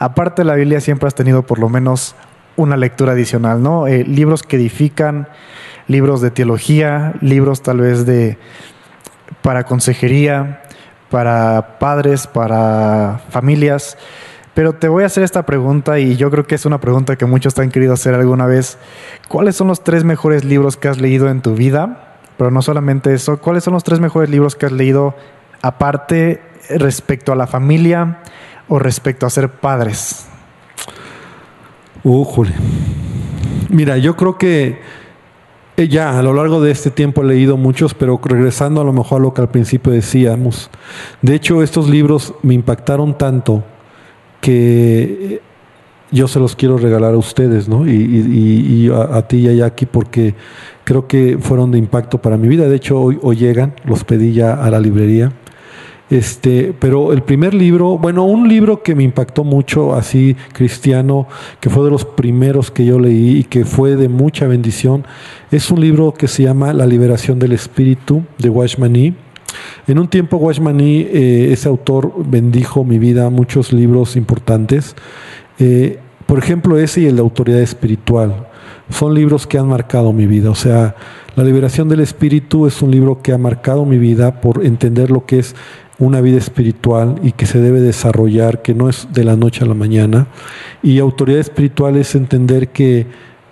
Aparte 0.00 0.40
de 0.40 0.46
la 0.46 0.54
Biblia 0.54 0.80
siempre 0.80 1.08
has 1.08 1.14
tenido 1.14 1.42
por 1.42 1.58
lo 1.58 1.68
menos 1.68 2.14
una 2.56 2.78
lectura 2.78 3.12
adicional, 3.12 3.62
¿no? 3.62 3.86
libros 3.86 4.42
que 4.42 4.56
edifican, 4.56 5.28
libros 5.88 6.22
de 6.22 6.30
teología, 6.30 7.12
libros 7.20 7.62
tal 7.62 7.80
vez 7.80 8.06
de 8.06 8.38
para 9.42 9.64
consejería, 9.64 10.62
para 11.10 11.76
padres, 11.78 12.26
para 12.26 13.20
familias. 13.28 13.98
Pero 14.54 14.72
te 14.72 14.88
voy 14.88 15.02
a 15.02 15.06
hacer 15.06 15.22
esta 15.22 15.44
pregunta 15.44 15.98
y 15.98 16.16
yo 16.16 16.30
creo 16.30 16.46
que 16.46 16.54
es 16.54 16.64
una 16.64 16.80
pregunta 16.80 17.16
que 17.16 17.26
muchos 17.26 17.52
te 17.52 17.60
han 17.60 17.70
querido 17.70 17.92
hacer 17.92 18.14
alguna 18.14 18.46
vez. 18.46 18.78
¿Cuáles 19.28 19.54
son 19.54 19.68
los 19.68 19.84
tres 19.84 20.04
mejores 20.04 20.46
libros 20.46 20.78
que 20.78 20.88
has 20.88 20.98
leído 20.98 21.28
en 21.28 21.42
tu 21.42 21.54
vida? 21.54 22.16
Pero 22.38 22.50
no 22.50 22.62
solamente 22.62 23.12
eso, 23.12 23.38
¿cuáles 23.38 23.64
son 23.64 23.74
los 23.74 23.84
tres 23.84 24.00
mejores 24.00 24.30
libros 24.30 24.56
que 24.56 24.64
has 24.64 24.72
leído 24.72 25.14
aparte 25.60 26.40
respecto 26.70 27.32
a 27.32 27.36
la 27.36 27.46
familia 27.46 28.20
o 28.70 28.78
respecto 28.78 29.26
a 29.26 29.30
ser 29.30 29.50
padres? 29.50 30.26
Mira, 33.68 33.98
yo 33.98 34.16
creo 34.16 34.38
que 34.38 34.78
eh, 35.76 35.88
ya 35.88 36.18
a 36.18 36.22
lo 36.22 36.32
largo 36.32 36.62
de 36.62 36.70
este 36.70 36.90
tiempo 36.90 37.22
he 37.22 37.26
leído 37.26 37.56
muchos, 37.56 37.92
pero 37.92 38.18
regresando 38.22 38.80
a 38.80 38.84
lo 38.84 38.92
mejor 38.92 39.20
a 39.20 39.24
lo 39.24 39.34
que 39.34 39.42
al 39.42 39.50
principio 39.50 39.92
decíamos, 39.92 40.70
de 41.20 41.34
hecho 41.34 41.62
estos 41.62 41.90
libros 41.90 42.32
me 42.42 42.54
impactaron 42.54 43.18
tanto 43.18 43.64
que 44.40 45.42
yo 46.12 46.28
se 46.28 46.38
los 46.38 46.56
quiero 46.56 46.78
regalar 46.78 47.14
a 47.14 47.18
ustedes, 47.18 47.68
¿no? 47.68 47.86
Y, 47.88 48.90
a, 48.92 49.22
ti 49.22 49.38
y 49.38 49.48
a 49.48 49.52
Jackie 49.52 49.86
porque 49.86 50.34
creo 50.84 51.06
que 51.06 51.38
fueron 51.40 51.72
de 51.72 51.78
impacto 51.78 52.18
para 52.18 52.36
mi 52.36 52.48
vida. 52.48 52.68
De 52.68 52.76
hecho, 52.76 53.00
hoy, 53.00 53.18
hoy 53.20 53.36
llegan, 53.36 53.74
los 53.84 54.04
pedí 54.04 54.32
ya 54.32 54.54
a 54.54 54.70
la 54.70 54.80
librería. 54.80 55.32
Este, 56.10 56.74
pero 56.76 57.12
el 57.12 57.22
primer 57.22 57.54
libro, 57.54 57.96
bueno, 57.96 58.24
un 58.24 58.48
libro 58.48 58.82
que 58.82 58.96
me 58.96 59.04
impactó 59.04 59.44
mucho, 59.44 59.94
así 59.94 60.36
cristiano, 60.52 61.28
que 61.60 61.70
fue 61.70 61.84
de 61.84 61.90
los 61.92 62.04
primeros 62.04 62.72
que 62.72 62.84
yo 62.84 62.98
leí 62.98 63.38
y 63.38 63.44
que 63.44 63.64
fue 63.64 63.94
de 63.94 64.08
mucha 64.08 64.48
bendición, 64.48 65.04
es 65.52 65.70
un 65.70 65.80
libro 65.80 66.12
que 66.12 66.26
se 66.26 66.42
llama 66.42 66.72
La 66.72 66.84
liberación 66.84 67.38
del 67.38 67.52
espíritu 67.52 68.24
de 68.38 68.50
Washmani. 68.50 69.14
En 69.86 69.98
un 70.00 70.08
tiempo 70.08 70.36
Washmani, 70.36 71.02
eh, 71.02 71.48
ese 71.52 71.68
autor 71.68 72.12
bendijo 72.26 72.84
mi 72.84 72.98
vida, 72.98 73.30
muchos 73.30 73.72
libros 73.72 74.16
importantes. 74.16 74.96
Eh, 75.60 76.00
por 76.26 76.38
ejemplo, 76.38 76.78
ese 76.78 77.02
y 77.02 77.06
el 77.06 77.16
de 77.16 77.22
autoridad 77.22 77.60
espiritual. 77.60 78.48
Son 78.88 79.14
libros 79.14 79.46
que 79.46 79.58
han 79.58 79.68
marcado 79.68 80.12
mi 80.12 80.26
vida. 80.26 80.50
O 80.50 80.54
sea, 80.56 80.96
La 81.36 81.44
liberación 81.44 81.88
del 81.88 82.00
espíritu 82.00 82.66
es 82.66 82.82
un 82.82 82.90
libro 82.90 83.22
que 83.22 83.32
ha 83.32 83.38
marcado 83.38 83.84
mi 83.84 83.98
vida 83.98 84.40
por 84.40 84.66
entender 84.66 85.12
lo 85.12 85.26
que 85.26 85.38
es 85.38 85.54
una 86.00 86.20
vida 86.20 86.38
espiritual 86.38 87.20
y 87.22 87.32
que 87.32 87.46
se 87.46 87.60
debe 87.60 87.80
desarrollar, 87.80 88.62
que 88.62 88.74
no 88.74 88.88
es 88.88 89.06
de 89.12 89.22
la 89.22 89.36
noche 89.36 89.64
a 89.64 89.68
la 89.68 89.74
mañana. 89.74 90.26
Y 90.82 90.98
autoridad 90.98 91.40
espiritual 91.40 91.96
es 91.96 92.14
entender 92.14 92.68
que 92.68 93.06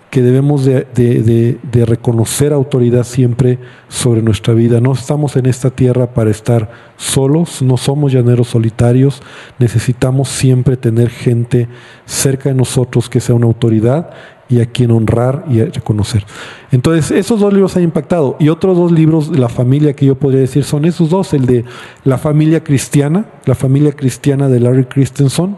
que 0.09 0.21
debemos 0.23 0.65
de, 0.65 1.57
reconocer 1.85 2.51
autoridad 2.51 3.03
siempre 3.03 3.59
sobre 3.87 4.21
nuestra 4.21 4.53
vida. 4.53 4.81
No 4.81 4.93
estamos 4.93 5.35
en 5.35 5.45
esta 5.45 5.69
tierra 5.69 6.07
para 6.13 6.31
estar 6.31 6.71
solos, 6.97 7.61
no 7.61 7.77
somos 7.77 8.11
llaneros 8.11 8.47
solitarios, 8.47 9.21
necesitamos 9.59 10.29
siempre 10.29 10.77
tener 10.77 11.09
gente 11.09 11.67
cerca 12.05 12.49
de 12.49 12.55
nosotros 12.55 13.09
que 13.09 13.19
sea 13.19 13.35
una 13.35 13.45
autoridad 13.45 14.09
y 14.49 14.61
a 14.61 14.65
quien 14.65 14.89
honrar 14.91 15.45
y 15.47 15.63
reconocer. 15.63 16.25
Entonces, 16.71 17.11
esos 17.11 17.39
dos 17.39 17.53
libros 17.53 17.77
han 17.77 17.83
impactado. 17.83 18.35
Y 18.39 18.49
otros 18.49 18.75
dos 18.75 18.91
libros 18.91 19.31
de 19.31 19.37
la 19.37 19.47
familia 19.47 19.93
que 19.93 20.07
yo 20.07 20.15
podría 20.15 20.41
decir 20.41 20.63
son 20.63 20.85
esos 20.85 21.11
dos, 21.11 21.33
el 21.33 21.45
de 21.45 21.65
La 22.03 22.17
familia 22.17 22.63
cristiana, 22.63 23.25
La 23.45 23.55
familia 23.55 23.91
cristiana 23.91 24.49
de 24.49 24.59
Larry 24.59 24.85
Christensen, 24.85 25.57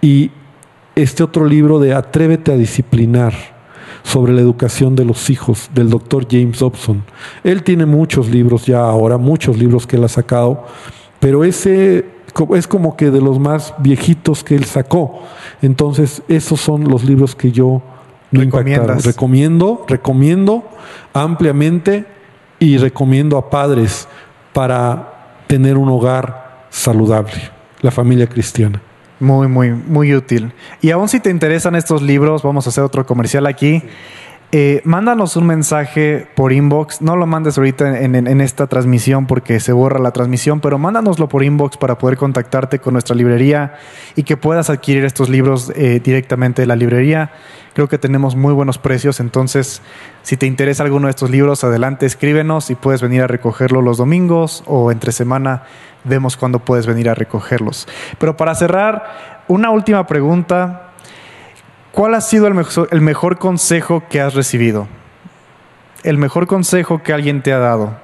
y 0.00 0.30
este 0.94 1.22
otro 1.22 1.44
libro 1.44 1.78
de 1.80 1.92
Atrévete 1.92 2.52
a 2.52 2.56
disciplinar 2.56 3.34
sobre 4.02 4.32
la 4.32 4.40
educación 4.40 4.96
de 4.96 5.04
los 5.04 5.28
hijos 5.28 5.70
del 5.74 5.90
doctor 5.90 6.26
James 6.30 6.60
Dobson. 6.60 7.04
Él 7.44 7.62
tiene 7.62 7.84
muchos 7.84 8.28
libros 8.30 8.64
ya 8.64 8.80
ahora, 8.80 9.18
muchos 9.18 9.58
libros 9.58 9.86
que 9.86 9.96
él 9.96 10.04
ha 10.04 10.08
sacado, 10.08 10.64
pero 11.18 11.44
ese 11.44 12.06
es 12.54 12.66
como 12.66 12.96
que 12.96 13.10
de 13.10 13.20
los 13.20 13.38
más 13.38 13.74
viejitos 13.78 14.44
que 14.44 14.54
él 14.54 14.64
sacó. 14.64 15.20
Entonces, 15.62 16.22
esos 16.28 16.60
son 16.60 16.88
los 16.88 17.04
libros 17.04 17.34
que 17.34 17.52
yo 17.52 17.82
me 18.30 18.44
Recomiendo, 18.44 19.84
recomiendo 19.88 20.68
ampliamente 21.12 22.04
y 22.58 22.76
recomiendo 22.78 23.36
a 23.36 23.50
padres 23.50 24.06
para 24.52 25.42
tener 25.46 25.76
un 25.76 25.88
hogar 25.88 26.66
saludable, 26.70 27.50
la 27.80 27.90
familia 27.90 28.26
cristiana. 28.26 28.80
Muy, 29.18 29.48
muy, 29.48 29.70
muy 29.70 30.14
útil. 30.14 30.52
Y 30.80 30.90
aún 30.90 31.08
si 31.08 31.20
te 31.20 31.30
interesan 31.30 31.74
estos 31.74 32.00
libros, 32.00 32.42
vamos 32.42 32.66
a 32.66 32.70
hacer 32.70 32.84
otro 32.84 33.04
comercial 33.04 33.46
aquí. 33.46 33.82
Eh, 34.52 34.82
mándanos 34.84 35.36
un 35.36 35.46
mensaje 35.46 36.26
por 36.34 36.52
inbox. 36.52 37.02
No 37.02 37.14
lo 37.14 37.24
mandes 37.26 37.56
ahorita 37.56 38.00
en, 38.00 38.40
esta 38.40 38.66
transmisión 38.66 39.26
porque 39.26 39.60
se 39.60 39.72
borra 39.72 40.00
la 40.00 40.10
transmisión, 40.10 40.60
pero 40.60 40.76
mándanoslo 40.76 41.28
por 41.28 41.44
inbox 41.44 41.76
para 41.76 41.98
poder 41.98 42.16
contactarte 42.16 42.80
con 42.80 42.94
nuestra 42.94 43.14
librería 43.14 43.74
y 44.16 44.24
que 44.24 44.36
puedas 44.36 44.68
adquirir 44.68 45.04
estos 45.04 45.28
libros 45.28 45.72
eh, 45.76 46.00
directamente 46.02 46.62
de 46.62 46.66
la 46.66 46.74
librería. 46.74 47.30
Creo 47.74 47.88
que 47.88 47.98
tenemos 47.98 48.34
muy 48.34 48.52
buenos 48.52 48.78
precios, 48.78 49.20
entonces 49.20 49.82
si 50.22 50.36
te 50.36 50.46
interesa 50.46 50.82
alguno 50.82 51.06
de 51.06 51.10
estos 51.10 51.30
libros, 51.30 51.62
adelante, 51.62 52.04
escríbenos 52.04 52.70
y 52.70 52.74
puedes 52.74 53.00
venir 53.00 53.22
a 53.22 53.28
recogerlo 53.28 53.82
los 53.82 53.98
domingos 53.98 54.64
o 54.66 54.90
entre 54.90 55.12
semana 55.12 55.62
vemos 56.02 56.36
cuándo 56.36 56.58
puedes 56.58 56.86
venir 56.86 57.08
a 57.08 57.14
recogerlos. 57.14 57.86
Pero 58.18 58.36
para 58.36 58.56
cerrar, 58.56 59.44
una 59.46 59.70
última 59.70 60.06
pregunta. 60.08 60.89
¿Cuál 61.92 62.14
ha 62.14 62.20
sido 62.20 62.46
el 62.46 63.00
mejor, 63.00 63.38
consejo 63.38 64.04
que 64.08 64.20
has 64.20 64.34
recibido? 64.34 64.86
El 66.02 66.18
mejor 66.18 66.46
consejo 66.46 67.02
que 67.02 67.12
alguien 67.12 67.42
te 67.42 67.52
ha 67.52 67.58
dado. 67.58 67.98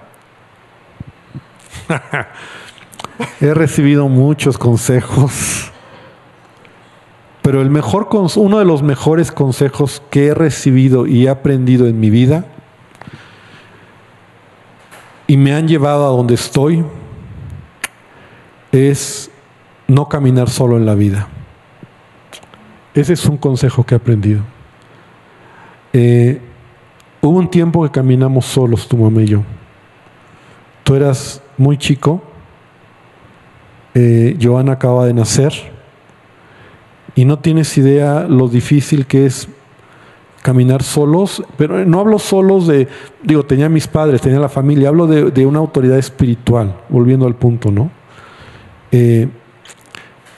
He 3.41 3.55
recibido 3.55 4.09
muchos 4.09 4.59
consejos, 4.59 5.71
pero 7.43 7.63
el 7.63 7.71
mejor, 7.71 8.09
uno 8.37 8.59
de 8.59 8.65
los 8.65 8.83
mejores 8.83 9.33
consejos 9.33 10.03
que 10.11 10.27
he 10.27 10.35
recibido 10.35 11.07
y 11.07 11.27
he 11.27 11.31
aprendido 11.31 11.87
en 11.87 11.99
mi 11.99 12.11
vida 12.11 12.45
y 15.27 15.37
me 15.37 15.55
han 15.55 15.67
llevado 15.67 16.07
a 16.07 16.11
donde 16.11 16.35
estoy 16.35 16.85
es 18.73 19.31
no 19.89 20.09
caminar 20.09 20.51
solo 20.51 20.77
en 20.77 20.85
la 20.85 20.95
vida. 20.95 21.29
Ese 22.97 23.13
es 23.13 23.27
un 23.27 23.37
consejo 23.37 23.85
que 23.85 23.95
he 23.95 23.99
aprendido. 23.99 24.41
Eh, 25.93 26.41
hubo 27.21 27.39
un 27.39 27.51
tiempo 27.51 27.83
que 27.85 27.91
caminamos 27.91 28.47
solos, 28.47 28.89
tu 28.89 28.97
mamá 28.97 29.23
y 29.23 29.27
yo. 29.27 29.43
Tú 30.83 30.95
eras 30.95 31.43
muy 31.59 31.77
chico, 31.77 32.23
eh, 33.95 34.39
acaba 34.71 35.05
de 35.05 35.13
nacer 35.13 35.53
y 37.15 37.27
no 37.27 37.39
tienes 37.39 37.77
idea 37.77 38.27
lo 38.29 38.49
difícil 38.49 39.07
que 39.07 39.27
es 39.27 39.47
caminar 40.41 40.83
solos, 40.83 41.45
pero 41.59 41.85
no 41.85 42.01
hablo 42.01 42.19
solos 42.19 42.67
de, 42.67 42.89
digo, 43.23 43.43
tenía 43.43 43.69
mis 43.69 43.89
padres, 43.89 44.23
tenía 44.23 44.39
la 44.39 44.49
familia, 44.49 44.89
hablo 44.89 45.07
de, 45.07 45.45
una 45.45 45.59
autoridad 45.59 45.99
espiritual, 45.99 46.75
volviendo 46.89 47.27
al 47.27 47.35
punto, 47.35 47.71
¿no? 47.71 47.91
Eh, 48.91 49.29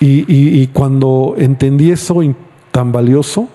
y, 0.01 0.67
cuando 0.69 1.35
entendí 1.37 1.91
eso 1.91 2.23
tan 2.79 2.93
valioso, 2.93 3.49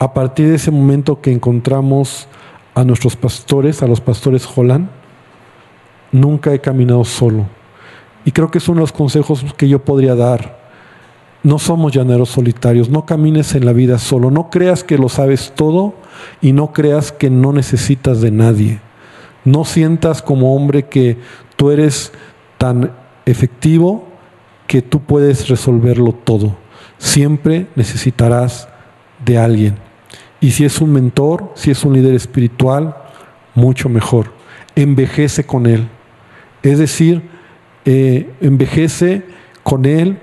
a 0.00 0.12
partir 0.12 0.48
de 0.48 0.56
ese 0.56 0.72
momento 0.72 1.20
que 1.20 1.30
encontramos 1.30 2.26
a 2.74 2.82
nuestros 2.82 3.14
pastores, 3.14 3.84
a 3.84 3.86
los 3.86 4.00
pastores 4.00 4.48
Holland, 4.52 4.88
nunca 6.10 6.52
he 6.52 6.58
caminado 6.60 7.04
solo. 7.04 7.46
Y 8.24 8.32
creo 8.32 8.50
que 8.50 8.58
es 8.58 8.66
uno 8.68 8.78
de 8.78 8.80
los 8.80 8.92
consejos 8.92 9.44
que 9.56 9.68
yo 9.68 9.84
podría 9.84 10.16
dar. 10.16 10.58
No 11.44 11.60
somos 11.60 11.92
llaneros 11.92 12.30
solitarios, 12.30 12.90
no 12.90 13.06
camines 13.06 13.54
en 13.54 13.64
la 13.64 13.72
vida 13.72 13.96
solo, 14.00 14.32
no 14.32 14.50
creas 14.50 14.82
que 14.82 14.98
lo 14.98 15.08
sabes 15.08 15.52
todo 15.54 15.94
y 16.40 16.50
no 16.50 16.72
creas 16.72 17.12
que 17.12 17.30
no 17.30 17.52
necesitas 17.52 18.20
de 18.20 18.32
nadie. 18.32 18.80
No 19.44 19.64
sientas 19.64 20.20
como 20.20 20.56
hombre 20.56 20.88
que 20.88 21.16
tú 21.54 21.70
eres 21.70 22.10
tan 22.58 22.90
efectivo 23.24 24.08
que 24.66 24.82
tú 24.82 24.98
puedes 24.98 25.48
resolverlo 25.48 26.10
todo. 26.12 26.56
Siempre 27.00 27.66
necesitarás 27.74 28.68
de 29.24 29.38
alguien. 29.38 29.74
Y 30.40 30.52
si 30.52 30.64
es 30.64 30.80
un 30.80 30.92
mentor, 30.92 31.50
si 31.54 31.70
es 31.70 31.84
un 31.84 31.94
líder 31.94 32.14
espiritual, 32.14 32.94
mucho 33.54 33.88
mejor. 33.88 34.32
Envejece 34.76 35.44
con 35.44 35.66
él. 35.66 35.88
Es 36.62 36.78
decir, 36.78 37.22
eh, 37.84 38.30
envejece 38.40 39.24
con 39.62 39.86
él 39.86 40.18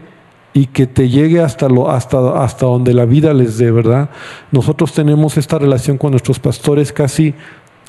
y 0.53 0.67
que 0.67 0.87
te 0.87 1.09
llegue 1.09 1.41
hasta, 1.41 1.67
lo, 1.67 1.89
hasta, 1.89 2.43
hasta 2.43 2.65
donde 2.65 2.93
la 2.93 3.05
vida 3.05 3.33
les 3.33 3.57
dé, 3.57 3.71
¿verdad? 3.71 4.09
Nosotros 4.51 4.93
tenemos 4.93 5.37
esta 5.37 5.59
relación 5.59 5.97
con 5.97 6.11
nuestros 6.11 6.39
pastores 6.39 6.93
casi 6.93 7.33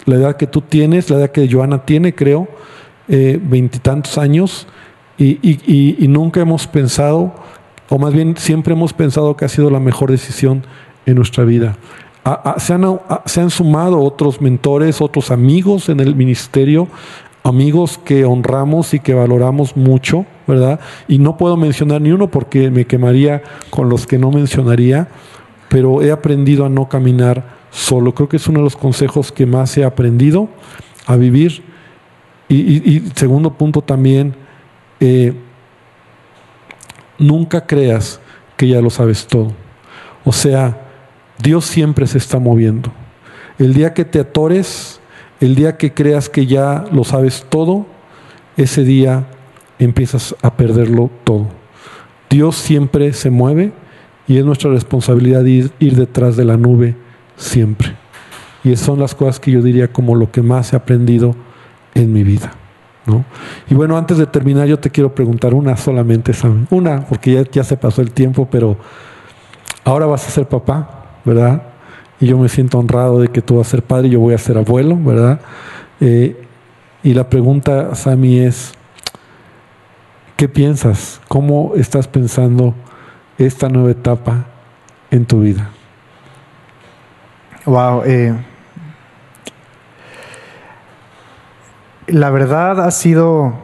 la 0.06 0.16
edad 0.16 0.36
que 0.36 0.46
tú 0.46 0.62
tienes, 0.62 1.10
la 1.10 1.18
edad 1.18 1.30
que 1.30 1.48
Joana 1.50 1.84
tiene, 1.84 2.14
creo, 2.14 2.48
eh, 3.08 3.38
veintitantos 3.42 4.18
años 4.18 4.66
y, 5.18 6.06
nunca 6.08 6.40
hemos 6.40 6.66
pensado, 6.66 7.34
o 7.88 7.98
más 7.98 8.12
bien 8.12 8.36
siempre 8.36 8.74
hemos 8.74 8.92
pensado 8.92 9.36
que 9.36 9.44
ha 9.44 9.48
sido 9.48 9.70
la 9.70 9.80
mejor 9.80 10.10
decisión 10.10 10.64
en 11.06 11.16
nuestra 11.16 11.44
vida. 11.44 11.76
se, 12.58 12.74
han, 12.74 13.00
se 13.24 13.40
han 13.40 13.50
sumado 13.50 14.00
otros 14.00 14.40
mentores, 14.40 15.00
otros 15.00 15.30
amigos 15.30 15.88
en 15.88 16.00
el 16.00 16.14
ministerio, 16.14 16.88
amigos 17.42 17.98
que 17.98 18.24
honramos 18.24 18.92
y 18.92 19.00
que 19.00 19.14
valoramos 19.14 19.76
mucho, 19.76 20.26
¿verdad? 20.46 20.80
Y 21.06 21.18
no 21.18 21.38
puedo 21.38 21.56
mencionar 21.56 22.02
ni 22.02 22.10
uno 22.10 22.28
porque 22.28 22.70
me 22.70 22.86
quemaría 22.86 23.42
con 23.70 23.88
los 23.88 24.06
que 24.06 24.18
no 24.18 24.30
mencionaría, 24.30 25.08
pero 25.70 26.02
he 26.02 26.10
aprendido 26.10 26.66
a 26.66 26.68
no 26.68 26.88
caminar 26.88 27.58
solo. 27.70 28.14
Creo 28.14 28.28
que 28.28 28.36
es 28.36 28.46
uno 28.48 28.60
de 28.60 28.64
los 28.64 28.76
consejos 28.76 29.32
que 29.32 29.46
más 29.46 29.76
he 29.78 29.84
aprendido 29.84 30.48
a 31.06 31.16
vivir. 31.16 31.62
y 32.50 33.02
segundo 33.14 33.52
punto 33.54 33.82
también, 33.82 34.34
eh, 35.00 35.34
nunca 37.18 37.66
creas 37.66 38.20
que 38.56 38.68
ya 38.68 38.80
lo 38.80 38.90
sabes 38.90 39.26
todo. 39.26 39.52
O 40.24 40.32
sea, 40.32 40.80
Dios 41.42 41.64
siempre 41.64 42.06
se 42.06 42.18
está 42.18 42.38
moviendo. 42.38 42.92
El 43.58 43.74
día 43.74 43.94
que 43.94 44.04
te 44.04 44.20
atores, 44.20 45.00
el 45.40 45.54
día 45.54 45.76
que 45.76 45.92
creas 45.92 46.28
que 46.28 46.46
ya 46.46 46.84
lo 46.92 47.04
sabes 47.04 47.46
todo, 47.48 47.86
ese 48.56 48.84
día 48.84 49.26
empiezas 49.78 50.34
a 50.42 50.56
perderlo 50.56 51.10
todo. 51.24 51.46
Dios 52.30 52.56
siempre 52.56 53.12
se 53.12 53.30
mueve 53.30 53.72
y 54.26 54.36
es 54.36 54.44
nuestra 54.44 54.70
responsabilidad 54.70 55.44
ir, 55.44 55.72
detrás 55.78 56.36
de 56.36 56.44
la 56.44 56.56
nube 56.56 56.96
siempre. 57.36 57.96
Y 58.64 58.76
son 58.76 58.98
las 58.98 59.14
cosas 59.14 59.40
que 59.40 59.50
yo 59.50 59.62
diría 59.62 59.92
como 59.92 60.14
lo 60.14 60.30
que 60.30 60.42
más 60.42 60.72
he 60.72 60.76
aprendido 60.76 61.34
en 61.94 62.12
mi 62.12 62.22
vida. 62.24 62.52
Y 63.68 63.74
bueno, 63.74 63.96
antes 63.96 64.18
de 64.18 64.26
terminar, 64.26 64.66
yo 64.66 64.78
te 64.78 64.90
quiero 64.90 65.14
preguntar 65.14 65.54
una 65.54 65.76
solamente, 65.76 66.32
Sam. 66.32 66.66
Una, 66.70 67.04
porque 67.06 67.32
ya, 67.32 67.42
ya 67.50 67.64
se 67.64 67.76
pasó 67.76 68.02
el 68.02 68.12
tiempo, 68.12 68.48
pero 68.50 68.76
ahora 69.84 70.06
vas 70.06 70.26
a 70.26 70.30
ser 70.30 70.46
papá, 70.46 71.20
¿verdad? 71.24 71.62
Y 72.20 72.26
yo 72.26 72.38
me 72.38 72.48
siento 72.48 72.78
honrado 72.78 73.20
de 73.20 73.28
que 73.28 73.42
tú 73.42 73.58
vas 73.58 73.68
a 73.68 73.70
ser 73.70 73.82
padre 73.82 74.08
y 74.08 74.10
yo 74.12 74.20
voy 74.20 74.34
a 74.34 74.38
ser 74.38 74.58
abuelo, 74.58 74.96
¿verdad? 75.00 75.40
Eh, 76.00 76.36
y 77.02 77.14
la 77.14 77.28
pregunta, 77.28 77.94
Sammy, 77.94 78.40
es, 78.40 78.72
¿qué 80.36 80.48
piensas? 80.48 81.20
¿Cómo 81.28 81.72
estás 81.76 82.08
pensando 82.08 82.74
esta 83.38 83.68
nueva 83.68 83.92
etapa 83.92 84.46
en 85.10 85.24
tu 85.24 85.40
vida? 85.40 85.70
Wow, 87.64 88.02
eh, 88.04 88.34
la 92.08 92.30
verdad 92.30 92.80
ha 92.80 92.90
sido 92.90 93.54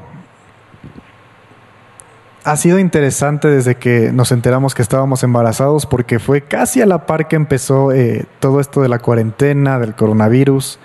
ha 2.44 2.56
sido 2.56 2.78
interesante 2.78 3.48
desde 3.48 3.76
que 3.76 4.12
nos 4.12 4.30
enteramos 4.30 4.74
que 4.74 4.82
estábamos 4.82 5.22
embarazados 5.22 5.86
porque 5.86 6.18
fue 6.18 6.42
casi 6.42 6.82
a 6.82 6.86
la 6.86 7.06
par 7.06 7.26
que 7.26 7.36
empezó 7.36 7.90
eh, 7.90 8.26
todo 8.38 8.60
esto 8.60 8.82
de 8.82 8.88
la 8.90 8.98
cuarentena, 8.98 9.78
del 9.78 9.94
coronavirus. 9.94 10.78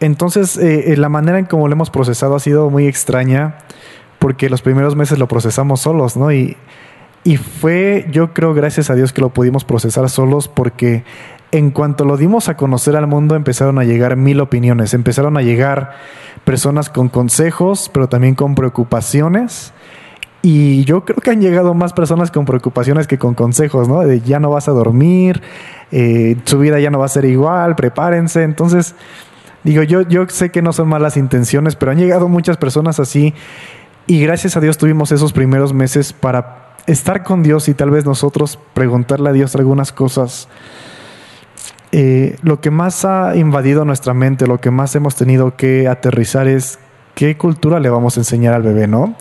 Entonces, 0.00 0.56
eh, 0.56 0.92
eh, 0.92 0.96
la 0.96 1.10
manera 1.10 1.38
en 1.38 1.44
cómo 1.44 1.68
lo 1.68 1.74
hemos 1.74 1.90
procesado 1.90 2.34
ha 2.34 2.40
sido 2.40 2.70
muy 2.70 2.86
extraña 2.86 3.56
porque 4.18 4.48
los 4.48 4.62
primeros 4.62 4.96
meses 4.96 5.18
lo 5.18 5.28
procesamos 5.28 5.80
solos, 5.80 6.16
¿no? 6.16 6.32
Y, 6.32 6.56
y 7.24 7.36
fue, 7.36 8.06
yo 8.10 8.32
creo, 8.32 8.54
gracias 8.54 8.88
a 8.88 8.94
Dios 8.94 9.12
que 9.12 9.20
lo 9.20 9.28
pudimos 9.28 9.64
procesar 9.64 10.08
solos 10.08 10.48
porque 10.48 11.04
en 11.52 11.70
cuanto 11.70 12.04
lo 12.04 12.16
dimos 12.16 12.48
a 12.48 12.56
conocer 12.56 12.96
al 12.96 13.06
mundo 13.06 13.34
empezaron 13.34 13.78
a 13.78 13.84
llegar 13.84 14.16
mil 14.16 14.40
opiniones, 14.40 14.94
empezaron 14.94 15.36
a 15.36 15.42
llegar 15.42 15.92
personas 16.46 16.88
con 16.88 17.08
consejos, 17.08 17.90
pero 17.92 18.08
también 18.08 18.36
con 18.36 18.54
preocupaciones. 18.54 19.74
Y 20.42 20.84
yo 20.84 21.04
creo 21.04 21.18
que 21.18 21.30
han 21.30 21.40
llegado 21.40 21.74
más 21.74 21.92
personas 21.92 22.30
con 22.30 22.44
preocupaciones 22.44 23.08
que 23.08 23.18
con 23.18 23.34
consejos, 23.34 23.88
¿no? 23.88 23.98
De 24.00 24.20
ya 24.20 24.38
no 24.38 24.50
vas 24.50 24.68
a 24.68 24.72
dormir, 24.72 25.42
eh, 25.90 26.36
su 26.44 26.60
vida 26.60 26.78
ya 26.78 26.90
no 26.90 27.00
va 27.00 27.06
a 27.06 27.08
ser 27.08 27.24
igual, 27.24 27.74
prepárense. 27.74 28.44
Entonces, 28.44 28.94
digo, 29.64 29.82
yo, 29.82 30.02
yo 30.02 30.28
sé 30.28 30.52
que 30.52 30.62
no 30.62 30.72
son 30.72 30.88
malas 30.88 31.16
intenciones, 31.16 31.74
pero 31.74 31.90
han 31.90 31.98
llegado 31.98 32.28
muchas 32.28 32.56
personas 32.58 33.00
así. 33.00 33.34
Y 34.06 34.22
gracias 34.22 34.56
a 34.56 34.60
Dios 34.60 34.78
tuvimos 34.78 35.10
esos 35.10 35.32
primeros 35.32 35.74
meses 35.74 36.12
para 36.12 36.76
estar 36.86 37.24
con 37.24 37.42
Dios 37.42 37.68
y 37.68 37.74
tal 37.74 37.90
vez 37.90 38.04
nosotros 38.04 38.56
preguntarle 38.72 39.30
a 39.30 39.32
Dios 39.32 39.56
algunas 39.56 39.90
cosas 39.90 40.46
eh, 41.92 42.36
lo 42.42 42.60
que 42.60 42.70
más 42.70 43.04
ha 43.04 43.36
invadido 43.36 43.84
nuestra 43.84 44.12
mente, 44.12 44.46
lo 44.46 44.58
que 44.58 44.70
más 44.70 44.94
hemos 44.96 45.14
tenido 45.14 45.56
que 45.56 45.88
aterrizar 45.88 46.48
es 46.48 46.78
qué 47.14 47.36
cultura 47.36 47.80
le 47.80 47.88
vamos 47.88 48.16
a 48.16 48.20
enseñar 48.20 48.54
al 48.54 48.62
bebé, 48.62 48.86
¿no? 48.86 49.14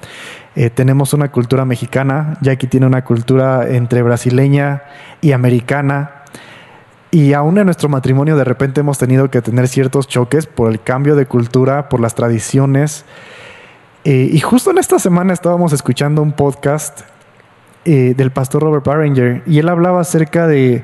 Eh, 0.55 0.69
tenemos 0.69 1.13
una 1.13 1.31
cultura 1.31 1.65
mexicana, 1.65 2.37
Jackie 2.41 2.67
tiene 2.67 2.85
una 2.87 3.03
cultura 3.03 3.69
entre 3.69 4.01
brasileña 4.01 4.83
y 5.21 5.33
americana. 5.33 6.23
Y 7.11 7.33
aún 7.33 7.57
en 7.57 7.65
nuestro 7.65 7.87
matrimonio 7.87 8.35
de 8.35 8.43
repente 8.43 8.81
hemos 8.81 8.97
tenido 8.97 9.29
que 9.29 9.41
tener 9.41 9.67
ciertos 9.67 10.07
choques 10.07 10.47
por 10.47 10.69
el 10.69 10.81
cambio 10.81 11.15
de 11.15 11.27
cultura, 11.27 11.87
por 11.87 11.99
las 11.99 12.15
tradiciones. 12.15 13.05
Eh, 14.03 14.29
y 14.31 14.39
justo 14.39 14.71
en 14.71 14.79
esta 14.79 14.99
semana 14.99 15.33
estábamos 15.33 15.71
escuchando 15.71 16.21
un 16.21 16.33
podcast 16.33 17.01
del 17.85 18.31
pastor 18.31 18.63
Robert 18.63 18.83
Barringer 18.83 19.43
y 19.45 19.59
él 19.59 19.69
hablaba 19.69 20.01
acerca 20.01 20.47
de 20.47 20.83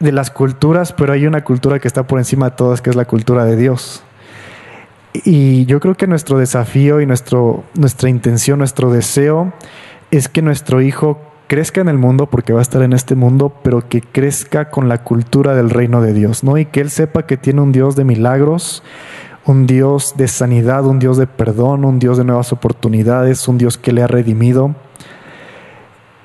de 0.00 0.12
las 0.12 0.30
culturas, 0.30 0.92
pero 0.92 1.12
hay 1.12 1.26
una 1.26 1.44
cultura 1.44 1.78
que 1.78 1.88
está 1.88 2.06
por 2.06 2.18
encima 2.18 2.50
de 2.50 2.56
todas, 2.56 2.80
que 2.80 2.90
es 2.90 2.96
la 2.96 3.04
cultura 3.04 3.44
de 3.44 3.56
Dios. 3.56 4.02
Y 5.12 5.64
yo 5.66 5.80
creo 5.80 5.94
que 5.94 6.06
nuestro 6.06 6.38
desafío 6.38 7.00
y 7.00 7.06
nuestro, 7.06 7.64
nuestra 7.74 8.08
intención, 8.08 8.58
nuestro 8.58 8.90
deseo 8.90 9.52
es 10.10 10.28
que 10.28 10.42
nuestro 10.42 10.80
hijo 10.80 11.18
crezca 11.48 11.80
en 11.80 11.88
el 11.88 11.98
mundo 11.98 12.26
porque 12.26 12.52
va 12.52 12.60
a 12.60 12.62
estar 12.62 12.82
en 12.82 12.92
este 12.92 13.14
mundo, 13.14 13.52
pero 13.62 13.88
que 13.88 14.02
crezca 14.02 14.70
con 14.70 14.88
la 14.88 15.02
cultura 15.02 15.54
del 15.54 15.70
reino 15.70 16.02
de 16.02 16.12
Dios, 16.12 16.44
¿no? 16.44 16.58
Y 16.58 16.66
que 16.66 16.80
él 16.80 16.90
sepa 16.90 17.26
que 17.26 17.36
tiene 17.36 17.62
un 17.62 17.72
Dios 17.72 17.96
de 17.96 18.04
milagros, 18.04 18.82
un 19.46 19.66
Dios 19.66 20.14
de 20.16 20.28
sanidad, 20.28 20.84
un 20.84 20.98
Dios 20.98 21.16
de 21.16 21.26
perdón, 21.26 21.84
un 21.84 21.98
Dios 21.98 22.18
de 22.18 22.24
nuevas 22.24 22.52
oportunidades, 22.52 23.48
un 23.48 23.56
Dios 23.56 23.78
que 23.78 23.92
le 23.92 24.02
ha 24.02 24.06
redimido. 24.06 24.74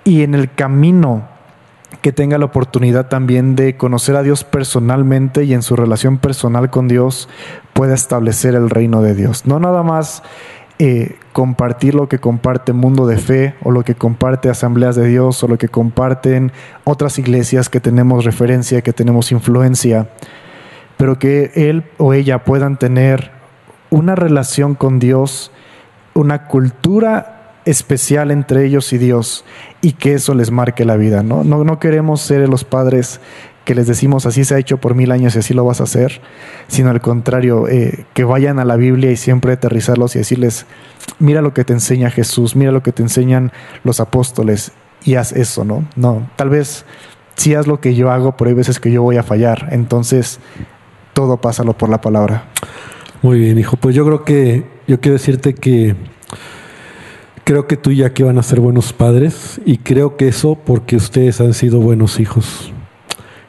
Y 0.04 0.24
en 0.24 0.36
el 0.36 0.54
camino 0.54 1.30
que 2.04 2.12
tenga 2.12 2.38
la 2.38 2.44
oportunidad 2.44 3.08
también 3.08 3.56
de 3.56 3.78
conocer 3.78 4.18
a 4.18 4.24
Dios 4.24 4.44
personalmente 4.44 5.46
y 5.46 5.54
en 5.54 5.62
su 5.64 5.78
relación 5.78 6.18
personal 6.18 6.70
con 6.70 6.90
Dios 6.90 7.30
pueda 7.72 7.94
establecer 7.94 8.56
el 8.56 8.70
reino 8.70 9.02
de 9.02 9.16
Dios. 9.16 9.48
No 9.48 9.58
nada 9.58 9.84
más 9.84 10.22
eh, 10.80 11.16
compartir 11.32 11.96
lo 11.96 12.10
que 12.10 12.20
comparte 12.20 12.74
Mundo 12.74 13.08
de 13.08 13.16
Fe 13.16 13.56
o 13.64 13.72
lo 13.72 13.84
que 13.84 13.96
comparte 13.96 14.50
Asambleas 14.50 14.98
de 14.98 15.08
Dios 15.08 15.42
o 15.46 15.48
lo 15.48 15.58
que 15.58 15.70
comparten 15.70 16.52
otras 16.84 17.18
iglesias 17.20 17.70
que 17.70 17.80
tenemos 17.80 18.26
referencia, 18.26 18.82
que 18.82 18.92
tenemos 18.92 19.32
influencia, 19.32 20.10
pero 20.98 21.18
que 21.18 21.52
él 21.56 21.86
o 22.00 22.14
ella 22.14 22.44
puedan 22.44 22.78
tener 22.78 23.32
una 23.92 24.16
relación 24.16 24.76
con 24.76 25.00
Dios, 25.00 25.54
una 26.16 26.48
cultura 26.48 27.54
especial 27.64 28.30
entre 28.30 28.66
ellos 28.66 28.92
y 28.92 28.98
Dios 28.98 29.46
y 29.84 29.92
que 29.92 30.14
eso 30.14 30.34
les 30.34 30.50
marque 30.50 30.86
la 30.86 30.96
vida. 30.96 31.22
¿no? 31.22 31.44
No, 31.44 31.64
no 31.64 31.78
queremos 31.78 32.22
ser 32.22 32.48
los 32.50 32.64
padres 32.64 33.20
que 33.66 33.76
les 33.76 33.88
decimos 33.88 34.26
así 34.26 34.44
se 34.44 34.56
ha 34.56 34.58
hecho 34.58 34.78
por 34.78 34.96
mil 34.96 35.12
años 35.12 35.36
y 35.36 35.40
así 35.40 35.54
lo 35.54 35.64
vas 35.64 35.80
a 35.80 35.84
hacer, 35.84 36.22
sino 36.68 36.90
al 36.90 37.02
contrario, 37.02 37.68
eh, 37.68 38.06
que 38.14 38.24
vayan 38.24 38.60
a 38.60 38.66
la 38.66 38.76
Biblia 38.76 39.12
y 39.12 39.18
siempre 39.18 39.54
aterrizarlos 39.54 40.16
y 40.16 40.20
decirles, 40.20 40.66
mira 41.20 41.42
lo 41.42 41.54
que 41.54 41.64
te 41.64 41.74
enseña 41.74 42.10
Jesús, 42.10 42.56
mira 42.56 42.72
lo 42.72 42.84
que 42.84 42.92
te 42.92 43.04
enseñan 43.04 43.52
los 43.84 44.00
apóstoles 44.00 44.72
y 45.06 45.16
haz 45.16 45.32
eso, 45.32 45.64
¿no? 45.64 45.88
No, 45.96 46.30
tal 46.36 46.50
vez 46.50 46.86
sí 47.36 47.56
haz 47.56 47.68
lo 47.68 47.80
que 47.80 47.96
yo 47.96 48.12
hago, 48.12 48.36
pero 48.36 48.50
hay 48.50 48.56
veces 48.56 48.80
que 48.80 48.92
yo 48.92 49.02
voy 49.02 49.18
a 49.18 49.24
fallar, 49.24 49.70
entonces 49.72 50.40
todo 51.14 51.38
pásalo 51.38 51.74
por 51.74 51.90
la 51.90 52.02
palabra. 52.02 52.46
Muy 53.22 53.40
bien, 53.40 53.58
hijo, 53.58 53.78
pues 53.78 53.96
yo 53.96 54.06
creo 54.06 54.26
que 54.26 54.66
yo 54.88 55.00
quiero 55.00 55.14
decirte 55.14 55.54
que 55.54 55.96
Creo 57.44 57.68
que 57.68 57.76
tú 57.76 57.92
y 57.92 57.98
Jackie 57.98 58.24
van 58.24 58.38
a 58.38 58.44
ser 58.44 58.62
buenos 58.62 58.94
padres 58.94 59.60
y 59.66 59.78
creo 59.78 60.16
que 60.16 60.30
eso 60.30 60.56
porque 60.56 60.96
ustedes 60.96 61.42
han 61.42 61.54
sido 61.54 61.82
buenos 61.82 62.22
hijos. 62.22 62.72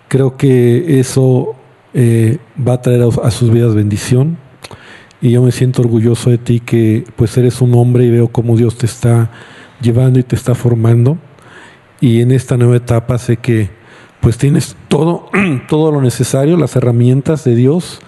Creo 0.09 0.37
que 0.37 0.99
eso 0.99 1.55
eh, 1.93 2.39
va 2.57 2.75
a 2.75 2.83
traer 2.83 3.05
a, 3.23 3.31
sus 3.31 3.51
vidas 3.51 3.75
bendición 3.75 4.37
y 5.21 5.31
yo 5.31 5.43
me 5.43 5.53
siento 5.53 5.83
orgulloso 5.83 6.31
de 6.31 6.39
ti 6.39 6.59
que 6.59 7.05
pues 7.15 7.37
eres 7.39 7.61
un 7.61 7.73
hombre 7.75 8.05
y 8.05 8.11
veo 8.11 8.29
cómo 8.29 8.57
Dios 8.57 8.77
te 8.77 8.87
está 8.87 9.31
llevando 9.81 10.19
y 10.19 10.25
te 10.25 10.35
está 10.35 10.57
formando 10.57 11.17
y 12.01 12.21
en 12.21 12.33
esta 12.33 12.57
nueva 12.57 12.77
etapa 12.77 13.17
sé 13.19 13.37
que 13.37 13.71
pues 14.21 14.39
tienes 14.39 14.77
todo, 14.89 15.31
todo 15.69 15.93
lo 15.93 16.01
necesario, 16.01 16.57
las 16.57 16.75
herramientas 16.75 17.45
de 17.45 17.55
Dios 17.55 18.01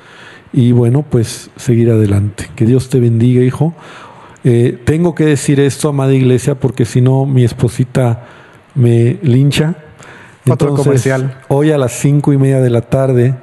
y 0.52 0.72
bueno 0.72 1.04
pues 1.08 1.50
seguir 1.56 1.90
adelante. 1.90 2.50
Que 2.56 2.66
Dios 2.66 2.88
te 2.88 2.98
bendiga 2.98 3.42
hijo. 3.42 3.74
Eh, 4.48 4.78
tengo 4.84 5.12
que 5.12 5.24
decir 5.24 5.58
esto, 5.58 5.88
amada 5.88 6.14
iglesia, 6.14 6.54
porque 6.54 6.84
si 6.84 7.00
no 7.00 7.26
mi 7.26 7.42
esposita 7.42 8.26
me 8.76 9.18
lincha. 9.22 9.74
Otro 10.48 10.72
comercial. 10.72 11.40
Hoy 11.48 11.72
a 11.72 11.78
las 11.78 11.90
cinco 11.90 12.32
y 12.32 12.38
media 12.38 12.60
de 12.60 12.70
la 12.70 12.82
tarde 12.82 13.34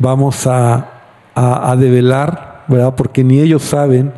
vamos 0.00 0.48
a, 0.48 0.90
a, 1.36 1.76
develar, 1.76 2.64
¿verdad? 2.66 2.96
Porque 2.96 3.22
ni 3.22 3.38
ellos 3.38 3.62
saben, 3.62 4.12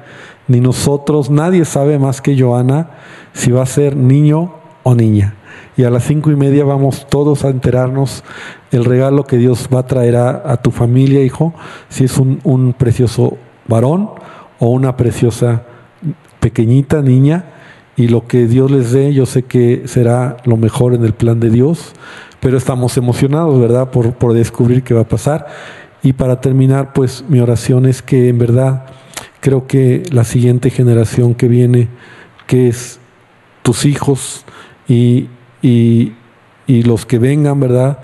ni 0.49 0.61
nosotros, 0.61 1.29
nadie 1.29 1.67
sabe 1.67 1.99
más 1.99 2.23
que 2.23 2.41
Joana 2.41 2.89
si 3.35 3.51
va 3.51 3.65
a 3.65 3.67
ser 3.67 3.95
niño 3.95 4.55
o 4.85 4.95
niña. 4.95 5.35
Y 5.77 5.85
a 5.85 5.91
las 5.91 6.05
cinco 6.05 6.31
y 6.31 6.37
media 6.37 6.65
vamos 6.65 7.07
todos 7.11 7.45
a 7.45 7.51
enterarnos 7.51 8.25
el 8.71 8.87
regalo 8.87 9.25
que 9.25 9.37
Dios 9.37 9.69
va 9.71 9.81
a 9.81 9.87
traer 9.87 10.17
a, 10.17 10.57
tu 10.63 10.71
familia, 10.71 11.23
hijo, 11.23 11.53
si 11.91 12.05
es 12.05 12.17
un, 12.17 12.41
un 12.43 12.73
precioso 12.73 13.37
varón 13.69 14.09
o 14.59 14.69
una 14.69 14.97
preciosa 14.97 15.65
pequeñita 16.43 17.03
niña 17.03 17.45
y 17.97 18.09
lo 18.09 18.27
que 18.27 18.49
Dios 18.49 18.69
les 18.69 18.91
dé, 18.91 19.15
yo 19.15 19.27
sé 19.27 19.45
que 19.45 19.83
será 19.87 20.39
lo 20.45 20.57
mejor 20.57 20.93
en 20.93 21.05
el 21.05 21.13
plan 21.13 21.39
de 21.39 21.51
Dios, 21.51 21.93
pero 22.41 22.59
estamos 22.59 22.97
emocionados, 22.97 23.61
¿verdad?, 23.61 23.91
por, 23.91 24.15
por 24.15 24.35
descubrir 24.35 24.83
qué 24.83 24.93
va 24.93 25.03
a 25.03 25.09
pasar. 25.09 25.47
Y 26.03 26.15
para 26.15 26.41
terminar, 26.41 26.93
pues 26.95 27.25
mi 27.29 27.39
oración 27.39 27.87
es 27.87 28.03
que 28.03 28.29
en 28.29 28.39
verdad 28.39 28.87
creo 29.39 29.69
que 29.69 30.03
la 30.11 30.25
siguiente 30.25 30.71
generación 30.71 31.35
que 31.35 31.47
viene, 31.47 31.89
que 32.49 32.67
es 32.67 32.99
tus 33.63 33.85
hijos 33.85 34.45
y, 34.89 35.29
y, 35.63 36.15
y 36.67 36.83
los 36.83 37.07
que 37.07 37.21
vengan, 37.21 37.61
¿verdad? 37.61 38.01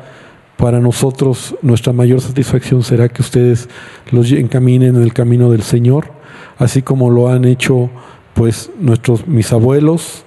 Para 0.56 0.78
nosotros 0.78 1.56
nuestra 1.60 1.92
mayor 1.92 2.20
satisfacción 2.20 2.84
será 2.84 3.08
que 3.08 3.22
ustedes 3.22 3.68
los 4.12 4.30
encaminen 4.30 4.94
en 4.94 5.02
el 5.02 5.12
camino 5.12 5.50
del 5.50 5.62
Señor, 5.62 6.12
así 6.56 6.82
como 6.82 7.10
lo 7.10 7.28
han 7.28 7.44
hecho 7.44 7.90
pues 8.38 8.70
nuestros, 8.78 9.26
mis 9.26 9.52
abuelos, 9.52 10.24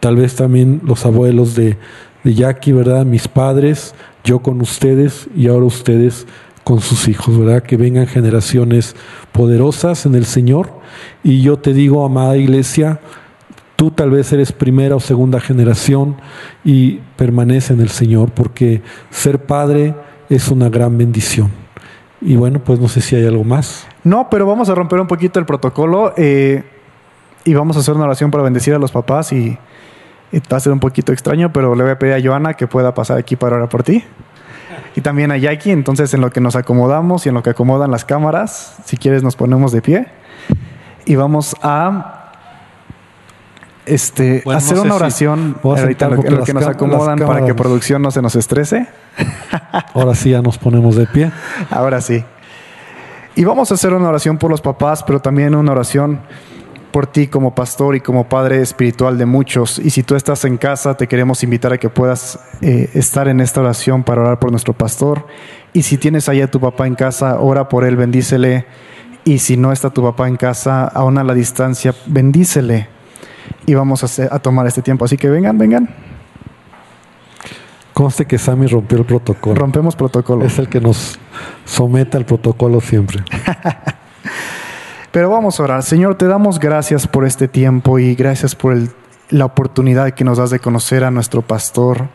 tal 0.00 0.16
vez 0.16 0.34
también 0.34 0.80
los 0.84 1.06
abuelos 1.06 1.54
de, 1.54 1.76
de 2.24 2.34
Jackie, 2.34 2.72
¿verdad? 2.72 3.06
Mis 3.06 3.28
padres, 3.28 3.94
yo 4.24 4.40
con 4.40 4.60
ustedes 4.60 5.28
y 5.36 5.46
ahora 5.46 5.66
ustedes 5.66 6.26
con 6.64 6.80
sus 6.80 7.06
hijos, 7.06 7.38
¿verdad? 7.38 7.62
Que 7.62 7.76
vengan 7.76 8.08
generaciones 8.08 8.96
poderosas 9.30 10.06
en 10.06 10.16
el 10.16 10.24
Señor. 10.24 10.70
Y 11.22 11.40
yo 11.42 11.56
te 11.56 11.72
digo, 11.72 12.04
amada 12.04 12.36
iglesia, 12.36 12.98
tú 13.76 13.92
tal 13.92 14.10
vez 14.10 14.32
eres 14.32 14.50
primera 14.50 14.96
o 14.96 15.00
segunda 15.00 15.38
generación 15.38 16.16
y 16.64 16.98
permanece 17.16 17.74
en 17.74 17.80
el 17.80 17.90
Señor, 17.90 18.32
porque 18.32 18.82
ser 19.10 19.46
padre 19.46 19.94
es 20.28 20.48
una 20.48 20.68
gran 20.68 20.98
bendición. 20.98 21.48
Y 22.20 22.34
bueno, 22.34 22.58
pues 22.58 22.80
no 22.80 22.88
sé 22.88 23.00
si 23.00 23.14
hay 23.14 23.24
algo 23.24 23.44
más. 23.44 23.86
No, 24.02 24.28
pero 24.28 24.46
vamos 24.46 24.68
a 24.68 24.74
romper 24.74 24.98
un 24.98 25.06
poquito 25.06 25.38
el 25.38 25.46
protocolo 25.46 26.12
eh, 26.16 26.64
y 27.44 27.54
vamos 27.54 27.76
a 27.76 27.80
hacer 27.80 27.94
una 27.94 28.04
oración 28.04 28.30
para 28.30 28.44
bendecir 28.44 28.74
a 28.74 28.78
los 28.78 28.92
papás 28.92 29.32
y, 29.32 29.58
y 30.32 30.38
va 30.50 30.56
a 30.56 30.60
ser 30.60 30.72
un 30.72 30.80
poquito 30.80 31.12
extraño, 31.12 31.52
pero 31.52 31.74
le 31.74 31.82
voy 31.82 31.92
a 31.92 31.98
pedir 31.98 32.14
a 32.14 32.22
Joana 32.22 32.54
que 32.54 32.66
pueda 32.66 32.94
pasar 32.94 33.18
aquí 33.18 33.36
para 33.36 33.56
orar 33.56 33.68
por 33.68 33.82
ti 33.82 34.04
y 34.94 35.00
también 35.00 35.30
a 35.30 35.36
Jackie. 35.36 35.70
Entonces, 35.70 36.12
en 36.14 36.20
lo 36.20 36.30
que 36.30 36.40
nos 36.40 36.56
acomodamos 36.56 37.26
y 37.26 37.28
en 37.28 37.34
lo 37.34 37.42
que 37.42 37.50
acomodan 37.50 37.90
las 37.90 38.04
cámaras, 38.04 38.76
si 38.84 38.96
quieres, 38.96 39.22
nos 39.22 39.36
ponemos 39.36 39.72
de 39.72 39.82
pie 39.82 40.06
y 41.04 41.16
vamos 41.16 41.56
a 41.62 42.30
este, 43.86 44.44
hacer 44.54 44.78
una 44.78 44.94
oración 44.94 45.56
ahorita 45.62 46.06
en 46.06 46.16
lo, 46.16 46.44
que 46.44 46.54
nos 46.54 46.66
acomodan 46.66 47.18
para 47.18 47.44
que 47.44 47.54
producción 47.54 48.02
no 48.02 48.10
se 48.10 48.22
nos 48.22 48.36
estrese. 48.36 48.86
Ahora 49.94 50.14
sí, 50.14 50.30
ya 50.30 50.42
nos 50.42 50.58
ponemos 50.58 50.96
de 50.96 51.06
pie. 51.06 51.30
Ahora 51.70 52.00
sí. 52.00 52.24
Y 53.34 53.44
vamos 53.44 53.70
a 53.70 53.74
hacer 53.74 53.94
una 53.94 54.08
oración 54.08 54.36
por 54.36 54.50
los 54.50 54.60
papás, 54.60 55.02
pero 55.02 55.20
también 55.20 55.54
una 55.54 55.72
oración 55.72 56.20
por 56.92 57.06
ti 57.06 57.26
como 57.26 57.54
pastor 57.54 57.96
y 57.96 58.00
como 58.00 58.28
padre 58.28 58.60
espiritual 58.60 59.18
de 59.18 59.26
muchos. 59.26 59.78
Y 59.78 59.90
si 59.90 60.02
tú 60.02 60.14
estás 60.14 60.44
en 60.44 60.58
casa, 60.58 60.96
te 60.96 61.08
queremos 61.08 61.42
invitar 61.42 61.72
a 61.72 61.78
que 61.78 61.88
puedas 61.88 62.38
eh, 62.60 62.90
estar 62.94 63.26
en 63.28 63.40
esta 63.40 63.60
oración 63.60 64.04
para 64.04 64.20
orar 64.20 64.38
por 64.38 64.50
nuestro 64.50 64.74
pastor. 64.74 65.26
Y 65.72 65.82
si 65.82 65.98
tienes 65.98 66.28
allá 66.28 66.44
a 66.44 66.50
tu 66.50 66.60
papá 66.60 66.86
en 66.86 66.94
casa, 66.94 67.40
ora 67.40 67.68
por 67.68 67.84
él, 67.84 67.96
bendícele. 67.96 68.66
Y 69.24 69.38
si 69.38 69.56
no 69.56 69.72
está 69.72 69.90
tu 69.90 70.02
papá 70.02 70.28
en 70.28 70.36
casa, 70.36 70.84
aún 70.84 71.18
a 71.18 71.24
la 71.24 71.34
distancia, 71.34 71.94
bendícele. 72.06 72.88
Y 73.66 73.74
vamos 73.74 74.04
a, 74.04 74.34
a 74.34 74.38
tomar 74.38 74.66
este 74.66 74.82
tiempo. 74.82 75.04
Así 75.04 75.16
que 75.16 75.28
vengan, 75.30 75.58
vengan. 75.58 75.88
Conste 77.92 78.26
que 78.26 78.38
Sammy 78.38 78.66
rompió 78.66 78.98
el 78.98 79.04
protocolo. 79.04 79.54
Rompemos 79.54 79.96
protocolo. 79.96 80.44
Es 80.44 80.58
el 80.58 80.68
que 80.68 80.80
nos 80.80 81.18
somete 81.64 82.16
al 82.16 82.24
protocolo 82.24 82.80
siempre. 82.80 83.24
Pero 85.12 85.28
vamos 85.28 85.60
a 85.60 85.64
orar. 85.64 85.82
Señor, 85.82 86.14
te 86.14 86.26
damos 86.26 86.58
gracias 86.58 87.06
por 87.06 87.26
este 87.26 87.46
tiempo 87.46 87.98
y 87.98 88.14
gracias 88.14 88.54
por 88.54 88.78
la 89.28 89.44
oportunidad 89.44 90.12
que 90.12 90.24
nos 90.24 90.38
das 90.38 90.48
de 90.48 90.58
conocer 90.58 91.04
a 91.04 91.10
nuestro 91.10 91.42
pastor, 91.42 92.08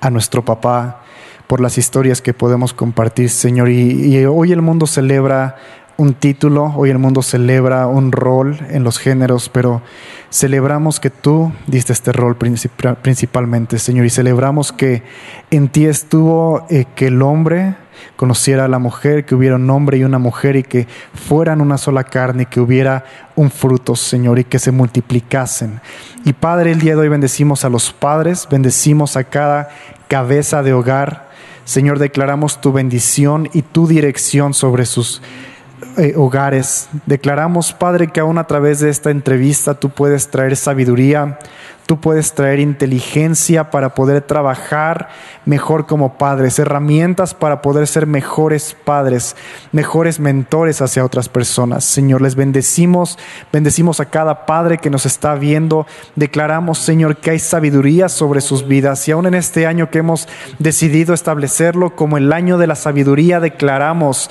a 0.00 0.08
nuestro 0.08 0.44
papá, 0.44 1.02
por 1.48 1.60
las 1.60 1.78
historias 1.78 2.22
que 2.22 2.32
podemos 2.32 2.72
compartir, 2.72 3.28
Señor. 3.28 3.70
y 3.70 4.24
hoy 4.24 4.52
el 4.52 4.62
mundo 4.62 4.86
celebra 4.86 5.56
un 5.96 6.14
título, 6.14 6.72
hoy 6.76 6.90
el 6.90 6.98
mundo 6.98 7.22
celebra 7.22 7.86
un 7.86 8.10
rol 8.12 8.58
en 8.70 8.82
los 8.82 8.98
géneros, 8.98 9.48
pero 9.48 9.82
celebramos 10.30 10.98
que 10.98 11.10
tú 11.10 11.52
diste 11.66 11.92
este 11.92 12.12
rol 12.12 12.36
principalmente, 12.36 13.78
Señor, 13.78 14.06
y 14.06 14.10
celebramos 14.10 14.72
que 14.72 15.02
en 15.50 15.68
ti 15.68 15.86
estuvo 15.86 16.66
eh, 16.68 16.86
que 16.94 17.08
el 17.08 17.22
hombre 17.22 17.76
conociera 18.16 18.64
a 18.64 18.68
la 18.68 18.78
mujer, 18.78 19.24
que 19.24 19.34
hubiera 19.34 19.56
un 19.56 19.68
hombre 19.70 19.98
y 19.98 20.04
una 20.04 20.18
mujer 20.18 20.56
y 20.56 20.62
que 20.62 20.86
fueran 21.14 21.60
una 21.60 21.78
sola 21.78 22.04
carne, 22.04 22.46
que 22.46 22.60
hubiera 22.60 23.04
un 23.36 23.50
fruto, 23.50 23.96
Señor, 23.96 24.38
y 24.38 24.44
que 24.44 24.58
se 24.58 24.70
multiplicasen. 24.70 25.80
Y 26.24 26.32
Padre, 26.32 26.72
el 26.72 26.80
día 26.80 26.94
de 26.94 27.02
hoy 27.02 27.08
bendecimos 27.08 27.64
a 27.64 27.68
los 27.68 27.92
padres, 27.92 28.48
bendecimos 28.50 29.16
a 29.16 29.24
cada 29.24 29.68
cabeza 30.08 30.62
de 30.62 30.72
hogar. 30.72 31.28
Señor, 31.64 31.98
declaramos 31.98 32.60
tu 32.60 32.72
bendición 32.72 33.48
y 33.52 33.62
tu 33.62 33.86
dirección 33.86 34.54
sobre 34.54 34.86
sus 34.86 35.22
eh, 35.96 36.14
hogares. 36.16 36.88
Declaramos, 37.06 37.72
Padre, 37.72 38.08
que 38.08 38.20
aún 38.20 38.38
a 38.38 38.46
través 38.46 38.80
de 38.80 38.90
esta 38.90 39.10
entrevista 39.10 39.74
tú 39.74 39.90
puedes 39.90 40.28
traer 40.28 40.56
sabiduría, 40.56 41.38
tú 41.86 42.00
puedes 42.00 42.32
traer 42.32 42.60
inteligencia 42.60 43.70
para 43.70 43.94
poder 43.94 44.22
trabajar 44.22 45.08
mejor 45.44 45.86
como 45.86 46.16
padres, 46.16 46.58
herramientas 46.58 47.34
para 47.34 47.62
poder 47.62 47.86
ser 47.86 48.06
mejores 48.06 48.76
padres, 48.84 49.36
mejores 49.72 50.18
mentores 50.18 50.80
hacia 50.80 51.04
otras 51.04 51.28
personas. 51.28 51.84
Señor, 51.84 52.22
les 52.22 52.34
bendecimos, 52.34 53.18
bendecimos 53.52 54.00
a 54.00 54.06
cada 54.06 54.46
padre 54.46 54.78
que 54.78 54.90
nos 54.90 55.06
está 55.06 55.34
viendo. 55.34 55.86
Declaramos, 56.16 56.78
Señor, 56.78 57.18
que 57.18 57.30
hay 57.30 57.38
sabiduría 57.38 58.08
sobre 58.08 58.40
sus 58.40 58.66
vidas 58.66 59.06
y 59.06 59.12
aún 59.12 59.26
en 59.26 59.34
este 59.34 59.66
año 59.66 59.90
que 59.90 59.98
hemos 59.98 60.28
decidido 60.58 61.14
establecerlo 61.14 61.94
como 61.94 62.16
el 62.16 62.32
año 62.32 62.58
de 62.58 62.66
la 62.66 62.74
sabiduría, 62.74 63.40
declaramos 63.40 64.30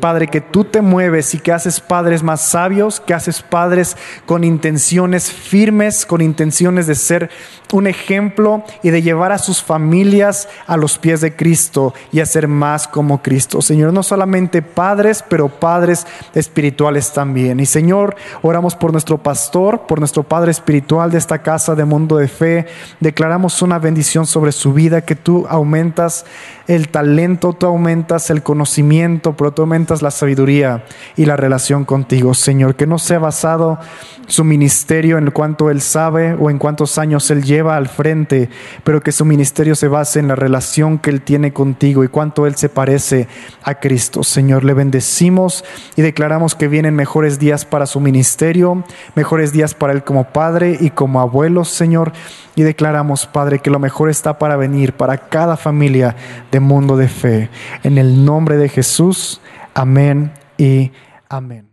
Padre, 0.00 0.28
que 0.28 0.40
tú 0.40 0.64
te 0.64 0.80
mueves 0.80 1.34
y 1.34 1.38
que 1.38 1.52
haces 1.52 1.80
padres 1.80 2.22
más 2.22 2.40
sabios, 2.40 3.00
que 3.00 3.14
haces 3.14 3.42
padres 3.42 3.96
con 4.26 4.44
intenciones 4.44 5.30
firmes, 5.30 6.06
con 6.06 6.20
intenciones 6.20 6.86
de 6.86 6.94
ser 6.94 7.30
un 7.72 7.86
ejemplo 7.86 8.62
y 8.82 8.90
de 8.90 9.02
llevar 9.02 9.32
a 9.32 9.38
sus 9.38 9.62
familias 9.62 10.48
a 10.66 10.76
los 10.76 10.98
pies 10.98 11.20
de 11.20 11.36
Cristo 11.36 11.94
y 12.12 12.20
a 12.20 12.26
ser 12.26 12.48
más 12.48 12.88
como 12.88 13.22
Cristo. 13.22 13.60
Señor, 13.60 13.92
no 13.92 14.02
solamente 14.02 14.62
padres, 14.62 15.24
pero 15.28 15.48
padres 15.48 16.06
espirituales 16.34 17.12
también. 17.12 17.60
Y 17.60 17.66
Señor, 17.66 18.16
oramos 18.42 18.74
por 18.74 18.92
nuestro 18.92 19.18
pastor, 19.18 19.86
por 19.86 19.98
nuestro 19.98 20.22
Padre 20.22 20.50
espiritual 20.50 21.10
de 21.10 21.18
esta 21.18 21.42
casa 21.42 21.74
de 21.74 21.84
mundo 21.84 22.16
de 22.16 22.28
fe. 22.28 22.66
Declaramos 23.00 23.60
una 23.62 23.78
bendición 23.78 24.26
sobre 24.26 24.52
su 24.52 24.72
vida, 24.72 25.02
que 25.02 25.14
tú 25.14 25.46
aumentas 25.48 26.24
el 26.68 26.90
talento, 26.90 27.54
tú 27.54 27.66
aumentas 27.66 28.28
el 28.28 28.42
conocimiento, 28.42 29.34
pero 29.36 29.52
tú 29.52 29.62
aumentas 29.62 30.02
la 30.02 30.10
sabiduría 30.10 30.84
y 31.16 31.24
la 31.24 31.36
relación 31.36 31.86
contigo, 31.86 32.34
Señor. 32.34 32.76
Que 32.76 32.86
no 32.86 32.98
sea 32.98 33.18
basado 33.18 33.78
su 34.26 34.44
ministerio 34.44 35.16
en 35.16 35.30
cuanto 35.30 35.70
él 35.70 35.80
sabe 35.80 36.34
o 36.34 36.50
en 36.50 36.58
cuántos 36.58 36.98
años 36.98 37.30
él 37.30 37.42
lleva 37.42 37.76
al 37.76 37.88
frente, 37.88 38.50
pero 38.84 39.00
que 39.00 39.12
su 39.12 39.24
ministerio 39.24 39.74
se 39.74 39.88
base 39.88 40.20
en 40.20 40.28
la 40.28 40.36
relación 40.36 40.98
que 40.98 41.08
él 41.08 41.22
tiene 41.22 41.54
contigo 41.54 42.04
y 42.04 42.08
cuánto 42.08 42.46
él 42.46 42.54
se 42.54 42.68
parece 42.68 43.28
a 43.62 43.76
Cristo. 43.76 44.22
Señor, 44.22 44.62
le 44.62 44.74
bendecimos 44.74 45.64
y 45.96 46.02
declaramos 46.02 46.54
que 46.54 46.68
vienen 46.68 46.94
mejores 46.94 47.38
días 47.38 47.64
para 47.64 47.86
su 47.86 47.98
ministerio, 47.98 48.84
mejores 49.14 49.52
días 49.52 49.72
para 49.72 49.94
él 49.94 50.04
como 50.04 50.24
padre 50.24 50.76
y 50.78 50.90
como 50.90 51.20
abuelo, 51.20 51.64
Señor. 51.64 52.12
Y 52.54 52.62
declaramos, 52.62 53.26
Padre, 53.26 53.60
que 53.60 53.70
lo 53.70 53.78
mejor 53.78 54.10
está 54.10 54.36
para 54.40 54.56
venir 54.56 54.92
para 54.92 55.16
cada 55.16 55.56
familia 55.56 56.16
de 56.50 56.57
mundo 56.60 56.96
de 56.96 57.08
fe. 57.08 57.50
En 57.82 57.98
el 57.98 58.24
nombre 58.24 58.56
de 58.56 58.68
Jesús, 58.68 59.40
amén 59.74 60.32
y 60.56 60.92
amén. 61.28 61.67